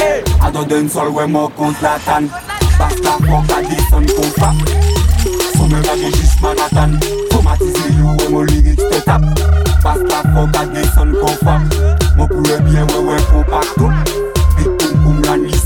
Ado 0.47 0.63
den 0.71 0.87
sol 0.89 1.11
we 1.11 1.27
mo 1.27 1.49
kont 1.59 1.83
la 1.83 1.97
tan. 2.07 2.31
Basta 2.79 3.19
fok 3.27 3.51
a 3.55 3.59
dison 3.67 4.07
kon 4.15 4.31
fap 4.39 4.55
Mwen 5.65 5.81
gage 5.81 6.09
jist 6.13 6.41
manatan 6.43 6.99
Somatize 7.31 7.87
yo 7.97 8.11
we 8.19 8.27
mwen 8.29 8.51
lirik 8.51 8.81
te 8.91 8.99
tap. 9.07 9.23
Basta 9.83 10.19
fok 10.31 10.59
a 10.59 10.67
deson 10.75 11.15
kon 11.19 11.39
fap 11.43 11.79
Mwen 12.15 12.27
pou 12.31 12.51
e 12.51 12.59
byen 12.67 12.91
we 12.93 13.07
we 13.09 13.23
pou 13.31 13.47
pak 13.51 13.71
tout 13.79 14.04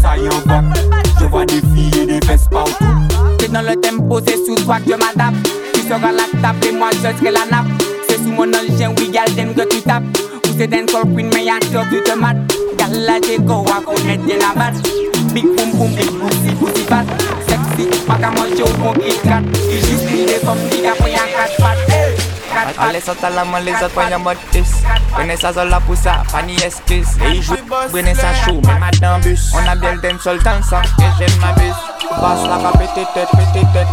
lan 0.04 0.16
lisa 0.16 0.18
yon 0.18 0.41
bak 0.45 0.66
Je 1.20 1.26
vois 1.26 1.45
des 1.45 1.62
filles 1.74 2.02
et 2.02 2.06
des 2.06 2.26
fesses 2.26 2.47
partout. 2.50 2.86
C'est 3.39 3.52
dans 3.52 3.62
le 3.62 3.76
tempo, 3.76 4.20
c'est 4.26 4.38
sous 4.45 4.56
toi 4.64 4.78
que 4.80 4.91
je 4.91 4.95
m'adapte. 4.95 5.50
Tu 5.74 5.82
seras 5.82 6.12
la 6.12 6.24
tape 6.41 6.66
et 6.66 6.72
moi 6.72 6.89
je 6.93 7.00
serai 7.00 7.32
la 7.32 7.45
nappe. 7.52 7.68
C'est 8.08 8.18
sous 8.18 8.32
mon 8.32 8.43
engin, 8.43 8.93
oui, 8.97 9.10
gal, 9.12 9.26
t'aimes 9.36 9.54
que 9.54 9.68
tu 9.68 9.82
tapes. 9.82 10.04
Ou 10.47 10.52
c'est 10.58 10.68
d'un 10.68 10.86
call 10.86 11.14
queen, 11.14 11.30
mais 11.34 11.45
y'a 11.45 11.60
toi, 11.72 11.84
tu 11.91 12.02
te 12.02 12.18
mates. 12.18 12.38
Gal, 12.78 13.06
la 13.06 13.20
déco, 13.20 13.66
à 13.68 13.82
connaître 13.84 14.26
des 14.26 14.38
navales 14.38 14.76
Big 15.34 15.45
boom 15.45 15.72
boom, 15.74 15.89
big 15.89 16.10
pussy, 16.10 16.56
pussy 16.60 16.86
fat 16.86 17.06
Sexy, 17.47 17.89
pas 18.08 18.16
qu'à 18.16 18.32
manger 18.32 18.64
au 18.64 18.78
bon 18.82 18.93
Kit 18.93 19.20
Kat. 19.24 19.41
Il 19.70 19.86
juste 19.86 20.06
pris 20.06 20.26
des 20.26 20.39
pommes, 20.45 20.58
dit 20.72 20.88
après 20.88 21.12
y'a 21.12 21.18
quatre 21.18 21.58
pattes 21.58 22.29
Hey! 22.52 22.74
Ale 22.78 23.02
sot 23.02 23.22
la 23.22 23.45
man, 23.45 23.64
les 23.64 23.74
autres 23.74 23.89
prennent 23.89 24.18
mode 24.22 24.38
tis 24.52 24.64
Prenez 25.12 25.38
ça 25.38 25.54
sur 25.54 25.66
la 25.66 25.80
poussa, 25.80 26.24
pas 26.32 26.41
ni 26.41 26.56
excuse. 26.56 27.08
Et 27.24 27.36
ils 27.36 27.43
jouent, 27.43 27.56
prenez 27.89 28.16
ça 28.16 28.34
chou, 28.34 28.62
même 28.66 28.84
à 28.84 29.20
bus. 29.20 29.52
On 29.54 29.68
a 29.68 29.76
bien 29.76 29.95
le 29.95 30.20
sol 30.20 30.39
dans 30.43 30.62
sang, 30.64 30.82
et 30.82 31.04
j'aime 31.18 31.39
ma 31.39 31.52
bus. 31.54 31.76
Passe 32.10 32.47
la 32.47 32.58
ka 32.58 32.78
pété 32.78 33.06
tête, 33.14 33.30
pété 33.32 33.66
tête 33.74 33.88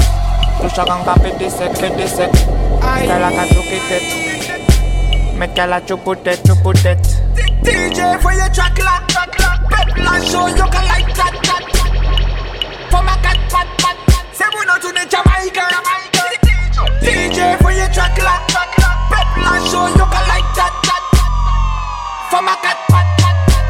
Tout 0.60 0.74
chacun 0.74 0.98
ka 1.04 1.14
pété 1.20 1.50
sec, 1.50 1.72
pété 1.78 2.06
sec. 2.06 2.30
Qu'elle 3.00 3.10
a 3.10 3.30
ka 3.30 3.46
choqué 3.54 3.80
tête. 3.88 4.02
Mais 5.36 5.48
qu'elle 5.48 5.72
a 5.72 5.80
choqué 5.86 6.16
tête, 6.22 6.46
choqué 6.46 6.82
tête. 6.82 7.06
DJ 7.62 8.20
for 8.20 8.32
your 8.32 8.50
track 8.52 8.78
la, 8.78 9.02
track 9.08 9.38
la. 9.38 9.56
Pep 9.68 9.96
la 9.98 10.24
show, 10.24 10.48
you 10.48 10.54
can 10.54 10.86
like 10.86 11.12
that, 11.14 11.32
that 11.42 11.64
For 12.90 13.02
my 13.02 13.16
cat, 13.22 13.38
pat, 13.50 13.66
pat 13.78 13.96
C'est 14.32 14.44
bon, 14.44 14.58
on 14.74 14.80
tourne 14.80 14.94
Jamaica 15.10 15.62
DJ 17.06 17.56
for 17.62 17.70
your 17.70 17.88
track 17.90 18.18
la 18.18 18.44
Pep 19.08 19.36
la 19.36 19.64
show, 19.70 19.86
you 19.86 19.94
can 19.94 20.26
like 20.26 20.50
that, 20.56 20.74
that 20.82 21.02
For 22.30 22.42
my 22.42 22.56
cat, 22.60 22.76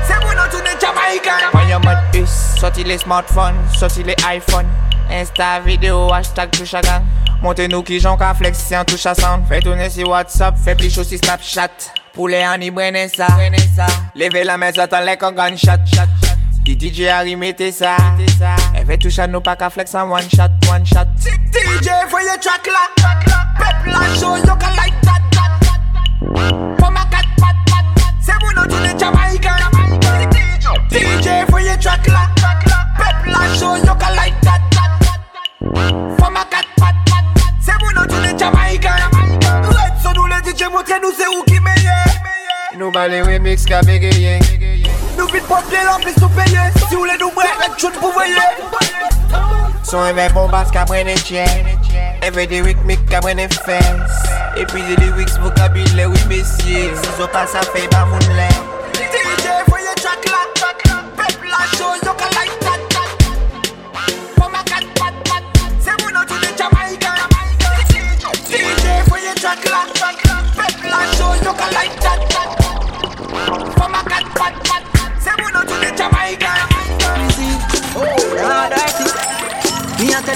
C'est 0.07 0.19
bon, 0.21 0.29
on 0.29 0.49
tourne 0.49 0.81
Jamaica 0.81 1.51
Prends 1.53 1.69
your 1.69 1.81
mode 1.81 1.99
us, 2.15 2.59
sorti 2.59 2.83
les 2.83 2.97
smartphones, 2.97 3.57
sorti 3.79 4.03
les 4.03 4.17
iPhone. 4.27 4.67
Insta 5.11 5.61
vidéo, 5.61 6.11
hashtag 6.13 6.51
touche 6.51 6.73
à 6.73 6.81
gang. 6.81 7.05
Montez-nous 7.43 7.83
qui 7.83 8.01
j'en 8.01 8.17
ka 8.17 8.33
flex 8.33 8.59
si 8.59 8.75
en 8.75 8.85
touche 8.85 9.05
à 9.05 9.15
sound. 9.15 9.47
Fais 9.47 9.61
tourner 9.61 9.91
si 9.91 10.03
WhatsApp, 10.03 10.57
fais 10.57 10.75
plus 10.75 10.91
chaud 10.91 11.05
si 11.05 11.19
Snapchat. 11.19 11.93
Poulet 12.15 12.47
en 12.49 12.59
y 12.59 12.71
brenne 12.71 13.09
ça 13.09 13.27
Levez 14.15 14.45
la 14.45 14.57
main, 14.57 14.71
j'attends 14.75 15.01
les 15.01 15.19
con 15.19 15.33
gunshot 15.33 15.77
Qui 16.67 16.75
DJ 16.75 17.07
Harry 17.07 17.37
mettez 17.37 17.71
ça 17.71 17.97
Elle 18.75 18.85
fait 18.85 18.99
touche 18.99 19.21
à 19.21 19.29
nous 19.29 19.41
pas 19.41 19.55
qu'à 19.55 19.71
flex 19.71 19.95
en 19.95 20.11
one 20.11 20.29
shot, 20.29 20.51
one 20.69 20.85
shot. 20.85 21.07
DJ 21.17 21.87
your 21.87 22.41
track 22.41 22.67
la, 22.67 22.91
Pep 23.57 23.87
la 23.87 24.13
show, 24.17 24.35
you 24.35 24.43
can 24.43 24.75
like 24.75 25.01
that, 25.03 25.23
that, 25.31 25.61
that 25.63 26.77
For 26.81 26.91
my 26.91 27.05
cat, 27.09 27.25
pat, 27.39 27.55
pat, 27.67 27.85
pat 27.95 28.15
C'est 28.21 28.33
bon, 28.41 28.61
on 28.61 28.67
tourne 28.67 28.99
Jamaica 28.99 29.57
DJ 30.91 31.27
your 31.65 31.79
track 31.79 32.05
la, 32.09 32.31
Pep 32.35 33.27
la 33.27 33.55
show, 33.55 33.77
you 33.77 33.85
can 33.85 34.17
like 34.17 34.35
that, 34.41 34.61
that, 34.73 34.91
that 35.05 36.19
For 36.19 36.31
my 36.33 36.43
cat, 36.51 36.67
pat, 36.79 36.97
pat, 37.07 37.25
pat 37.37 37.55
C'est 37.61 37.79
bon, 37.79 37.87
on 37.97 38.07
tourne 38.09 38.37
Jamaica 38.37 38.97
Red, 39.71 40.03
so 40.03 40.13
nous 40.15 40.27
les 40.27 40.43
DJ, 40.43 40.65
montrez-nous 40.65 41.13
c'est 41.17 41.29
où 41.29 41.45
qui 41.45 41.61
meilleur. 41.61 42.07
Nous 42.77 42.91
balles 42.91 43.23
remix 43.23 43.65
qu'a 43.65 43.81
bégayé 43.83 43.87
Nous 43.87 43.95
vite 43.97 44.17
pas 44.17 44.26
bien 46.45 46.65
l'emplis 46.65 46.81
sous 46.81 46.87
payé 46.87 46.89
Si 46.89 46.95
vous 46.95 47.01
voulez 47.01 47.19
nous 47.21 47.31
bref, 47.33 47.57
avec 47.65 47.79
chou 47.79 47.91
pour 48.01 48.13
voyer 48.13 48.35
Son 49.83 50.07
éveil 50.07 50.31
bombas 50.31 50.67
qu'a 50.73 50.85
prenne 50.85 51.17
chien 51.19 51.45
Every 52.23 52.47
day 52.47 52.63
week 52.63 52.79
mic 52.85 53.05
qu'a 53.07 53.21
prenne 53.21 53.39
fesse 53.39 54.23
Et 54.57 54.67
puis 54.67 54.83
des 54.83 54.97
lyrics 54.97 55.39
vocabulaire 55.41 56.11
oui 56.11 56.19
messieurs. 56.29 56.95
Si 56.95 57.19
zo 57.19 57.27
pas 57.29 57.47
ça 57.47 57.61
fait 57.63 57.89
pas 57.89 58.05
moun 58.05 58.37
lè 58.37 58.66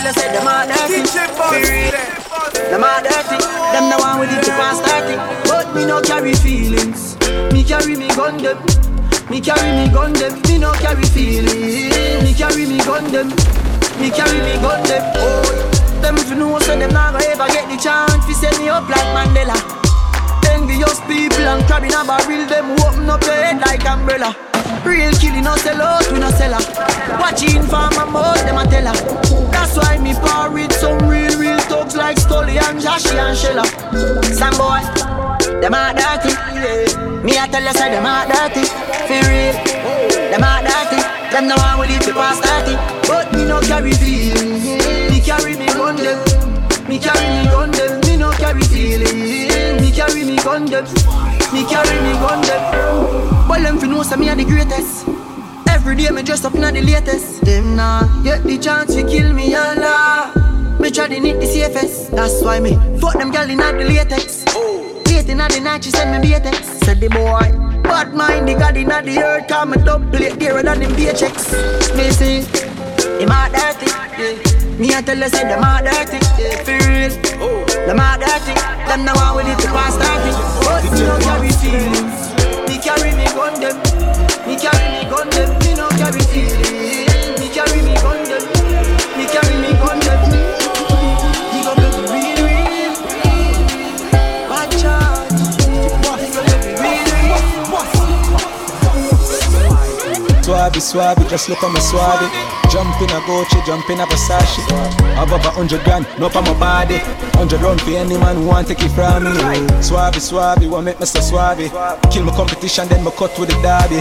Me 0.00 0.06
a 0.06 0.12
tell 0.14 0.24
you 0.24 0.32
say 0.32 0.32
them 0.32 0.48
all 0.48 0.64
dirty. 0.64 1.02
Them 2.72 2.84
all 2.84 3.02
dirty. 3.04 3.36
Them 3.36 3.84
the 3.92 3.96
one 4.00 4.20
with 4.20 4.30
the 4.32 4.40
chip 4.40 4.56
and 4.56 4.76
starting. 4.80 5.20
But 5.44 5.74
me 5.74 5.84
no 5.84 6.00
carry 6.00 6.32
feelings. 6.32 7.20
Me 7.52 7.62
carry 7.62 7.96
me 7.96 8.08
gun 8.16 8.38
them. 8.38 8.56
Me 9.28 9.40
carry 9.40 9.70
me 9.76 9.92
gun 9.92 10.14
them. 10.14 10.40
Me 10.48 10.56
no 10.56 10.72
carry 10.80 11.04
feelings. 11.12 11.92
Me 12.24 12.32
carry 12.32 12.64
me 12.64 12.78
gun 12.78 13.12
them. 13.12 13.28
Me 14.00 14.08
carry 14.08 14.40
me 14.40 14.56
gun 14.64 14.80
them. 14.88 15.04
Oh, 15.20 16.00
them 16.00 16.16
if 16.16 16.30
you 16.30 16.36
know 16.36 16.58
so 16.60 16.78
them 16.78 16.92
not 16.94 17.12
gonna 17.12 17.26
ever 17.26 17.48
get 17.52 17.68
the 17.68 17.76
chance 17.76 18.24
to 18.24 18.32
set 18.32 18.56
me 18.58 18.70
up 18.70 18.88
like 18.88 19.04
Mandela. 19.12 19.56
Envious 20.48 21.00
people 21.00 21.44
and 21.44 21.66
crab 21.66 21.84
in 21.84 21.92
a 21.92 22.04
barrel, 22.04 22.46
them 22.48 22.72
open 22.80 23.10
up 23.10 23.22
your 23.24 23.34
head 23.34 23.60
like 23.60 23.84
umbrella. 23.84 24.49
Real 24.84 25.12
killing 25.12 25.44
no 25.44 25.56
sell 25.56 25.80
out, 25.82 26.10
we 26.10 26.18
no 26.18 26.30
sell 26.30 26.54
her. 26.54 27.18
Watching 27.20 27.62
for 27.62 27.88
my 27.96 28.04
mouth, 28.04 28.40
them 28.44 28.56
a 28.56 28.64
tell 28.66 28.86
her. 28.88 29.50
That's 29.50 29.76
why 29.76 29.98
me 29.98 30.14
par 30.14 30.50
with 30.50 30.72
some 30.72 30.98
real, 31.08 31.38
real 31.38 31.58
thugs 31.68 31.96
like 31.96 32.18
Stolly 32.18 32.58
and 32.58 32.80
Joshy 32.80 33.14
and 33.14 33.36
Shella. 33.36 33.64
Some 34.32 34.56
boy, 34.56 34.80
them 35.60 35.74
a 35.74 35.92
dirty. 35.92 36.32
Me 37.22 37.36
a 37.36 37.46
tell 37.46 37.62
you 37.62 37.72
say 37.72 37.90
them 37.90 38.06
a 38.06 38.24
dirty. 38.24 38.64
For 39.06 39.20
real, 39.28 39.52
them 40.32 40.42
a 40.42 40.62
dirty. 40.64 41.00
Them 41.30 41.46
no 41.46 41.56
one 41.56 41.78
with 41.78 41.90
it 41.90 42.02
to 42.02 42.12
pass 42.12 42.40
30. 42.40 42.74
But 43.06 43.32
me 43.32 43.44
no 43.44 43.60
carry 43.60 43.92
feelings. 43.92 44.64
Me 45.10 45.20
carry 45.20 45.56
me 45.56 45.66
gun 45.66 45.96
them. 45.96 46.18
Me 46.88 46.98
carry 46.98 47.28
me 47.28 47.44
gun 47.50 47.70
them. 47.70 48.00
Me 48.00 48.16
no 48.16 48.32
carry 48.32 48.62
feelings. 48.62 49.80
Me 49.80 49.92
carry 49.92 50.24
me 50.24 50.36
gun 50.38 50.64
them. 50.64 50.84
Me 51.52 51.64
carry 51.68 52.00
me 52.02 52.12
gun 52.14 52.40
them. 52.40 53.39
Well, 53.50 53.64
them 53.64 53.80
fi 53.80 53.88
know 53.88 54.04
say 54.04 54.14
me 54.14 54.28
a 54.28 54.36
the 54.36 54.44
greatest. 54.44 55.08
Every 55.68 55.96
day 55.96 56.08
me 56.10 56.22
dress 56.22 56.44
up 56.44 56.54
in 56.54 56.60
the 56.60 56.70
latest. 56.70 57.40
Them 57.44 57.74
nah 57.74 58.06
get 58.22 58.44
the 58.44 58.56
chance 58.56 58.94
to 58.94 59.02
kill 59.02 59.32
me 59.32 59.52
Allah. 59.56 60.78
Me 60.78 60.88
try 60.88 61.08
to 61.08 61.16
hit 61.16 61.40
the 61.40 61.46
safest. 61.46 62.12
That's 62.12 62.40
why 62.44 62.60
me 62.60 62.78
fuck 63.00 63.14
them 63.18 63.32
gal 63.32 63.50
in 63.50 63.58
not 63.58 63.74
the 63.74 63.82
latex. 63.82 64.46
Late 65.06 65.28
in 65.28 65.38
the 65.38 65.60
night 65.64 65.82
she 65.82 65.90
send 65.90 66.22
me 66.22 66.30
latex. 66.30 66.62
Said 66.86 67.00
the 67.00 67.08
boy. 67.08 67.50
Bad 67.82 68.14
mind 68.14 68.46
the 68.46 68.54
god 68.54 68.76
in 68.76 68.86
the 68.86 69.18
earth. 69.20 69.48
Come 69.48 69.72
and 69.72 69.84
double 69.84 70.08
plate 70.10 70.38
dearer 70.38 70.62
than 70.62 70.78
them 70.78 70.92
paychecks. 70.92 71.50
Me 71.96 72.08
see, 72.12 72.46
him 73.18 73.34
a 73.34 73.50
dirty. 73.50 73.90
Me 74.78 74.94
a 74.94 75.02
tell 75.02 75.18
you 75.18 75.28
say 75.28 75.42
them 75.42 75.64
a 75.64 75.82
dirty. 75.82 76.22
For 76.62 76.78
real, 76.86 77.66
them 77.66 77.98
a 77.98 78.14
dirty. 78.14 78.54
Them 78.86 79.04
no 79.04 79.12
one 79.14 79.42
with 79.42 79.50
it 79.50 79.58
to 79.58 79.68
pass 79.74 79.98
30. 79.98 80.38
But 80.62 80.84
me 80.94 81.00
no 81.02 81.18
carry 81.18 81.50
feelings. 81.50 82.29
Carry 82.90 83.14
me 83.14 83.24
gun 83.26 83.54
them. 83.60 83.76
Me 84.48 84.56
carry 84.58 84.86
me 84.90 85.08
gun 85.08 85.30
them. 85.30 85.50
Me 85.60 85.74
no 85.74 85.88
carry 85.90 86.18
feelings. 86.26 87.38
Me 87.38 87.48
carry 87.54 87.82
me 87.82 87.94
gun 88.02 88.18
them. 88.26 88.42
Me 89.16 89.26
carry 89.30 89.56
me 89.62 89.70
gun 89.78 90.00
them. 90.00 90.20
He 91.54 91.62
gon' 91.62 91.76
make 91.78 91.94
me 91.94 92.02
real, 92.10 92.42
real. 92.42 92.94
Real, 96.82 97.06
real. 97.14 97.38
Swabby, 100.42 100.80
swabby, 100.80 101.28
just 101.30 101.48
look 101.48 101.62
at 101.62 101.72
me 101.72 101.78
swabby. 101.78 102.59
Jump 102.70 103.00
in 103.02 103.10
a 103.10 103.20
Gucci, 103.26 103.64
jump 103.66 103.90
in 103.90 104.00
a 104.00 104.06
Versace. 104.06 104.62
Above 105.20 105.44
a 105.44 105.50
hundred 105.50 105.82
grand, 105.82 106.06
no 106.18 106.28
for 106.28 106.40
my 106.42 106.54
body. 106.58 106.98
Hundred 107.34 107.60
round 107.60 107.80
for 107.80 107.90
any 107.90 108.16
man 108.16 108.36
who 108.36 108.46
want 108.46 108.68
take 108.68 108.82
it 108.82 108.90
from 108.90 109.24
me. 109.24 109.30
Swabby, 109.82 110.20
swabby, 110.22 110.70
what 110.70 110.82
make 110.82 111.00
me 111.00 111.06
so 111.06 111.20
swabby? 111.20 111.68
Kill 112.12 112.24
my 112.24 112.32
competition, 112.32 112.86
then 112.88 113.04
me 113.04 113.10
cut 113.10 113.36
with 113.38 113.50
the 113.50 113.56
derby. 113.60 113.98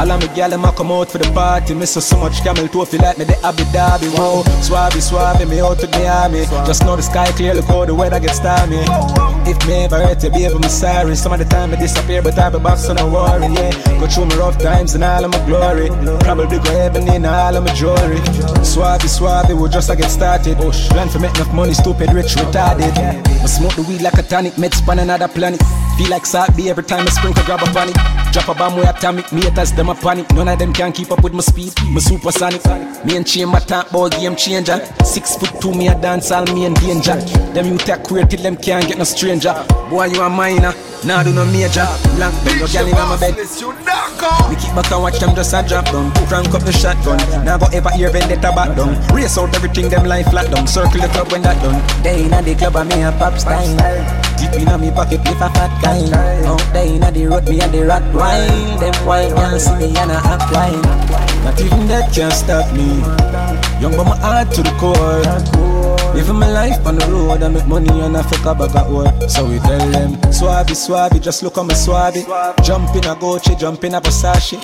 All 0.00 0.10
of 0.10 0.20
me 0.20 0.28
gal 0.34 0.50
them 0.50 0.62
come 0.74 0.90
out 0.90 1.10
for 1.10 1.18
the 1.18 1.30
party. 1.32 1.74
Me 1.74 1.84
so 1.84 2.00
so 2.00 2.16
much 2.18 2.40
camel 2.42 2.66
toe 2.68 2.86
feel 2.86 3.02
like 3.02 3.18
me 3.18 3.24
the 3.24 3.36
Abu 3.44 3.64
Dhabi. 3.64 4.08
Whoa, 4.16 4.42
swabby, 4.64 5.00
swabby, 5.04 5.48
me 5.48 5.60
out 5.60 5.78
to 5.80 5.86
the 5.86 6.08
army. 6.08 6.46
Just 6.66 6.84
know 6.84 6.96
the 6.96 7.02
sky 7.02 7.30
clear, 7.32 7.54
look 7.54 7.66
how 7.66 7.84
the 7.84 7.94
weather 7.94 8.20
gets 8.20 8.38
stormy. 8.38 8.80
If 9.44 9.66
me 9.66 9.84
ever 9.84 9.98
hurt 9.98 10.22
you, 10.24 10.30
baby, 10.30 10.46
I'm 10.46 10.62
sorry. 10.64 11.14
Some 11.14 11.32
of 11.32 11.38
the 11.38 11.44
time 11.44 11.72
I 11.72 11.76
disappear, 11.76 12.22
but 12.22 12.38
I 12.38 12.48
be 12.48 12.58
back, 12.58 12.78
so 12.78 12.94
don't 12.94 13.12
worry. 13.12 13.46
Yeah, 13.52 13.70
go 14.00 14.06
through 14.06 14.26
my 14.26 14.36
rough 14.36 14.58
times 14.58 14.94
and 14.94 15.04
all 15.04 15.24
of 15.24 15.30
my 15.30 15.46
glory. 15.46 15.88
Probably 16.20 16.58
go 16.58 16.70
heaven 16.72 17.06
in 17.08 17.24
all 17.24 17.56
of 17.56 17.64
my 17.64 17.74
jewelry. 17.98 18.20
Swabby, 18.64 19.08
swabby, 19.08 19.60
we 19.60 19.68
just 19.68 19.90
a 19.90 19.96
get 19.96 20.10
started. 20.10 20.56
Oh, 20.60 20.70
Plan 20.90 21.08
for 21.08 21.18
make 21.18 21.34
enough 21.34 21.52
money, 21.52 21.74
stupid, 21.74 22.12
rich, 22.12 22.34
retarded. 22.34 22.92
I 22.96 23.46
smoke 23.46 23.74
the 23.74 23.82
weed 23.82 24.02
like 24.02 24.18
a 24.18 24.22
tonic, 24.22 24.58
med 24.58 24.74
span 24.74 24.98
another 24.98 25.28
planet. 25.28 25.62
Feel 25.96 26.10
like 26.10 26.26
salt 26.26 26.54
be 26.56 26.70
every 26.70 26.84
time 26.84 27.06
I 27.06 27.10
sprinkle 27.10 27.44
grab 27.44 27.62
a 27.62 27.66
panic. 27.72 27.96
Drop 28.32 28.48
a 28.48 28.54
bomb 28.54 28.76
with 28.76 28.88
atomic, 28.88 29.32
me 29.32 29.42
haters 29.42 29.72
them 29.72 29.88
a 29.88 29.94
panic. 29.94 30.30
None 30.32 30.48
of 30.48 30.58
them 30.58 30.72
can 30.72 30.92
keep 30.92 31.10
up 31.10 31.22
with 31.24 31.32
my 31.32 31.40
speed, 31.40 31.72
my 31.90 32.00
supersonic. 32.00 32.64
Me 33.04 33.16
and 33.16 33.26
chamber 33.26 33.60
talk 33.60 33.90
ball 33.90 34.08
game 34.08 34.36
changer. 34.36 34.78
Six 35.04 35.36
foot 35.36 35.60
two, 35.60 35.72
me 35.72 35.88
a 35.88 35.94
dance 36.00 36.30
all 36.30 36.44
me 36.54 36.66
in 36.66 36.74
danger. 36.74 37.16
Them 37.54 37.66
you 37.66 37.78
take 37.78 38.02
queer 38.04 38.26
till 38.26 38.42
them 38.42 38.56
can't 38.56 38.86
get 38.86 38.98
no 38.98 39.04
stranger. 39.04 39.54
Boy, 39.90 40.06
you 40.06 40.20
a 40.22 40.28
minor, 40.28 40.74
nah 41.04 41.22
do 41.22 41.32
no 41.32 41.44
major. 41.46 41.86
Long 42.18 42.34
bed, 42.44 42.60
no 42.60 42.66
gal 42.66 42.86
in 42.86 42.92
my 42.92 43.16
bed. 43.18 43.34
Me 44.50 44.56
keep 44.56 44.74
back 44.74 44.90
and 44.92 45.02
watch 45.02 45.18
them 45.18 45.34
just 45.34 45.54
a 45.54 45.62
drop 45.66 45.86
down. 45.86 46.12
Crank 46.28 46.54
up 46.54 46.62
the 46.62 46.72
shotgun. 46.72 47.18
Now 47.44 47.58
go 47.58 47.66
ever 47.72 47.87
hear 47.92 48.10
vendetta 48.10 48.52
back 48.52 48.76
down. 48.76 48.96
Race 49.14 49.38
out 49.38 49.54
everything 49.54 49.88
them 49.88 50.06
life 50.06 50.28
flat 50.30 50.50
down. 50.50 50.66
Circle 50.66 51.00
the 51.00 51.08
club 51.08 51.30
when 51.32 51.42
that 51.42 51.60
done. 51.62 51.80
They 52.02 52.24
inna 52.24 52.42
the 52.42 52.54
club 52.54 52.76
and 52.76 52.88
me 52.88 53.02
a 53.02 53.12
pop 53.12 53.38
style. 53.38 53.76
Deep 54.36 54.52
inna 54.60 54.78
me 54.78 54.90
pocket 54.90 55.20
if 55.24 55.40
a 55.40 55.48
fat 55.50 55.72
kind. 55.82 56.12
Out 56.12 56.60
oh, 56.60 56.70
there 56.72 56.86
inna 56.86 57.10
the 57.10 57.26
road 57.26 57.48
me 57.48 57.60
a 57.60 57.68
the 57.68 57.86
rat 57.86 58.02
wine. 58.14 58.78
Them 58.80 58.94
white 59.06 59.30
girls 59.34 59.64
see 59.64 59.74
me 59.76 59.96
and 59.96 60.10
a 60.10 60.18
act 60.20 60.50
wine. 60.52 60.82
Not 61.44 61.60
even 61.60 61.86
that 61.88 62.12
can 62.12 62.30
stop 62.30 62.66
me. 62.74 63.00
Young 63.80 63.96
but 63.96 64.04
my 64.04 64.16
heart 64.18 64.50
to 64.52 64.62
the 64.62 64.74
core. 64.80 65.67
Living 66.18 66.40
my 66.40 66.50
life 66.50 66.84
on 66.84 66.96
the 66.96 67.06
road, 67.06 67.44
I 67.44 67.48
make 67.48 67.68
money 67.68 67.88
and 68.00 68.16
I 68.16 68.22
fuck 68.22 68.44
a 68.44 68.52
bag 68.52 68.74
of 68.74 68.92
ore. 68.92 69.28
So 69.28 69.48
we 69.48 69.60
tell 69.60 69.78
them, 69.92 70.16
Swabby, 70.34 70.74
Swabby, 70.74 71.22
just 71.22 71.44
look 71.44 71.56
at 71.56 71.62
my 71.62 71.74
Swabby. 71.74 72.26
Jump 72.64 72.90
in 72.96 73.04
a 73.04 73.14
Gucci, 73.14 73.56
jump 73.56 73.84
in 73.84 73.94
a 73.94 74.00
Versace. 74.00 74.58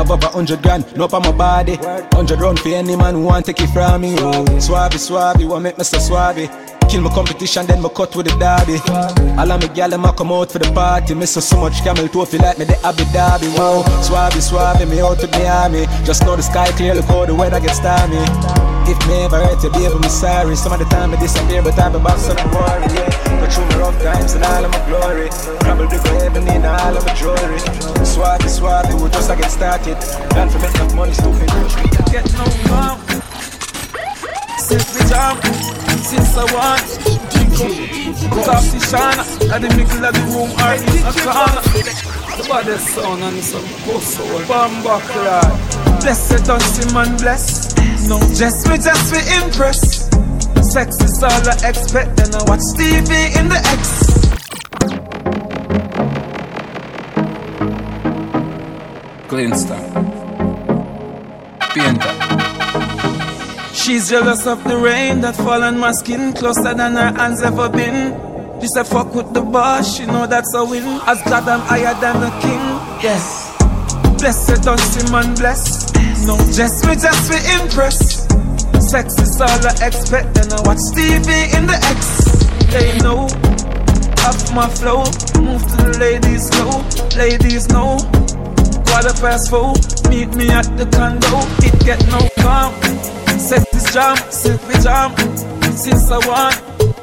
Above 0.00 0.22
a 0.22 0.28
hundred 0.28 0.62
grand, 0.62 0.96
no 0.96 1.08
on 1.12 1.22
my 1.22 1.32
body. 1.32 1.74
Hundred 2.14 2.38
round 2.38 2.60
for 2.60 2.68
any 2.68 2.94
man 2.94 3.14
who 3.14 3.24
want 3.24 3.46
take 3.46 3.60
it 3.60 3.66
from 3.70 4.02
me. 4.02 4.14
Oh, 4.18 4.44
Swabby, 4.62 4.98
Swabby, 5.02 5.44
what 5.48 5.58
make 5.58 5.74
Mr. 5.74 5.98
Swabby? 5.98 6.46
Kill 6.88 7.00
my 7.00 7.10
competition, 7.12 7.66
then 7.66 7.82
my 7.82 7.88
cut 7.88 8.14
with 8.14 8.26
the 8.26 8.36
derby. 8.38 8.78
All 9.40 9.50
of 9.50 9.60
me 9.60 9.74
gal 9.74 9.90
them 9.90 10.04
a 10.04 10.12
come 10.12 10.30
out 10.30 10.52
for 10.52 10.60
the 10.60 10.70
party. 10.70 11.14
Miss 11.14 11.32
so 11.32 11.60
much 11.62 11.82
camel 11.82 12.06
toe 12.06 12.26
feel 12.26 12.42
like 12.42 12.60
me 12.60 12.64
the 12.64 12.78
Abu 12.86 13.02
Dhabi. 13.10 13.58
Wow, 13.58 13.82
Swabby, 14.06 14.38
Swabby, 14.38 14.88
me 14.88 15.00
out 15.00 15.18
to 15.18 15.48
army. 15.50 15.84
Just 16.04 16.22
know 16.24 16.36
the 16.36 16.42
sky 16.44 16.70
clear, 16.76 16.94
look 16.94 17.06
how 17.06 17.26
the 17.26 17.34
weather 17.34 17.58
gets 17.58 17.78
stormy. 17.78 18.71
If 18.84 18.98
me 19.06 19.22
ever 19.24 19.38
hurt 19.38 19.62
you, 19.62 19.70
baby, 19.70 19.94
me 19.98 20.08
sorry. 20.08 20.56
Some 20.56 20.72
of 20.72 20.78
the 20.78 20.84
time 20.86 21.14
I 21.14 21.16
disappear, 21.16 21.62
but 21.62 21.78
I 21.78 21.88
be 21.88 21.98
back, 22.02 22.18
so 22.18 22.34
don't 22.34 22.50
worry. 22.52 22.86
Yeah. 22.92 23.40
Go 23.40 23.46
through 23.48 23.66
my 23.66 23.76
rough 23.78 24.02
times 24.02 24.34
and 24.34 24.44
all 24.44 24.64
of 24.64 24.70
my 24.70 24.80
glory. 24.86 25.28
The 25.82 25.98
grave 26.04 26.36
and 26.36 26.48
in 26.48 26.64
all 26.64 26.96
of 26.96 27.04
my 27.06 27.14
jewelry. 27.14 27.58
Swabby, 28.06 28.46
Swabby, 28.46 28.94
we 29.00 29.08
just 29.10 29.30
a 29.30 29.36
get 29.36 29.50
started. 29.50 29.98
To 29.98 30.58
make 30.58 30.74
enough 30.74 30.94
money, 30.94 31.12
stupid. 31.12 31.48
Get 32.10 32.26
no 32.34 32.46
calm. 32.68 33.00
Sit 34.58 34.86
me 34.94 35.02
jam. 35.08 35.40
Since 36.02 36.36
I 36.36 36.44
want. 36.54 36.86
Off 38.46 38.66
the 38.70 38.78
shana. 38.78 39.24
At 39.50 39.62
the 39.62 39.68
middle 39.74 40.04
of 40.04 40.12
the 40.12 40.22
room 40.30 40.50
or 40.58 40.74
in 40.76 40.82
a 41.02 41.12
corner. 41.22 41.62
The 42.36 42.44
baddest 42.48 42.88
sound 42.94 43.22
and 43.22 43.42
some 43.42 43.66
post 43.84 44.18
soul. 44.18 44.44
Bomba 44.46 45.00
cry. 45.06 45.98
Blessed 46.00 46.44
don't 46.46 46.94
man 46.94 47.16
bless. 47.16 47.71
No, 48.08 48.18
just 48.34 48.68
me, 48.68 48.76
just 48.78 49.12
me 49.12 49.20
impress. 49.42 50.08
Sex 50.72 51.00
is 51.00 51.22
all 51.22 51.30
I 51.30 51.68
expect, 51.68 52.16
then 52.16 52.34
I 52.34 52.42
watch 52.44 52.60
TV 52.76 53.36
in 53.38 53.48
the 53.48 53.60
X. 53.78 54.12
Glinster. 59.28 59.78
Painter. 61.74 62.12
She's 63.74 64.10
jealous 64.10 64.46
of 64.46 64.62
the 64.64 64.76
rain 64.76 65.20
that 65.22 65.36
fall 65.36 65.62
on 65.62 65.78
my 65.78 65.92
skin, 65.92 66.32
closer 66.32 66.74
than 66.74 66.94
her 66.94 67.12
hands 67.12 67.42
ever 67.42 67.68
been. 67.68 68.60
She 68.60 68.68
said, 68.68 68.86
fuck 68.86 69.14
with 69.14 69.32
the 69.32 69.40
boss, 69.40 69.96
she 69.96 70.06
know 70.06 70.26
that's 70.26 70.54
a 70.54 70.64
win. 70.64 70.84
As 71.06 71.22
God, 71.22 71.48
I'm 71.48 71.60
higher 71.60 71.94
than 72.00 72.20
the 72.20 72.30
king. 72.40 72.60
Yes. 73.02 73.56
Blessed, 74.18 74.62
don't 74.62 74.78
see 74.78 75.10
man 75.10 75.34
bless. 75.34 75.92
No, 76.26 76.36
just 76.52 76.86
me, 76.86 76.94
just 76.94 77.30
me 77.30 77.38
impress. 77.58 78.22
Sex 78.78 79.18
is 79.18 79.40
all 79.40 79.48
I 79.48 79.74
expect, 79.86 80.34
then 80.34 80.52
I 80.52 80.60
watch 80.62 80.78
TV 80.94 81.50
in 81.56 81.66
the 81.66 81.78
X. 81.90 82.22
They 82.70 82.96
know, 83.02 83.26
off 84.22 84.54
my 84.54 84.68
flow. 84.68 85.02
Move 85.42 85.62
to 85.62 85.76
the 85.82 85.98
ladies 85.98 86.46
slow. 86.48 86.78
Ladies 87.18 87.68
know, 87.70 87.98
quarter 88.86 89.14
past 89.20 89.50
four. 89.50 89.74
Meet 90.10 90.34
me 90.36 90.48
at 90.50 90.68
the 90.76 90.86
condo. 90.94 91.42
It 91.66 91.74
get 91.84 92.00
no 92.06 92.20
calm. 92.42 92.72
Sex 93.38 93.64
is 93.74 93.92
jam, 93.92 94.16
silky 94.30 94.78
jam. 94.80 95.10
Since 95.74 96.10
I 96.10 96.18
want. 96.28 96.54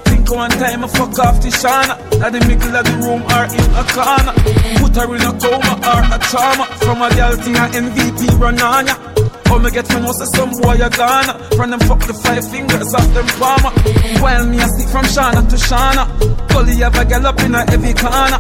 Think 0.07 0.31
one 0.31 0.51
time 0.51 0.85
I 0.85 0.87
fuck 0.87 1.19
off 1.19 1.41
the 1.41 1.49
shana. 1.49 1.99
At 2.23 2.31
the 2.31 2.39
middle 2.47 2.75
of 2.75 2.85
the 2.85 2.95
room 3.03 3.23
or 3.35 3.45
in 3.51 3.67
a 3.75 3.83
corner. 3.91 4.33
Put 4.79 4.95
her 4.95 5.15
in 5.15 5.21
a 5.27 5.33
coma 5.35 5.73
or 5.91 6.03
a 6.07 6.19
trauma. 6.29 6.65
From 6.79 7.01
a 7.01 7.09
girl 7.15 7.35
thing, 7.35 7.55
a 7.55 7.67
MVP 7.67 8.39
run 8.39 8.61
on 8.61 8.87
ya. 8.87 9.08
How 9.49 9.57
me 9.57 9.71
get 9.71 9.87
from 9.87 10.03
most 10.03 10.21
of 10.21 10.27
some 10.29 10.51
boy 10.61 10.77
a 10.77 10.89
Ghana 10.89 11.33
From 11.57 11.71
them 11.71 11.79
fuck 11.81 12.05
the 12.05 12.13
five 12.13 12.45
fingers 12.49 12.93
off 12.93 13.09
them 13.17 13.25
palmer 13.41 13.73
While 14.21 14.45
me 14.45 14.61
a 14.61 14.67
stick 14.69 14.89
from 14.89 15.05
Shana 15.05 15.41
to 15.49 15.57
Shana. 15.57 16.05
Gully 16.49 16.75
have 16.77 16.95
a 16.95 17.03
girl 17.03 17.25
up 17.25 17.39
in 17.41 17.55
a 17.55 17.65
heavy 17.65 17.93
corner. 17.93 18.39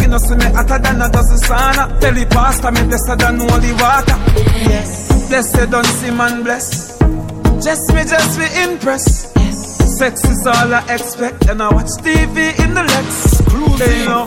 You 0.00 0.08
know 0.08 0.18
see 0.18 0.36
me 0.36 0.44
hotter 0.52 0.78
than 0.78 1.00
a 1.00 1.08
dozen 1.08 1.38
sauna. 1.48 1.98
Tell 2.00 2.12
the 2.12 2.26
pastor 2.26 2.70
me 2.72 2.82
blessed 2.84 3.18
than 3.18 3.40
holy 3.40 3.72
water. 3.72 4.16
Yes. 4.68 5.28
Blessed 5.28 5.70
don't 5.70 5.86
see 5.86 6.10
man 6.10 6.42
bless 6.42 6.98
Just 7.64 7.94
me, 7.94 8.02
just 8.04 8.38
me 8.38 8.46
impress 8.64 9.30
Sex 9.98 10.24
is 10.24 10.46
all 10.46 10.74
I 10.74 10.84
expect 10.92 11.48
And 11.48 11.62
I 11.62 11.72
watch 11.72 11.92
TV 12.02 12.58
in 12.64 12.74
the 12.74 12.82
Lex. 12.82 13.38
They 13.78 14.04
know 14.04 14.26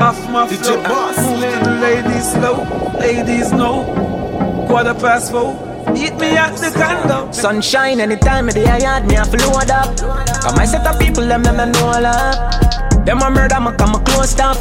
Off 0.00 0.30
my 0.30 0.46
flow. 0.46 0.76
Move 0.76 1.16
to 1.16 1.64
the 1.64 1.78
ladies 1.82 2.32
slow 2.32 2.56
Ladies 3.00 3.52
know 3.52 4.25
quarter 4.66 4.94
past 4.94 5.30
four. 5.30 5.54
Meet 5.92 6.14
me 6.18 6.36
at 6.36 6.56
the 6.56 6.70
condo. 6.74 7.30
Sunshine 7.32 8.00
anytime 8.00 8.48
of 8.48 8.54
the 8.54 8.60
yard, 8.60 9.06
me 9.06 9.16
a 9.16 9.24
load 9.24 9.70
up. 9.70 9.96
Come 10.42 10.58
I 10.58 10.66
set 10.66 10.86
up 10.86 10.98
people, 10.98 11.26
them 11.26 11.42
them 11.42 11.72
know 11.72 11.94
love. 12.00 12.36
Them 13.06 13.22
a 13.22 13.30
murder, 13.30 13.60
me 13.60 13.70
come 13.78 13.94
a 13.94 14.00
close 14.02 14.38
up. 14.40 14.58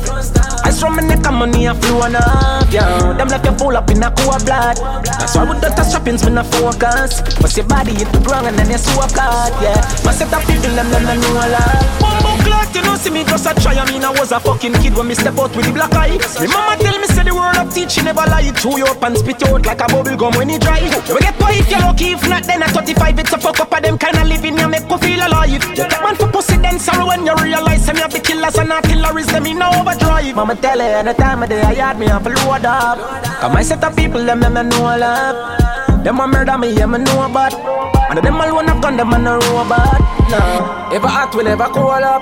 I 0.63 0.71
from 0.71 0.95
my 0.95 1.01
neck 1.01 1.25
and 1.25 1.35
money 1.35 1.65
a 1.65 1.73
flow 1.73 2.01
on 2.01 2.15
up, 2.15 2.71
yeah. 2.71 3.13
Them 3.17 3.27
left 3.27 3.45
you 3.45 3.57
full 3.57 3.75
up 3.75 3.89
in 3.89 4.03
a 4.03 4.11
cool 4.11 4.37
blood. 4.45 4.77
That's 5.03 5.35
why 5.35 5.49
with 5.49 5.61
the 5.61 5.69
strappings, 5.83 6.23
me 6.25 6.31
no 6.31 6.43
focus. 6.43 7.21
But 7.41 7.57
your 7.57 7.65
body 7.65 7.93
hit 7.93 8.11
the 8.13 8.21
ground 8.21 8.47
and 8.47 8.57
then 8.57 8.69
you 8.69 8.77
swap 8.77 9.11
card, 9.13 9.53
yeah. 9.61 9.81
My 10.05 10.13
set 10.13 10.31
up 10.33 10.41
people, 10.45 10.73
them 10.77 10.89
them 10.93 11.03
them 11.05 11.19
know 11.21 11.33
love. 11.33 11.85
Bumbo 11.99 12.24
clock, 12.45 12.69
you 12.75 12.83
know 12.85 12.95
see 12.95 13.09
me 13.09 13.23
just 13.25 13.49
a 13.49 13.53
try. 13.57 13.73
I 13.73 13.83
mean 13.89 14.05
I 14.05 14.11
was 14.13 14.31
a 14.31 14.39
fucking 14.39 14.73
kid 14.81 14.93
when 14.95 15.07
me 15.09 15.15
step 15.15 15.37
out 15.37 15.55
with 15.55 15.65
the 15.65 15.73
black 15.73 15.93
eye. 15.93 16.17
Me 16.39 16.47
mama 16.47 16.77
tell 16.77 16.97
me 17.01 17.07
say 17.09 17.23
the 17.25 17.33
word 17.33 17.57
of 17.57 17.73
teach, 17.73 17.97
she 17.97 18.01
never 18.05 18.25
lie. 18.29 18.51
Chew 18.61 18.77
you 18.77 18.85
up 18.85 19.01
and 19.03 19.17
spit 19.17 19.41
out 19.43 19.65
like 19.65 19.81
a 19.81 19.87
bubble 19.89 20.15
gum 20.15 20.33
when 20.37 20.49
you 20.49 20.59
dry. 20.59 20.79
You 20.79 21.19
get 21.19 21.37
boy 21.41 21.57
if 21.57 21.69
you're 21.69 21.81
lucky, 21.81 22.13
if 22.13 22.23
not 22.29 22.43
then 22.45 22.63
at 22.63 22.71
35 22.71 23.19
it's 23.19 23.33
a 23.33 23.37
fuck 23.37 23.59
up 23.59 23.73
of 23.73 23.81
them 23.81 23.97
kind 23.97 24.17
of 24.17 24.27
living 24.27 24.57
you 24.57 24.67
make 24.69 24.89
you 24.89 24.97
feel 24.97 25.21
alive. 25.25 25.49
You 25.49 25.59
take 25.59 26.01
man 26.05 26.15
for 26.15 26.29
pussy 26.29 26.57
then 26.57 26.79
sorrow 26.79 27.07
when 27.07 27.25
you 27.25 27.35
realize 27.41 27.87
you 27.87 27.95
have 27.95 28.13
the 28.13 28.19
killers 28.19 28.55
and 28.55 28.71
artilleries 28.71 29.27
them 29.27 29.45
in 29.45 29.61
overdrive. 29.61 30.35
Mama 30.35 30.55
tell 30.55 30.79
her 30.79 31.01
any 31.01 31.13
time 31.13 31.43
of 31.43 31.49
day 31.49 31.61
I 31.61 31.73
had 31.73 31.99
me 31.99 32.07
a 32.07 32.19
load 32.19 32.65
up. 32.65 32.97
Come 33.41 33.55
I 33.57 33.63
set 33.63 33.83
up 33.83 33.95
people 33.95 34.23
them 34.23 34.39
them 34.39 34.69
know 34.69 34.97
love. 34.97 35.74
Them 36.05 36.19
a 36.19 36.27
murder 36.27 36.55
me, 36.59 36.69
yeah, 36.69 36.85
me 36.85 36.99
know 36.99 37.25
about. 37.25 37.51
And 38.13 38.21
them 38.21 38.37
all 38.39 38.53
wanna 38.53 38.79
gun, 38.79 38.95
them 38.95 39.11
a 39.11 39.17
no 39.17 39.39
robot. 39.49 39.97
Nah, 40.29 40.93
ever 40.93 41.07
hot 41.07 41.33
will 41.33 41.47
ever 41.47 41.65
cool 41.73 41.89
up. 41.89 42.21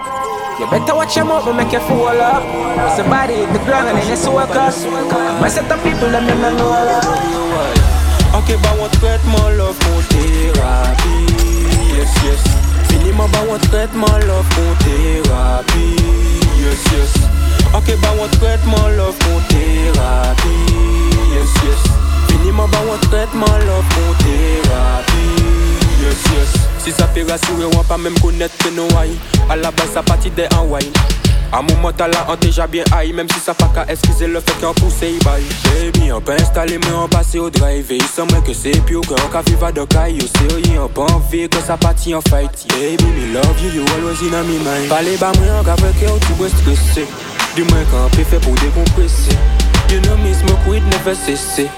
You 0.58 0.72
better 0.72 0.96
watch 0.96 1.18
your 1.18 1.26
mouth, 1.26 1.44
make 1.54 1.74
you 1.74 1.82
fall 1.82 2.08
up. 2.08 2.44
Cause 2.80 2.96
the 2.96 3.04
body 3.04 3.44
hit 3.44 3.52
the 3.52 3.60
ground 3.68 3.90
and 3.90 3.98
then 3.98 4.08
you 4.08 4.16
soak 4.16 4.56
up 4.56 4.74
Come 5.12 5.44
I 5.44 5.50
set 5.50 5.70
up 5.70 5.84
people, 5.84 6.08
them 6.08 6.26
them 6.28 6.40
know. 6.56 6.70
Love 6.72 8.40
Ok, 8.40 8.56
bah 8.64 8.72
on 8.80 8.90
traite 9.04 9.26
mon 9.28 9.52
love, 9.58 9.78
mon 9.84 10.00
thérapie 10.10 11.28
Yes, 11.92 12.14
yes. 12.24 12.42
Fini 12.88 13.12
bah 13.12 13.28
on 13.52 13.60
traite 13.68 13.94
mon 13.94 14.08
love, 14.08 14.48
mon 14.56 14.74
thérapie 14.80 16.00
Yes, 16.56 16.82
yes. 16.94 17.14
Ok, 17.76 18.00
bah 18.02 18.16
on 18.16 18.30
traite 18.40 18.64
mon 18.66 18.88
love, 18.96 19.18
mon 19.28 19.40
thérapie 19.52 20.72
Yes, 21.36 21.52
yes 21.66 21.93
Fini 22.44 22.52
ma 22.52 22.68
bah 22.68 22.80
on 22.86 22.98
traite 23.08 23.34
mon 23.34 23.46
love, 23.46 23.86
mon 23.96 24.14
thérapie 24.20 25.14
Yes, 26.02 26.24
yes. 26.34 26.62
Si 26.80 26.92
ça 26.92 27.08
fait 27.08 27.24
rassurer, 27.24 27.66
on 27.66 27.84
pas 27.84 27.98
même 27.98 28.20
connaître 28.20 28.58
que 28.58 28.70
nos 28.70 28.88
haïs 28.98 29.18
À 29.50 29.56
la 29.56 29.72
base, 29.72 29.92
ça 29.94 30.04
partit 30.04 30.30
des 30.30 30.48
en 30.58 30.66
wine 30.66 30.92
à 31.56 31.62
mon 31.62 31.76
moment 31.76 31.92
là 32.00 32.26
on 32.30 32.36
déjà 32.36 32.66
bien 32.66 32.84
high 33.00 33.14
Même 33.14 33.28
si 33.32 33.40
ça 33.40 33.54
pas 33.54 33.70
qu'à 33.76 33.86
excuser 33.88 34.26
le 34.26 34.40
fait 34.40 34.60
qu'on 34.60 34.74
pousse 34.74 35.04
et 35.04 35.20
bail 35.24 35.44
Baby 35.66 36.12
on 36.12 36.20
peut 36.20 36.32
installer 36.32 36.80
mais 36.80 36.92
on 36.96 37.08
passe 37.08 37.36
au 37.36 37.48
drive. 37.52 37.92
Et 37.92 37.98
il 37.98 38.04
semble 38.06 38.42
que 38.42 38.54
c'est 38.56 38.72
plus 38.88 39.00
qu'on 39.02 39.14
qu'à 39.14 39.44
vivre 39.44 39.72
de 39.72 39.84
caille 39.86 40.18
Yo 40.18 40.26
sérieux. 40.40 40.80
On 40.84 40.88
pas 40.88 41.14
envie 41.14 41.48
que 41.48 41.60
ça 41.60 41.78
partit 41.78 42.16
en 42.16 42.22
fight. 42.22 42.66
Baby 42.70 43.04
me 43.04 43.34
love 43.36 43.62
you, 43.62 43.70
you 43.70 43.86
always 43.94 44.20
in 44.24 44.32
my 44.32 44.58
mind. 44.58 44.90
Parlez 44.90 45.16
bas 45.18 45.32
moi 45.38 45.60
en 45.60 45.64
qu'après 45.64 45.92
que 45.92 46.26
tu 46.26 46.34
veux 46.40 46.50
stresser 46.50 47.08
Dis-moi 47.56 47.78
quand 47.92 48.10
t'es 48.18 48.24
fait 48.24 48.40
pour 48.40 48.56
décompresser. 48.56 49.38
You 49.92 50.02
know 50.02 50.18
me 50.18 50.34
smoke 50.34 50.68
weed 50.68 50.84
never 50.86 51.14
cesser 51.14 51.70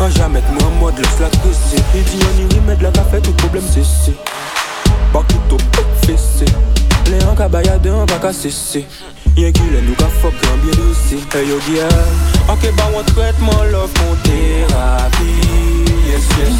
En 0.00 0.08
jamais 0.08 0.40
moi 0.52 0.62
en 0.66 0.70
mode 0.80 0.96
le 0.98 1.04
flat 1.04 1.28
pressé 1.28 1.76
Il 1.94 2.02
dit 2.04 2.18
on 2.24 2.38
y 2.40 2.44
remet 2.58 2.76
de 2.76 2.84
la 2.84 2.90
café 2.90 3.20
tout 3.20 3.32
problème 3.32 3.62
cessé 3.62 4.14
Back 5.12 5.30
it 5.30 5.52
up, 5.52 5.60
fessé 6.06 6.46
Les 7.10 7.22
en 7.26 7.34
cabaya 7.34 7.76
de 7.78 7.90
on 7.90 8.06
va 8.06 8.16
qu'à 8.16 8.32
cesser 8.32 8.86
Rien 9.36 9.52
qu'il 9.52 9.74
est 9.74 9.82
nous 9.82 9.94
qu'a 9.94 10.06
fuck 10.06 10.32
un 10.32 10.56
bien 10.64 10.72
douce 10.72 11.12
Hey 11.34 11.48
yo 11.48 11.60
girl 11.66 11.90
Ok 12.48 12.72
bah 12.76 12.88
on 12.96 13.02
traite 13.12 13.38
mon 13.40 13.62
love 13.64 13.92
mon 14.00 14.14
thérapie. 14.24 15.84
Yes 16.08 16.24
yes. 16.38 16.54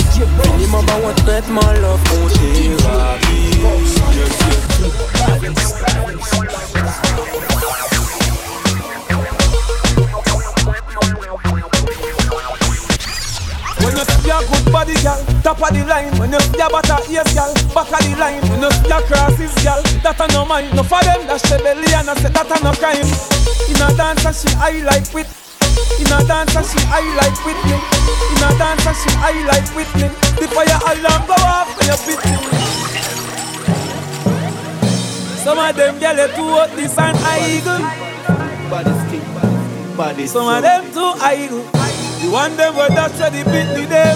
Minimum 0.52 0.84
bah 0.86 0.98
on 1.02 1.12
traite 1.24 1.48
mon 1.48 1.60
love 1.60 2.04
mon 2.12 2.28
thérapie. 2.28 3.58
Yes 4.14 4.40
When 7.60 7.89
you 14.00 14.16
see 14.24 14.30
a 14.32 14.38
good 14.40 14.72
body, 14.72 14.94
girl. 15.04 15.20
top 15.44 15.60
of 15.60 15.70
the 15.76 15.84
line. 15.84 16.12
When 16.16 16.32
you 16.32 16.40
see 16.40 16.60
a 16.60 16.68
butter 16.68 17.00
ears, 17.12 17.28
gal, 17.36 17.52
back 17.76 17.92
of 17.92 18.00
the 18.00 18.12
line. 18.16 18.40
When 18.48 18.62
you 18.64 18.70
see 18.72 18.92
a 18.92 18.98
crosses, 19.04 19.54
gal, 19.60 19.82
that 20.04 20.20
a 20.20 20.26
no 20.32 20.44
mind. 20.44 20.72
No 20.74 20.82
for 20.82 21.02
them, 21.04 21.26
that's 21.28 21.44
the 21.44 21.60
belly 21.60 21.92
and 21.92 22.08
I 22.08 22.14
say 22.16 22.32
that 22.32 22.48
a 22.48 22.56
no 22.64 22.72
crime. 22.72 23.04
In 23.68 23.80
a 23.80 23.88
dance, 23.96 24.24
and 24.24 24.36
she 24.36 24.48
I 24.56 24.80
like 24.88 25.08
with. 25.12 25.28
In 26.00 26.08
a 26.08 26.18
dance, 26.24 26.56
and 26.56 26.64
she 26.64 26.80
I 26.88 27.04
like 27.20 27.40
with 27.44 27.60
me. 27.68 27.76
In 27.76 28.40
a 28.40 28.48
dance, 28.56 28.86
and 28.88 28.96
she 28.96 29.10
I 29.20 29.36
like 29.44 29.70
with 29.76 29.92
me. 30.00 30.08
The 30.40 30.46
fire 30.48 30.80
alarm 30.88 31.22
go 31.28 31.36
off 31.44 31.68
when 31.76 31.92
you 31.92 31.98
beat 32.08 32.22
me. 32.24 32.36
Some 35.44 35.58
of 35.58 35.76
them 35.76 35.98
gal 35.98 36.16
they 36.16 36.28
too 36.36 36.48
hot, 36.52 36.70
this 36.76 36.96
and 36.96 37.16
eagle. 37.48 37.80
Body 38.68 38.92
stick, 39.08 39.96
body 39.96 40.26
Some 40.26 40.48
of 40.48 40.62
them 40.62 40.92
too 40.92 41.12
idle. 41.20 42.09
The 42.20 42.28
one 42.28 42.52
them 42.56 42.76
were 42.76 42.92
that 42.92 43.16
said 43.16 43.32
the 43.32 43.40
beat 43.48 43.72
me 43.72 43.88
them. 43.88 44.12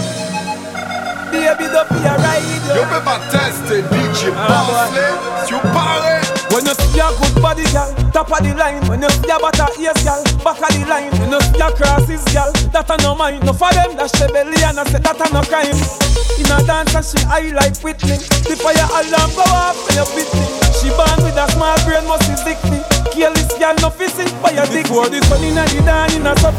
Baby, 1.33 1.73
don't 1.73 1.89
be 1.89 1.99
a 2.05 2.15
ride. 2.21 2.45
You 2.69 2.85
better 2.93 3.17
test 3.33 3.65
it, 3.73 3.89
DJ 3.89 4.29
Bossley. 4.29 5.09
You 5.49 5.57
party. 5.73 6.21
When 6.53 6.69
you 6.69 6.77
see 6.77 7.01
a 7.01 7.09
good 7.17 7.35
body, 7.41 7.65
gal, 7.73 7.89
top 8.13 8.29
of 8.29 8.45
the 8.45 8.53
line. 8.53 8.85
When 8.93 9.01
you 9.01 9.09
see 9.09 9.33
a 9.33 9.41
butter 9.41 9.73
ears, 9.81 9.97
gal, 10.05 10.21
back 10.45 10.61
of 10.61 10.71
the 10.77 10.85
line. 10.85 11.17
When 11.17 11.33
you 11.33 11.41
see 11.49 11.65
a 11.65 11.73
crosses, 11.73 12.23
gal, 12.29 12.53
that 12.77 12.93
a 12.93 12.97
no 13.01 13.17
mind. 13.17 13.41
No 13.49 13.57
for 13.57 13.73
them, 13.73 13.97
that's 13.97 14.13
the 14.21 14.29
belly 14.29 14.61
and 14.61 14.77
I 14.77 14.85
say 14.85 15.01
that 15.01 15.19
a 15.19 15.27
no 15.33 15.41
crime. 15.49 15.73
In 16.37 16.53
a 16.53 16.61
dance, 16.61 16.93
and 16.93 17.09
she 17.09 17.19
I 17.25 17.57
like 17.57 17.81
with 17.81 18.05
me. 18.05 18.21
The 18.21 18.55
fire 18.61 18.85
alarm 18.85 19.33
go 19.33 19.49
off 19.49 19.81
when 19.89 19.97
you 19.97 20.07
beat 20.13 20.29
me. 20.29 20.45
She 20.77 20.93
born 20.93 21.25
with 21.25 21.41
a 21.41 21.49
small 21.57 21.75
brain, 21.89 22.05
must 22.05 22.29
be 22.29 22.37
sick 22.37 22.61
me. 22.69 22.85
Careless 23.17 23.49
gal, 23.57 23.75
no 23.81 23.89
fishing 23.89 24.29
for 24.45 24.53
your 24.53 24.69
dick. 24.69 24.87
Before 24.93 25.09
the 25.09 25.25
sun 25.25 25.41
in 25.41 25.57
a 25.57 25.65
the 25.65 25.81
dawn, 25.89 26.13
in 26.13 26.29
a 26.29 26.37
so 26.37 26.53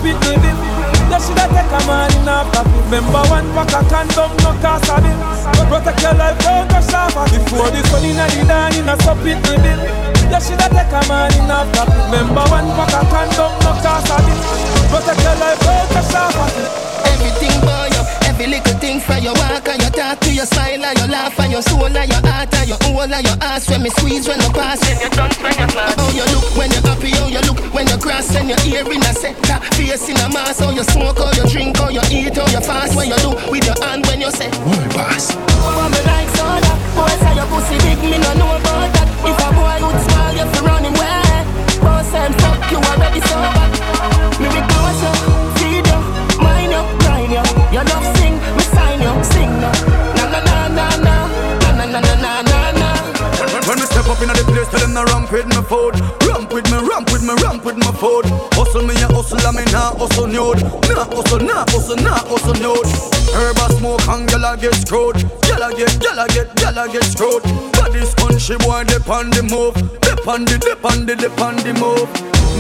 pit 1.20 1.30
me 1.30 1.36
bill. 1.36 1.56
Take 1.56 1.72
a 1.72 1.80
man 1.88 2.12
in 2.16 2.28
a 2.28 2.44
pocket. 2.52 2.84
Remember 2.86 3.24
one 3.30 3.48
pack 3.54 3.74
of 3.74 3.88
condom, 3.90 4.32
no 4.44 4.52
cost 4.62 4.90
a 4.90 4.96
bill. 5.02 5.20
Protect 5.70 6.02
your 6.02 6.14
life, 6.14 6.38
don't 6.40 6.68
go 6.70 6.80
sharper. 6.82 7.26
Before 7.32 7.70
the 7.72 7.82
sun 7.88 8.06
in 8.06 8.20
a 8.20 8.26
the 8.28 8.42
dawn, 8.48 8.76
in 8.76 8.90
a 8.90 8.96
so 9.02 9.14
pit 9.24 9.40
me 9.48 9.56
bill. 9.64 9.82
You 10.32 10.40
shoulda 10.42 10.68
take 10.70 10.92
a 10.92 11.02
man 11.08 11.32
in 11.38 11.52
a 11.52 11.64
pocket. 11.72 11.96
Remember 12.12 12.46
one 12.52 12.70
pack 12.76 12.94
of 12.94 13.08
condom, 13.10 13.52
no 13.64 13.72
cost 13.82 14.12
a 14.12 14.18
bill. 14.26 14.42
Protect 14.92 15.22
your 15.24 15.36
life, 15.40 15.60
don't 15.64 15.88
go 15.94 16.02
sharper. 16.12 16.48
Everything 17.06 17.56
you, 17.64 17.75
every 18.36 18.48
little 18.48 18.78
thing 18.80 19.00
from 19.00 19.24
your 19.24 19.34
walk 19.34 19.68
and 19.68 19.82
your 19.82 19.92
talk 19.92 20.20
to 20.20 20.34
your 20.34 20.46
smile 20.46 20.84
and 20.84 20.98
your 21.00 21.08
laugh 21.08 21.40
and 21.40 21.52
your 21.52 21.62
soul 21.62 21.86
and 21.86 22.10
your 22.12 22.24
heart 22.28 22.54
and 22.56 22.68
your 22.68 22.78
whole 22.84 23.08
and 23.08 23.26
your 23.26 23.38
ass 23.40 23.70
when 23.70 23.82
me 23.82 23.90
squeeze 23.90 24.28
when 24.28 24.40
I 24.42 24.50
pass. 24.52 24.80
When 24.84 25.00
you 25.00 25.10
dance 25.10 25.40
when 25.40 25.56
you 25.56 25.68
class. 25.72 25.96
How 25.96 26.12
you 26.12 26.26
look 26.36 26.48
when 26.58 26.72
you're 26.72 26.84
happy, 26.84 27.12
how 27.16 27.28
you 27.32 27.42
look 27.48 27.60
when 27.74 27.88
you 27.88 27.98
cross 27.98 28.36
and 28.36 28.50
your 28.50 28.60
ear 28.68 28.84
in 28.92 29.02
a 29.02 29.14
sector, 29.16 29.58
face 29.80 30.10
in 30.10 30.20
a 30.20 30.28
mask. 30.36 30.60
How 30.60 30.72
you 30.72 30.84
smoke, 30.84 31.18
how 31.18 31.32
you 31.32 31.48
drink, 31.48 31.78
how 31.78 31.90
you 31.90 32.04
eat, 32.12 32.36
how 32.36 32.48
you 32.52 32.60
fast. 32.60 32.96
When 32.96 33.08
you 33.08 33.18
do 33.24 33.32
with 33.48 33.64
your 33.64 33.78
hand 33.80 34.06
when 34.08 34.20
you 34.20 34.32
say, 34.32 34.52
World 34.68 34.92
boss. 34.92 35.32
But 35.32 35.88
me 35.96 36.00
like 36.04 36.30
soda, 36.36 36.72
boy 36.92 37.16
say 37.16 37.36
your 37.40 37.48
pussy 37.48 37.78
big, 37.88 38.00
me 38.04 38.20
no 38.20 38.32
know 38.36 38.52
about 38.60 38.90
that. 39.00 39.08
If 39.24 39.40
a 39.40 39.50
boy 39.56 39.80
good 39.80 40.00
smile, 40.12 40.36
you 40.36 40.46
fi 40.52 40.60
running 40.68 40.92
him 40.92 41.00
away. 41.00 41.40
Boss 41.80 42.12
and 42.12 42.36
fuck 42.44 42.60
you 42.68 42.80
already 42.84 43.22
sober. 43.24 43.64
Me 44.44 44.48
be 44.52 44.60
closer, 44.68 45.14
step 54.06 54.18
up 54.18 54.22
in 54.22 54.30
the 54.30 54.44
place, 54.46 54.70
tell 54.70 54.80
them 54.80 54.94
to 54.94 55.04
ramp 55.12 55.32
with 55.32 55.48
my 55.50 55.62
food. 55.66 55.98
Ramp 56.30 56.54
with 56.54 56.70
me, 56.70 56.78
ramp 56.78 57.10
with 57.12 57.24
me, 57.26 57.34
ramp 57.42 57.66
with 57.66 57.78
my 57.78 57.92
food. 57.98 58.26
Hustle 58.54 58.86
me, 58.86 58.94
a 59.02 59.08
hustle, 59.10 59.42
I 59.42 59.52
me 59.52 59.66
nah 59.74 59.98
hustle 59.98 60.28
nude. 60.28 60.62
Nah 60.90 61.10
hustle, 61.10 61.42
nah 61.42 61.66
hustle, 61.74 61.98
nah 61.98 62.22
hustle 62.30 62.58
nude. 62.62 62.86
Herb 63.34 63.58
a 63.58 63.66
smoke 63.74 64.06
and 64.08 64.30
gyal 64.30 64.46
a 64.46 64.58
get 64.58 64.76
screwed. 64.76 65.18
Gyal 65.46 65.66
a 65.66 65.70
get, 65.74 65.90
gyal 65.98 66.22
a 66.22 66.26
get, 66.30 66.54
gyal 66.56 66.78
a 66.78 66.86
get 66.92 67.04
screwed. 67.04 67.44
But 67.74 67.94
this 67.94 68.14
country 68.14 68.58
boy 68.62 68.84
dip 68.86 69.10
on 69.10 69.30
the 69.32 69.42
move, 69.42 69.76
dip 70.02 70.28
on 70.28 70.46
the, 70.46 70.58
dip 70.62 70.86
on 70.86 71.06
the, 71.06 71.16
dip 71.16 71.40
on 71.42 71.56
the 71.66 71.74
move. 71.74 72.10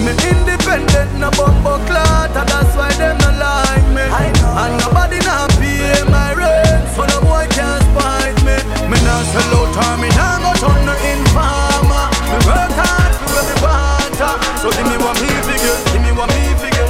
Me 0.02 0.12
independent, 0.28 1.14
no 1.20 1.30
bumbo 1.32 1.78
and 1.78 2.50
that's 2.50 2.76
why 2.76 2.91
them 2.98 3.18
not 3.20 3.38
like 3.39 3.88
me. 3.93 4.02
And 4.02 4.74
nobody 4.82 5.20
not 5.20 5.55
pay 5.86 6.02
my 6.10 6.34
rent, 6.34 6.84
so 6.98 7.06
no 7.06 7.18
boy 7.22 7.46
can't 7.54 7.82
spite 7.94 8.40
me. 8.42 8.58
Me 8.90 8.98
nah 9.06 9.22
sell 9.30 9.54
out, 9.62 9.78
or 9.78 9.94
me 10.02 10.10
nah 10.18 10.42
go 10.42 10.52
turn 10.62 10.82
no 10.88 10.94
informer. 11.14 12.06
Me 12.32 12.38
work 12.50 12.74
hard 12.74 13.14
for 13.22 13.38
every 13.38 13.58
quarter, 13.62 14.34
so 14.62 14.68
give 14.74 14.88
me 14.90 14.98
what 14.98 15.16
me 15.22 15.30
figure, 15.46 15.78
give 15.94 16.02
me 16.02 16.12
what 16.18 16.30
me 16.34 16.42
figure. 16.62 16.90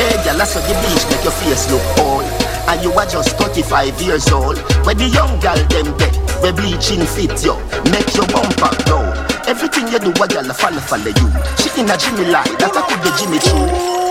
Hey, 0.00 0.16
girl, 0.24 0.36
that's 0.40 0.54
what 0.56 0.64
you 0.68 0.76
bleach, 0.80 1.04
make 1.12 1.24
your 1.24 1.36
face 1.44 1.68
look 1.70 1.84
old. 2.00 2.24
And 2.68 2.82
you 2.82 2.90
are 2.92 3.06
just 3.06 3.36
35 3.38 4.00
years 4.02 4.26
old. 4.32 4.58
Where 4.84 4.94
the 4.94 5.08
young 5.08 5.38
girl 5.38 5.60
them 5.70 5.96
get, 5.98 6.14
where 6.42 6.52
bleaching 6.52 7.04
fit 7.06 7.38
yo, 7.44 7.54
make 7.92 8.10
your 8.16 8.26
bumper 8.34 8.72
grow. 8.84 9.06
Everything 9.46 9.86
you 9.92 10.00
do, 10.00 10.10
a 10.10 10.26
girl 10.26 10.50
follow 10.52 10.82
follow 10.82 11.12
you. 11.14 11.28
She 11.62 11.70
in 11.80 11.88
a 11.88 11.96
Jimmy 11.96 12.26
lie, 12.26 12.50
that 12.58 12.74
I 12.74 12.82
could 12.88 13.00
be 13.04 13.10
Jimmy 13.18 13.38
Choo. 13.38 14.05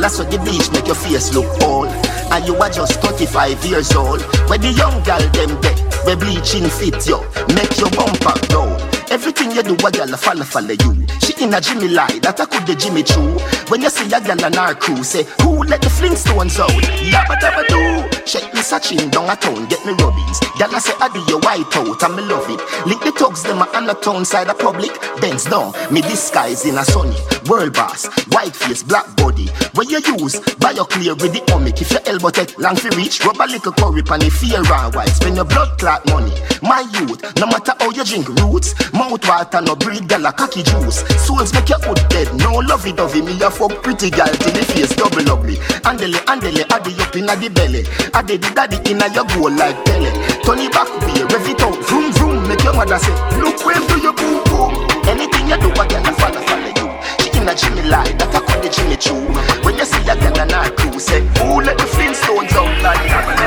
That's 0.00 0.18
what 0.18 0.30
the 0.30 0.38
bleach 0.38 0.70
make 0.72 0.86
your 0.86 0.96
face 0.96 1.34
look 1.34 1.50
old. 1.62 1.88
And 2.32 2.46
you 2.46 2.54
are 2.56 2.70
just 2.70 3.00
35 3.00 3.64
years 3.66 3.92
old. 3.94 4.22
When 4.48 4.60
the 4.60 4.72
young 4.72 5.02
gal 5.04 5.20
them 5.30 5.60
get, 5.60 5.76
we 6.06 6.14
bleaching 6.16 6.68
fit 6.70 7.06
yo, 7.06 7.20
make 7.54 7.76
your 7.78 7.90
bumper 7.90 8.34
grow. 8.48 8.70
Everything 9.10 9.50
you 9.52 9.62
do, 9.62 9.74
a 9.74 9.90
girl 9.90 10.16
follow 10.16 10.44
follow 10.44 10.72
you. 10.72 11.06
She 11.20 11.34
in 11.44 11.52
a 11.52 11.60
Jimmy 11.60 11.88
lie, 11.88 12.18
that 12.22 12.40
I 12.40 12.46
could 12.46 12.64
be 12.66 12.74
Jimmy 12.74 13.02
Choo. 13.02 13.36
When 13.68 13.82
you 13.82 13.90
see 13.90 14.10
a 14.12 14.20
girl 14.20 14.44
on 14.44 14.56
our 14.56 14.74
crew, 14.74 15.04
say, 15.04 15.24
who 15.42 15.62
let 15.64 15.82
the 15.82 15.88
Flintstones 15.88 16.58
out? 16.58 16.70
Yabba 17.04 17.36
dabba 17.38 17.66
do. 17.68 18.01
Shake 18.24 18.54
me 18.54 18.62
searching 18.62 19.10
down 19.10 19.28
a 19.28 19.36
town, 19.36 19.66
get 19.66 19.84
me 19.84 19.92
rubbings. 19.92 20.38
Girl 20.58 20.74
I 20.74 20.78
say, 20.78 20.94
I 21.00 21.08
do 21.12 21.20
your 21.28 21.40
white 21.40 21.74
out, 21.76 22.02
and 22.02 22.16
me 22.16 22.22
love 22.22 22.48
it. 22.48 22.60
Lick 22.86 23.00
the 23.00 23.12
thugs, 23.12 23.42
them 23.42 23.58
a 23.58 23.66
on 23.74 23.86
the 23.86 23.94
town 23.94 24.24
side 24.24 24.48
of 24.48 24.58
public. 24.58 24.92
Bends 25.20 25.44
down, 25.44 25.72
me 25.90 26.00
disguise 26.02 26.64
in 26.64 26.78
a 26.78 26.84
sunny. 26.84 27.16
World 27.48 27.74
boss, 27.74 28.06
white 28.30 28.54
face, 28.54 28.82
black 28.82 29.04
body. 29.16 29.48
Where 29.74 29.86
you 29.88 30.00
use, 30.18 30.38
buy 30.56 30.70
your 30.72 30.86
clear 30.86 31.14
with 31.14 31.32
the 31.32 31.40
omic. 31.52 31.80
If 31.82 31.90
your 31.90 32.00
elbow 32.06 32.30
take 32.30 32.56
long 32.58 32.76
for 32.76 32.90
reach, 32.96 33.24
rub 33.24 33.40
a 33.40 33.46
little 33.46 33.72
curry 33.72 34.02
pan 34.02 34.22
if 34.22 34.34
fear 34.34 34.62
and 34.62 34.94
white. 34.94 35.08
Spend 35.08 35.36
your 35.36 35.44
blood 35.44 35.78
clot 35.78 36.06
money. 36.06 36.32
My 36.62 36.86
youth, 36.94 37.20
no 37.38 37.46
matter 37.46 37.74
how 37.80 37.90
you 37.90 38.04
drink 38.04 38.28
roots, 38.40 38.74
mouth 38.92 39.26
water 39.26 39.60
no 39.60 39.74
breed 39.74 40.08
gal 40.08 40.24
a 40.26 40.32
cocky 40.32 40.62
juice. 40.62 41.02
Souls 41.26 41.52
make 41.52 41.68
your 41.68 41.80
hood 41.80 41.98
dead, 42.08 42.30
no 42.38 42.62
lovey 42.62 42.92
dovey. 42.92 43.20
Me 43.22 43.34
a 43.42 43.50
fuck 43.50 43.82
pretty 43.82 44.10
gal 44.10 44.30
till 44.30 44.52
the 44.52 44.62
face 44.62 44.94
double 44.94 45.26
ugly. 45.26 45.56
Andele, 45.82 46.22
andele, 46.30 46.62
addy 46.70 46.94
up 47.02 47.16
inna 47.16 47.34
the 47.36 47.50
belly. 47.50 47.82
Addy 48.14 48.36
the 48.36 48.50
daddy 48.52 48.76
inna 48.90 49.08
your 49.14 49.24
goal 49.32 49.50
like 49.50 49.76
Pele. 49.84 50.12
Turn 50.44 50.60
it 50.60 50.72
back 50.72 50.88
way, 51.00 51.24
rev 51.32 51.48
it 51.48 51.62
out, 51.62 51.76
vroom 51.88 52.12
vroom. 52.12 52.48
Make 52.48 52.62
your 52.62 52.74
mother 52.74 52.98
say, 52.98 53.12
look 53.40 53.64
where 53.64 53.80
do 53.80 53.96
you 54.00 54.12
boom 54.12 54.44
boom. 54.44 54.72
Anything 55.08 55.48
you 55.48 55.56
do, 55.56 55.72
I 55.80 55.86
gal 55.88 56.04
a 56.04 56.12
follow 56.12 56.42
follow 56.44 56.72
you. 56.76 56.88
She 57.24 57.32
inna 57.40 57.54
Jimmy 57.54 57.82
lie, 57.88 58.12
that 58.20 58.34
a 58.36 58.40
could 58.44 58.60
the 58.62 58.68
Jimmy 58.68 58.96
Choo. 58.96 59.16
When 59.64 59.76
you 59.78 59.84
see 59.84 60.04
a 60.04 60.14
gal 60.14 60.40
on 60.40 60.50
her 60.50 60.70
crew, 60.76 61.00
say, 61.00 61.20
who 61.40 61.60
let 61.64 61.78
the 61.78 61.84
Flintstones 61.88 62.52
out 62.52 62.82
like 62.82 63.02
that? 63.08 63.41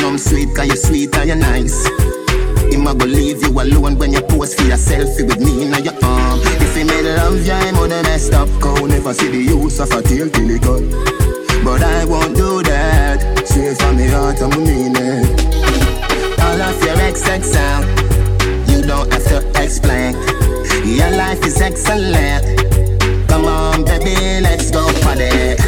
Platinum 0.00 0.16
sweet, 0.16 0.56
cause 0.56 0.66
you're 0.66 0.76
sweet 0.76 1.14
and 1.14 1.28
you're 1.28 1.36
nice. 1.36 1.84
Him 2.72 2.86
a 2.86 2.94
go 2.94 3.04
leave 3.04 3.42
you 3.42 3.50
alone 3.50 3.98
when 3.98 4.14
you 4.14 4.22
pose 4.22 4.54
for 4.54 4.62
your 4.62 4.78
selfie 4.78 5.28
with 5.28 5.40
me 5.40 5.64
in 5.64 5.84
your 5.84 5.92
arm. 6.02 6.40
If 6.42 6.74
he 6.74 6.84
made 6.84 7.04
love 7.04 7.44
you, 7.44 7.52
I'm 7.52 7.76
on 7.76 7.90
the 7.90 8.02
messed 8.04 8.32
up 8.32 8.48
cow. 8.62 8.86
Never 8.86 9.12
see 9.12 9.28
the 9.28 9.36
use 9.36 9.78
of 9.78 9.92
a 9.92 10.00
tail 10.00 10.30
till 10.30 10.48
he 10.48 10.58
cut. 10.58 10.80
But 11.62 11.82
I 11.82 12.06
won't 12.06 12.34
do 12.34 12.62
that. 12.62 13.46
Straight 13.46 13.76
from 13.76 13.98
the 13.98 14.08
heart, 14.08 14.40
I'm 14.40 14.48
mean 14.64 14.96
it. 14.96 16.40
All 16.40 16.62
of 16.62 16.82
your 16.82 16.96
XX 16.96 17.56
out. 17.60 17.84
You 18.70 18.80
don't 18.80 19.12
have 19.12 19.24
to 19.28 19.62
explain. 19.62 20.14
Your 20.82 21.10
life 21.10 21.44
is 21.44 21.60
excellent. 21.60 23.28
Come 23.28 23.44
on, 23.44 23.84
baby, 23.84 24.40
let's 24.40 24.70
go 24.70 24.80
party. 25.02 25.60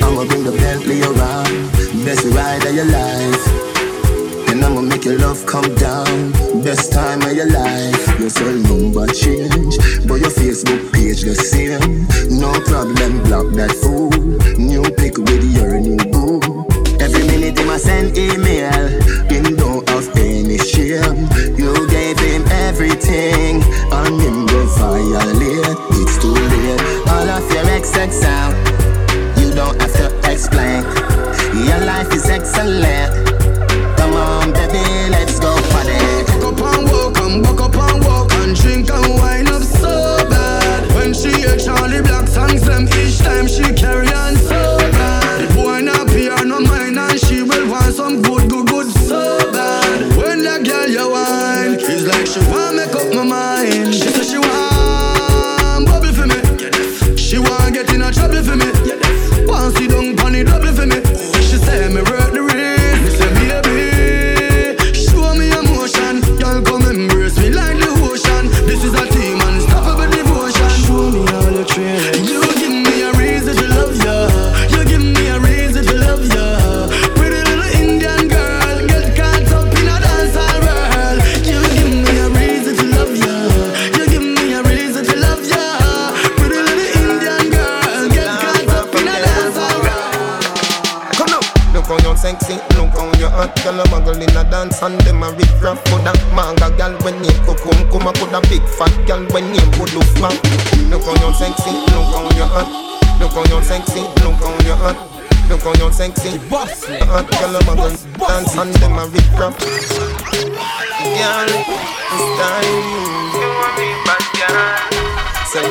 I'ma 0.00 0.24
bring 0.24 0.44
the 0.44 0.56
Bentley 0.56 1.02
around. 1.02 1.52
Best 2.02 2.24
ride 2.32 2.64
of 2.64 2.74
your 2.74 2.86
life. 2.86 3.73
Love 5.18 5.46
come 5.46 5.74
down. 5.76 6.32
Best 6.62 6.92
time 6.92 7.22
of 7.22 7.32
your 7.32 7.50
life. 7.50 8.20
Your 8.20 8.30
cell 8.30 8.52
number 8.52 9.06
change, 9.06 9.76
but 10.06 10.20
your 10.20 10.30
Facebook 10.30 10.92
page 10.92 11.22
the 11.22 11.34
same. 11.34 12.06
No 12.38 12.52
problem, 12.66 13.22
block 13.24 13.46
that 13.54 13.72
fool. 13.80 13.93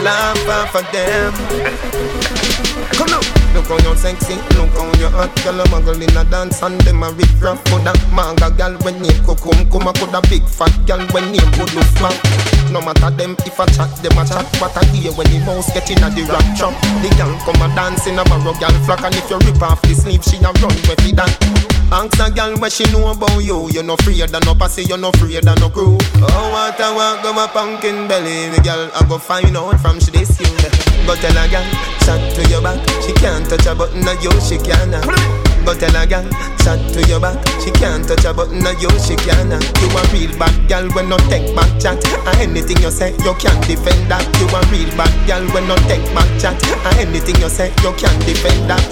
Off 0.06 0.76
of 0.76 0.92
them. 0.92 1.34
Come 2.92 3.08
now 3.08 3.22
Look 3.54 3.68
how 3.68 3.78
you're 3.80 3.96
sexy, 3.96 4.36
look 4.58 4.70
how 4.72 4.92
you're 5.00 5.10
hot. 5.10 5.34
Girl, 5.44 5.62
a 5.62 5.64
muggle 5.66 6.02
in 6.02 6.18
a 6.18 6.30
dance 6.30 6.62
and 6.62 6.80
them 6.82 7.04
a 7.04 7.12
rip 7.12 7.42
rap 7.42 7.64
Coulda 7.66 7.94
manga 8.14 8.52
girl 8.52 8.78
when 8.82 9.02
name 9.02 9.12
Kukum 9.24 9.72
Kuma 9.72 9.94
coulda 9.94 10.22
big 10.30 10.44
fat 10.46 10.74
girl 10.86 11.00
when 11.12 11.32
name 11.32 11.52
Kudu 11.54 11.80
Fma 11.96 12.53
No 12.72 12.82
matter 12.82 13.10
them 13.12 13.36
if 13.46 13.60
I 13.60 13.66
chat, 13.68 13.92
them 14.04 14.18
a 14.18 14.24
chat. 14.26 14.46
What 14.62 14.76
I 14.78 14.86
hear 14.94 15.12
when 15.14 15.28
the 15.28 15.40
mouse 15.46 15.72
get 15.74 15.90
in 15.90 16.04
a 16.04 16.10
the 16.10 16.24
rap 16.30 16.46
trap. 16.56 16.74
The 17.02 17.10
girl 17.18 17.34
come 17.44 17.62
a 17.64 17.68
dance 17.76 18.08
in 18.08 18.20
a 18.20 18.24
barrow 18.24 18.54
girl 18.54 18.76
flock 18.86 19.04
And 19.04 19.16
if 19.16 19.30
you 19.30 19.38
rip 19.40 19.62
off 19.62 19.82
the 19.82 19.94
sleeve, 19.94 20.24
she 20.24 20.38
a 20.38 20.52
run 20.62 20.76
with 20.88 21.04
it 21.04 21.16
that 21.16 21.32
Ask 21.94 22.18
a 22.20 22.32
girl 22.34 22.58
what 22.58 22.72
she 22.72 22.86
know 22.92 23.12
about 23.12 23.38
you. 23.44 23.70
You 23.70 23.84
no 23.84 23.94
afraid 23.94 24.34
of 24.34 24.46
no 24.46 24.56
pussy, 24.56 24.84
you 24.84 24.98
no 24.98 25.10
afraid 25.10 25.46
of 25.46 25.60
no 25.60 25.70
crew. 25.70 25.98
Oh, 26.26 26.50
what 26.50 26.82
I 26.82 26.90
want, 26.90 27.22
go 27.22 27.34
my 27.34 27.46
pumpkin 27.46 28.08
belly. 28.08 28.50
Me 28.50 28.58
girl, 28.66 28.90
I 28.96 29.06
go 29.08 29.20
find 29.20 29.56
out 29.56 29.80
from 29.80 30.00
she 30.00 30.10
this 30.10 30.40
you. 30.40 30.48
Go 31.06 31.14
tell 31.16 31.38
a 31.38 31.46
girl, 31.46 31.68
chat 32.02 32.34
to 32.34 32.42
your 32.50 32.64
back. 32.64 32.82
She 33.06 33.14
can't 33.14 33.46
touch 33.46 33.68
a 33.68 33.76
button 33.76 34.08
of 34.08 34.24
you, 34.24 34.34
she 34.42 34.58
can 34.58 34.90
Go 35.66 35.74
tell 35.76 35.96
a 35.96 36.08
girl, 36.08 36.26
chat 36.66 36.82
to 36.94 37.00
your 37.06 37.20
back. 37.20 37.38
She 37.62 37.70
can't 37.72 38.08
touch 38.08 38.26
a 38.26 38.34
button 38.34 38.66
of 38.66 38.82
you, 38.82 38.90
she 38.98 39.16
can 39.16 39.52
You 39.52 39.90
a 39.94 40.02
real 40.10 40.34
bad 40.40 40.56
girl 40.68 40.90
when 40.98 41.10
no 41.10 41.18
take 41.30 41.54
back 41.56 41.70
chat. 41.80 42.02
And 42.26 42.53
anything 42.54 42.78
you 42.84 42.92
say, 42.92 43.12
you 43.26 43.34
can't 43.42 43.66
defend 43.66 44.06
that. 44.14 44.22
You 44.38 44.46
a 44.54 44.62
real 44.70 44.90
bad 44.94 45.10
girl 45.26 45.42
when 45.54 45.68
no 45.68 45.76
take 45.90 46.06
back 46.14 46.30
chat. 46.38 46.54
And 46.86 47.10
anything 47.10 47.42
you 47.42 47.50
say, 47.50 47.74
you 47.82 47.92
can't 47.98 48.20
defend 48.30 48.70
that. 48.70 48.86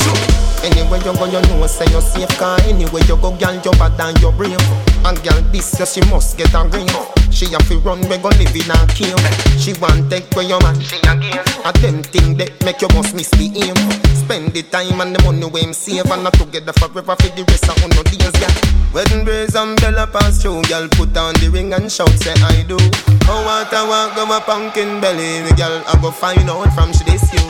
Anywhere 0.65 1.01
you 1.01 1.13
go, 1.13 1.25
you 1.25 1.41
know 1.41 1.65
say 1.65 1.89
you're 1.89 2.01
safe 2.01 2.29
Cause 2.37 2.61
anywhere 2.69 3.01
you 3.09 3.17
go, 3.17 3.33
girl, 3.37 3.57
you're 3.65 3.73
bad 3.81 3.97
and 3.97 4.17
you 4.21 4.31
brave 4.33 4.61
And 5.01 5.17
girl, 5.23 5.41
this 5.49 5.73
year 5.77 5.87
she 5.87 6.01
must 6.09 6.37
get 6.37 6.53
a 6.53 6.61
ring. 6.69 6.89
She 7.31 7.49
have 7.49 7.65
to 7.69 7.79
run, 7.79 8.01
we 8.05 8.17
go 8.21 8.29
live 8.29 8.53
in 8.53 8.69
a 8.69 8.77
cave. 8.93 9.17
She 9.57 9.73
want 9.81 10.11
take 10.11 10.29
where 10.37 10.45
your 10.45 10.61
man, 10.61 10.79
she 10.79 10.97
again 11.01 11.41
A 11.65 11.73
them 11.81 12.03
thing 12.03 12.37
that 12.37 12.53
make 12.63 12.81
you 12.81 12.89
must 12.93 13.15
miss 13.15 13.29
the 13.31 13.49
aim 13.57 13.73
Spend 14.13 14.53
the 14.53 14.61
time 14.69 15.01
and 15.01 15.15
the 15.15 15.23
money 15.23 15.49
we 15.49 15.61
him 15.61 15.73
save. 15.73 16.05
And 16.11 16.23
not 16.23 16.33
together 16.33 16.73
forever 16.73 17.15
for 17.17 17.29
the 17.33 17.43
rest 17.49 17.65
of 17.65 17.81
no 17.81 18.03
days, 18.05 18.29
girl 18.37 18.71
Wedding 18.93 19.25
and 19.25 19.81
bella 19.81 20.05
pass 20.05 20.41
through 20.41 20.61
Girl, 20.63 20.87
put 20.91 21.15
on 21.17 21.33
the 21.41 21.49
ring 21.49 21.73
and 21.73 21.91
shout, 21.91 22.11
say 22.21 22.33
I 22.37 22.61
do. 22.67 22.77
Oh, 23.25 23.47
what 23.51 23.73
I 23.73 23.83
want, 23.83 24.15
go 24.15 24.25
my 24.25 24.39
pumpkin 24.39 25.01
belly. 25.01 25.43
Me 25.43 25.51
girl, 25.59 25.83
I 25.83 25.99
go 25.99 26.11
find 26.11 26.47
out 26.47 26.71
from 26.71 26.93
she 26.95 27.03
this 27.03 27.27
you. 27.35 27.43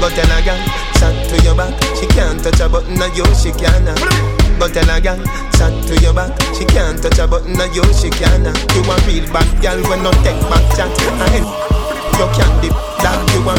Go 0.00 0.08
tell 0.08 0.32
a 0.32 0.40
girl, 0.40 0.58
chat 0.98 1.14
to 1.30 1.36
your 1.46 1.54
back 1.54 1.70
She 1.94 2.10
can't 2.10 2.42
touch 2.42 2.58
a 2.58 2.66
button 2.66 2.98
of 2.98 3.14
you, 3.14 3.22
she 3.38 3.54
can 3.54 3.86
Go 4.58 4.66
tell 4.66 4.90
a 4.90 4.98
girl, 4.98 5.20
chat 5.54 5.70
to 5.86 5.94
your 6.02 6.10
back 6.10 6.34
She 6.58 6.66
can't 6.66 6.98
touch 6.98 7.22
a 7.22 7.28
button 7.28 7.54
of 7.54 7.70
you, 7.70 7.86
she 7.94 8.10
can 8.10 8.42
You 8.74 8.82
a 8.82 8.96
real 9.06 9.30
bad 9.30 9.46
girl 9.62 9.78
when 9.86 10.02
no 10.02 10.10
take 10.26 10.42
back 10.50 10.64
chat. 10.74 10.90
And 10.90 11.46
you 12.18 12.26
can't 12.34 12.56
dip 12.58 12.74
that 13.04 13.22
You 13.30 13.46
a 13.46 13.54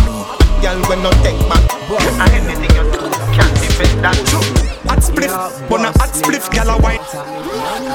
girl 0.59 0.79
when 0.91 0.99
no 0.99 1.11
take 1.23 1.39
back. 1.47 1.63
And 1.87 2.35
anything 2.35 2.75
you 2.75 2.91
do, 2.91 3.07
can't 3.31 3.55
defend 3.63 4.03
that. 4.03 4.19
Hot 4.91 4.99
spliff, 4.99 5.31
wanna 5.69 5.95
hot 5.95 6.11
spliff, 6.11 6.51
gal 6.51 6.75
a 6.75 6.81
wine 6.81 6.99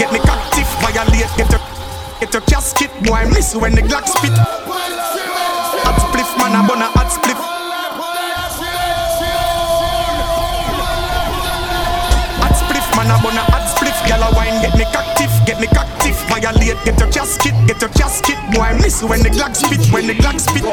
Get 0.01 0.09
me 0.09 0.21
captive, 0.25 0.69
violate, 0.81 1.29
get 1.37 1.53
your 1.53 1.78
Get 2.21 2.35
your 2.35 2.43
casket, 2.43 2.91
boy, 3.07 3.15
I 3.15 3.31
miss 3.31 3.55
when 3.55 3.77
the 3.77 3.83
Glock 3.83 4.03
spit. 4.11 4.35
Hot 4.35 5.99
spliff, 6.03 6.27
man, 6.35 6.51
I 6.51 6.67
wanna 6.67 6.91
hot 6.91 7.07
spliff. 7.15 7.39
Hot 12.43 12.55
spliff, 12.59 12.89
man, 12.99 13.07
I 13.07 13.23
wanna 13.23 13.47
hot 13.55 13.71
spliff. 13.71 13.95
Gal 14.11 14.19
a 14.27 14.35
wine, 14.35 14.59
get 14.61 14.75
me 14.75 14.85
captive, 14.91 15.31
get 15.47 15.61
me 15.61 15.69
captive 15.69 16.19
Violate, 16.27 16.83
get 16.85 16.99
your 16.99 17.07
casket, 17.13 17.55
get 17.67 17.81
your 17.81 17.91
casket 17.91 18.39
Boy, 18.51 18.63
I 18.63 18.73
miss 18.75 19.01
when 19.05 19.23
the 19.23 19.31
Glock 19.31 19.55
spit, 19.55 19.87
when 19.93 20.09
the 20.09 20.15
Glock 20.15 20.41
spit. 20.41 20.67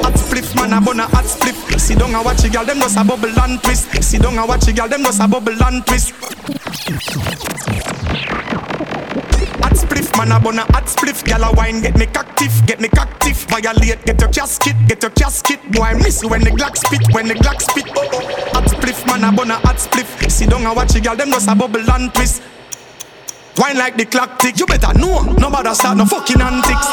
Hot 0.00 0.14
spliff, 0.16 0.56
man, 0.56 0.72
I 0.72 0.78
wanna 0.80 1.04
hot 1.04 1.28
spliff. 1.28 1.78
Sit 1.78 1.98
down 1.98 2.14
and 2.14 2.24
watch 2.24 2.44
a 2.44 2.48
gal, 2.48 2.64
them 2.64 2.78
just 2.78 2.96
a 2.96 3.04
bubble 3.04 3.28
and 3.28 3.62
twist. 3.62 3.92
Sit 4.02 4.22
down 4.22 4.38
and 4.38 4.48
watch 4.48 4.66
a 4.68 4.72
gal, 4.72 4.88
them 4.88 5.02
just 5.02 5.20
a 5.20 5.28
bubble 5.28 5.52
and 5.52 5.84
twist 5.84 6.14
Man, 10.18 10.32
I 10.32 10.38
wanna 10.38 10.62
hot 10.74 10.86
spliff. 10.86 11.24
Gal 11.24 11.44
a 11.44 11.52
wine, 11.52 11.80
get 11.80 11.96
me 11.96 12.06
captive, 12.06 12.50
get 12.66 12.80
me 12.80 12.88
captive 12.88 13.36
Violate, 13.48 14.04
get 14.04 14.20
your 14.20 14.30
casket, 14.30 14.74
get 14.88 15.00
your 15.00 15.12
casket 15.12 15.60
Boy, 15.70 15.82
I 15.82 15.94
miss 15.94 16.24
when 16.24 16.42
the 16.42 16.50
Glock 16.50 16.76
spit, 16.76 17.06
when 17.14 17.28
the 17.28 17.34
Glock 17.34 17.60
spit. 17.60 17.86
Hot 18.50 18.64
spliff, 18.64 19.06
man, 19.06 19.22
I 19.22 19.30
wanna 19.30 19.54
hot 19.62 19.76
spliff. 19.76 20.28
Sit 20.28 20.50
down 20.50 20.66
and 20.66 20.74
watch 20.74 20.96
a 20.96 21.00
gal, 21.00 21.14
them 21.14 21.30
just 21.30 21.48
a 21.48 21.54
bubble 21.54 21.88
and 21.88 22.12
twist. 22.12 22.42
Wine 23.58 23.78
like 23.78 23.96
the 23.96 24.06
clock 24.06 24.40
tick, 24.40 24.58
you 24.58 24.66
better 24.66 24.92
know 24.98 25.22
Nobody 25.22 25.72
start 25.74 25.96
no 25.96 26.04
fucking 26.04 26.40
antics. 26.40 26.86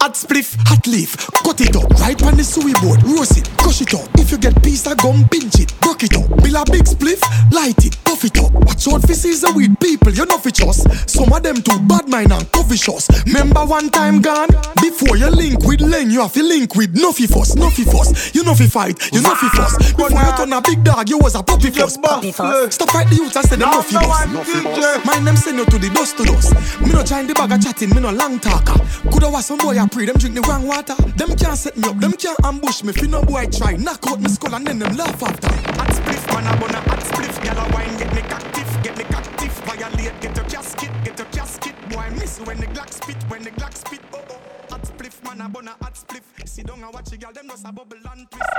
Hot 0.00 0.14
spliff, 0.14 0.56
hot 0.66 0.86
leaf. 0.88 1.16
Cut 1.44 1.60
it 1.60 1.76
up, 1.76 1.88
right 2.00 2.20
on 2.24 2.36
the 2.36 2.42
suey 2.42 2.74
board, 2.82 3.00
roast 3.04 3.38
it, 3.38 3.48
crush 3.58 3.80
it 3.80 3.94
up. 3.94 4.08
If 4.18 4.32
you 4.32 4.38
get 4.38 4.60
piece 4.62 4.86
of 4.86 4.98
gum, 4.98 5.24
pinch 5.30 5.60
it, 5.60 5.72
broke 5.80 6.02
it 6.02 6.16
up. 6.16 6.26
Bill 6.42 6.56
a 6.56 6.64
big 6.66 6.84
spliff, 6.84 7.22
light 7.52 7.78
it, 7.86 7.96
puff 8.16 8.24
it 8.24 8.38
up. 8.38 8.52
Watch 8.52 8.88
out 8.88 9.02
for 9.02 9.14
season 9.14 9.54
with 9.54 9.78
people, 9.80 10.12
you 10.12 10.24
know 10.24 10.38
fi 10.38 10.50
trust. 10.50 11.08
Some 11.08 11.32
of 11.32 11.42
them 11.42 11.56
too 11.56 11.78
bad 11.80 12.08
mind 12.08 12.32
and 12.32 12.50
coffee 12.52 12.76
shots. 12.76 13.08
Remember 13.26 13.64
one 13.64 13.90
time 13.90 14.20
gone? 14.20 14.48
Before 14.80 15.16
you 15.16 15.28
link 15.28 15.64
with 15.64 15.80
Len, 15.80 16.10
you 16.10 16.20
have 16.20 16.32
to 16.32 16.42
link 16.42 16.74
with 16.74 16.94
Nuffy 16.94 17.28
Fuss, 17.28 17.54
Nuffy 17.54 17.84
Fuss. 17.84 18.34
You 18.34 18.44
know 18.44 18.54
fi 18.54 18.66
fight, 18.66 19.12
you 19.12 19.20
know 19.20 19.34
fi 19.34 19.48
fuss. 19.48 19.92
Before 19.92 20.10
you 20.10 20.36
turn 20.36 20.52
a 20.52 20.62
big 20.62 20.82
dog, 20.84 21.08
you 21.08 21.18
was 21.18 21.34
a 21.34 21.42
puppy 21.42 21.70
fuss. 21.70 21.96
Puppy 21.98 22.32
fuss. 22.32 22.74
Stop 22.74 22.90
fight 22.90 23.08
the 23.08 23.16
youth 23.16 23.36
and 23.36 23.46
say 23.46 23.56
them 23.56 23.68
Nuffy 23.68 24.62
Fuss. 24.62 25.04
My 25.04 25.18
name 25.18 25.36
send 25.36 25.58
you 25.58 25.66
to 25.66 25.78
the 25.78 25.90
dust 25.90 26.16
to 26.18 26.24
dust. 26.24 26.54
Me 26.80 26.92
no 26.92 27.02
join 27.02 27.26
the 27.26 27.34
bag 27.34 27.52
of 27.52 27.62
chatting, 27.62 27.90
me 27.90 28.00
no 28.00 28.10
long 28.10 28.38
talker. 28.38 28.80
Coulda 29.10 29.28
was 29.30 29.46
some 29.46 29.58
boy 29.58 29.76
I 29.78 29.86
pray 29.88 30.06
them 30.06 30.16
drink 30.16 30.34
the 30.34 30.42
wrong 30.42 30.66
water. 30.66 30.96
Them 31.16 31.36
can't 31.36 31.58
set 31.58 31.76
me 31.76 31.88
up, 31.88 31.98
them 31.98 32.12
can't 32.12 32.38
ambush 32.44 32.82
me. 32.82 32.92
Fi 32.92 33.06
no 33.06 33.22
boy 33.22 33.46
try 33.46 33.76
knock 33.76 34.06
out 34.08 34.20
me 34.20 34.28
skull 34.28 34.54
and 34.54 34.66
then 34.66 34.78
them 34.78 34.96
laugh 34.96 35.22
after. 35.22 35.48
Hot 35.76 35.90
spliff, 35.92 36.26
man, 36.32 36.46
I 36.46 36.60
wanna 36.60 36.80
hot 36.80 37.00
spliff. 37.00 37.36
Gyal 37.44 37.60
a 37.60 37.74
wine, 37.74 38.05
Get 38.06 38.14
me 38.14 38.22
captive, 38.22 38.82
get 38.84 38.96
me 38.96 39.04
captive. 39.04 39.52
Violate, 39.66 40.20
get 40.20 40.36
your 40.36 40.44
casket, 40.44 40.90
get 41.02 41.18
your 41.18 41.26
casket. 41.28 41.74
Boy, 41.90 41.98
I 41.98 42.10
miss 42.10 42.38
when 42.40 42.60
the 42.60 42.66
Glock 42.66 42.92
spit, 42.92 43.20
when 43.28 43.42
the 43.42 43.50
Glock 43.50 43.76
spit. 43.76 44.00
Oh 44.14 44.22
oh, 44.30 44.40
hot 44.70 44.82
spliff, 44.82 45.24
man, 45.24 45.40
I 45.40 45.48
burn 45.48 45.66
a 45.66 45.72
hot 45.72 45.94
spliff. 45.94 46.22
Sit 46.48 46.68
down 46.68 46.84
and 46.84 46.94
watch 46.94 47.12
it, 47.12 47.20
girl, 47.20 47.32
them 47.32 47.48
just 47.48 47.66
a 47.66 47.72
bubble 47.72 47.96
and 48.12 48.30
twist. 48.30 48.50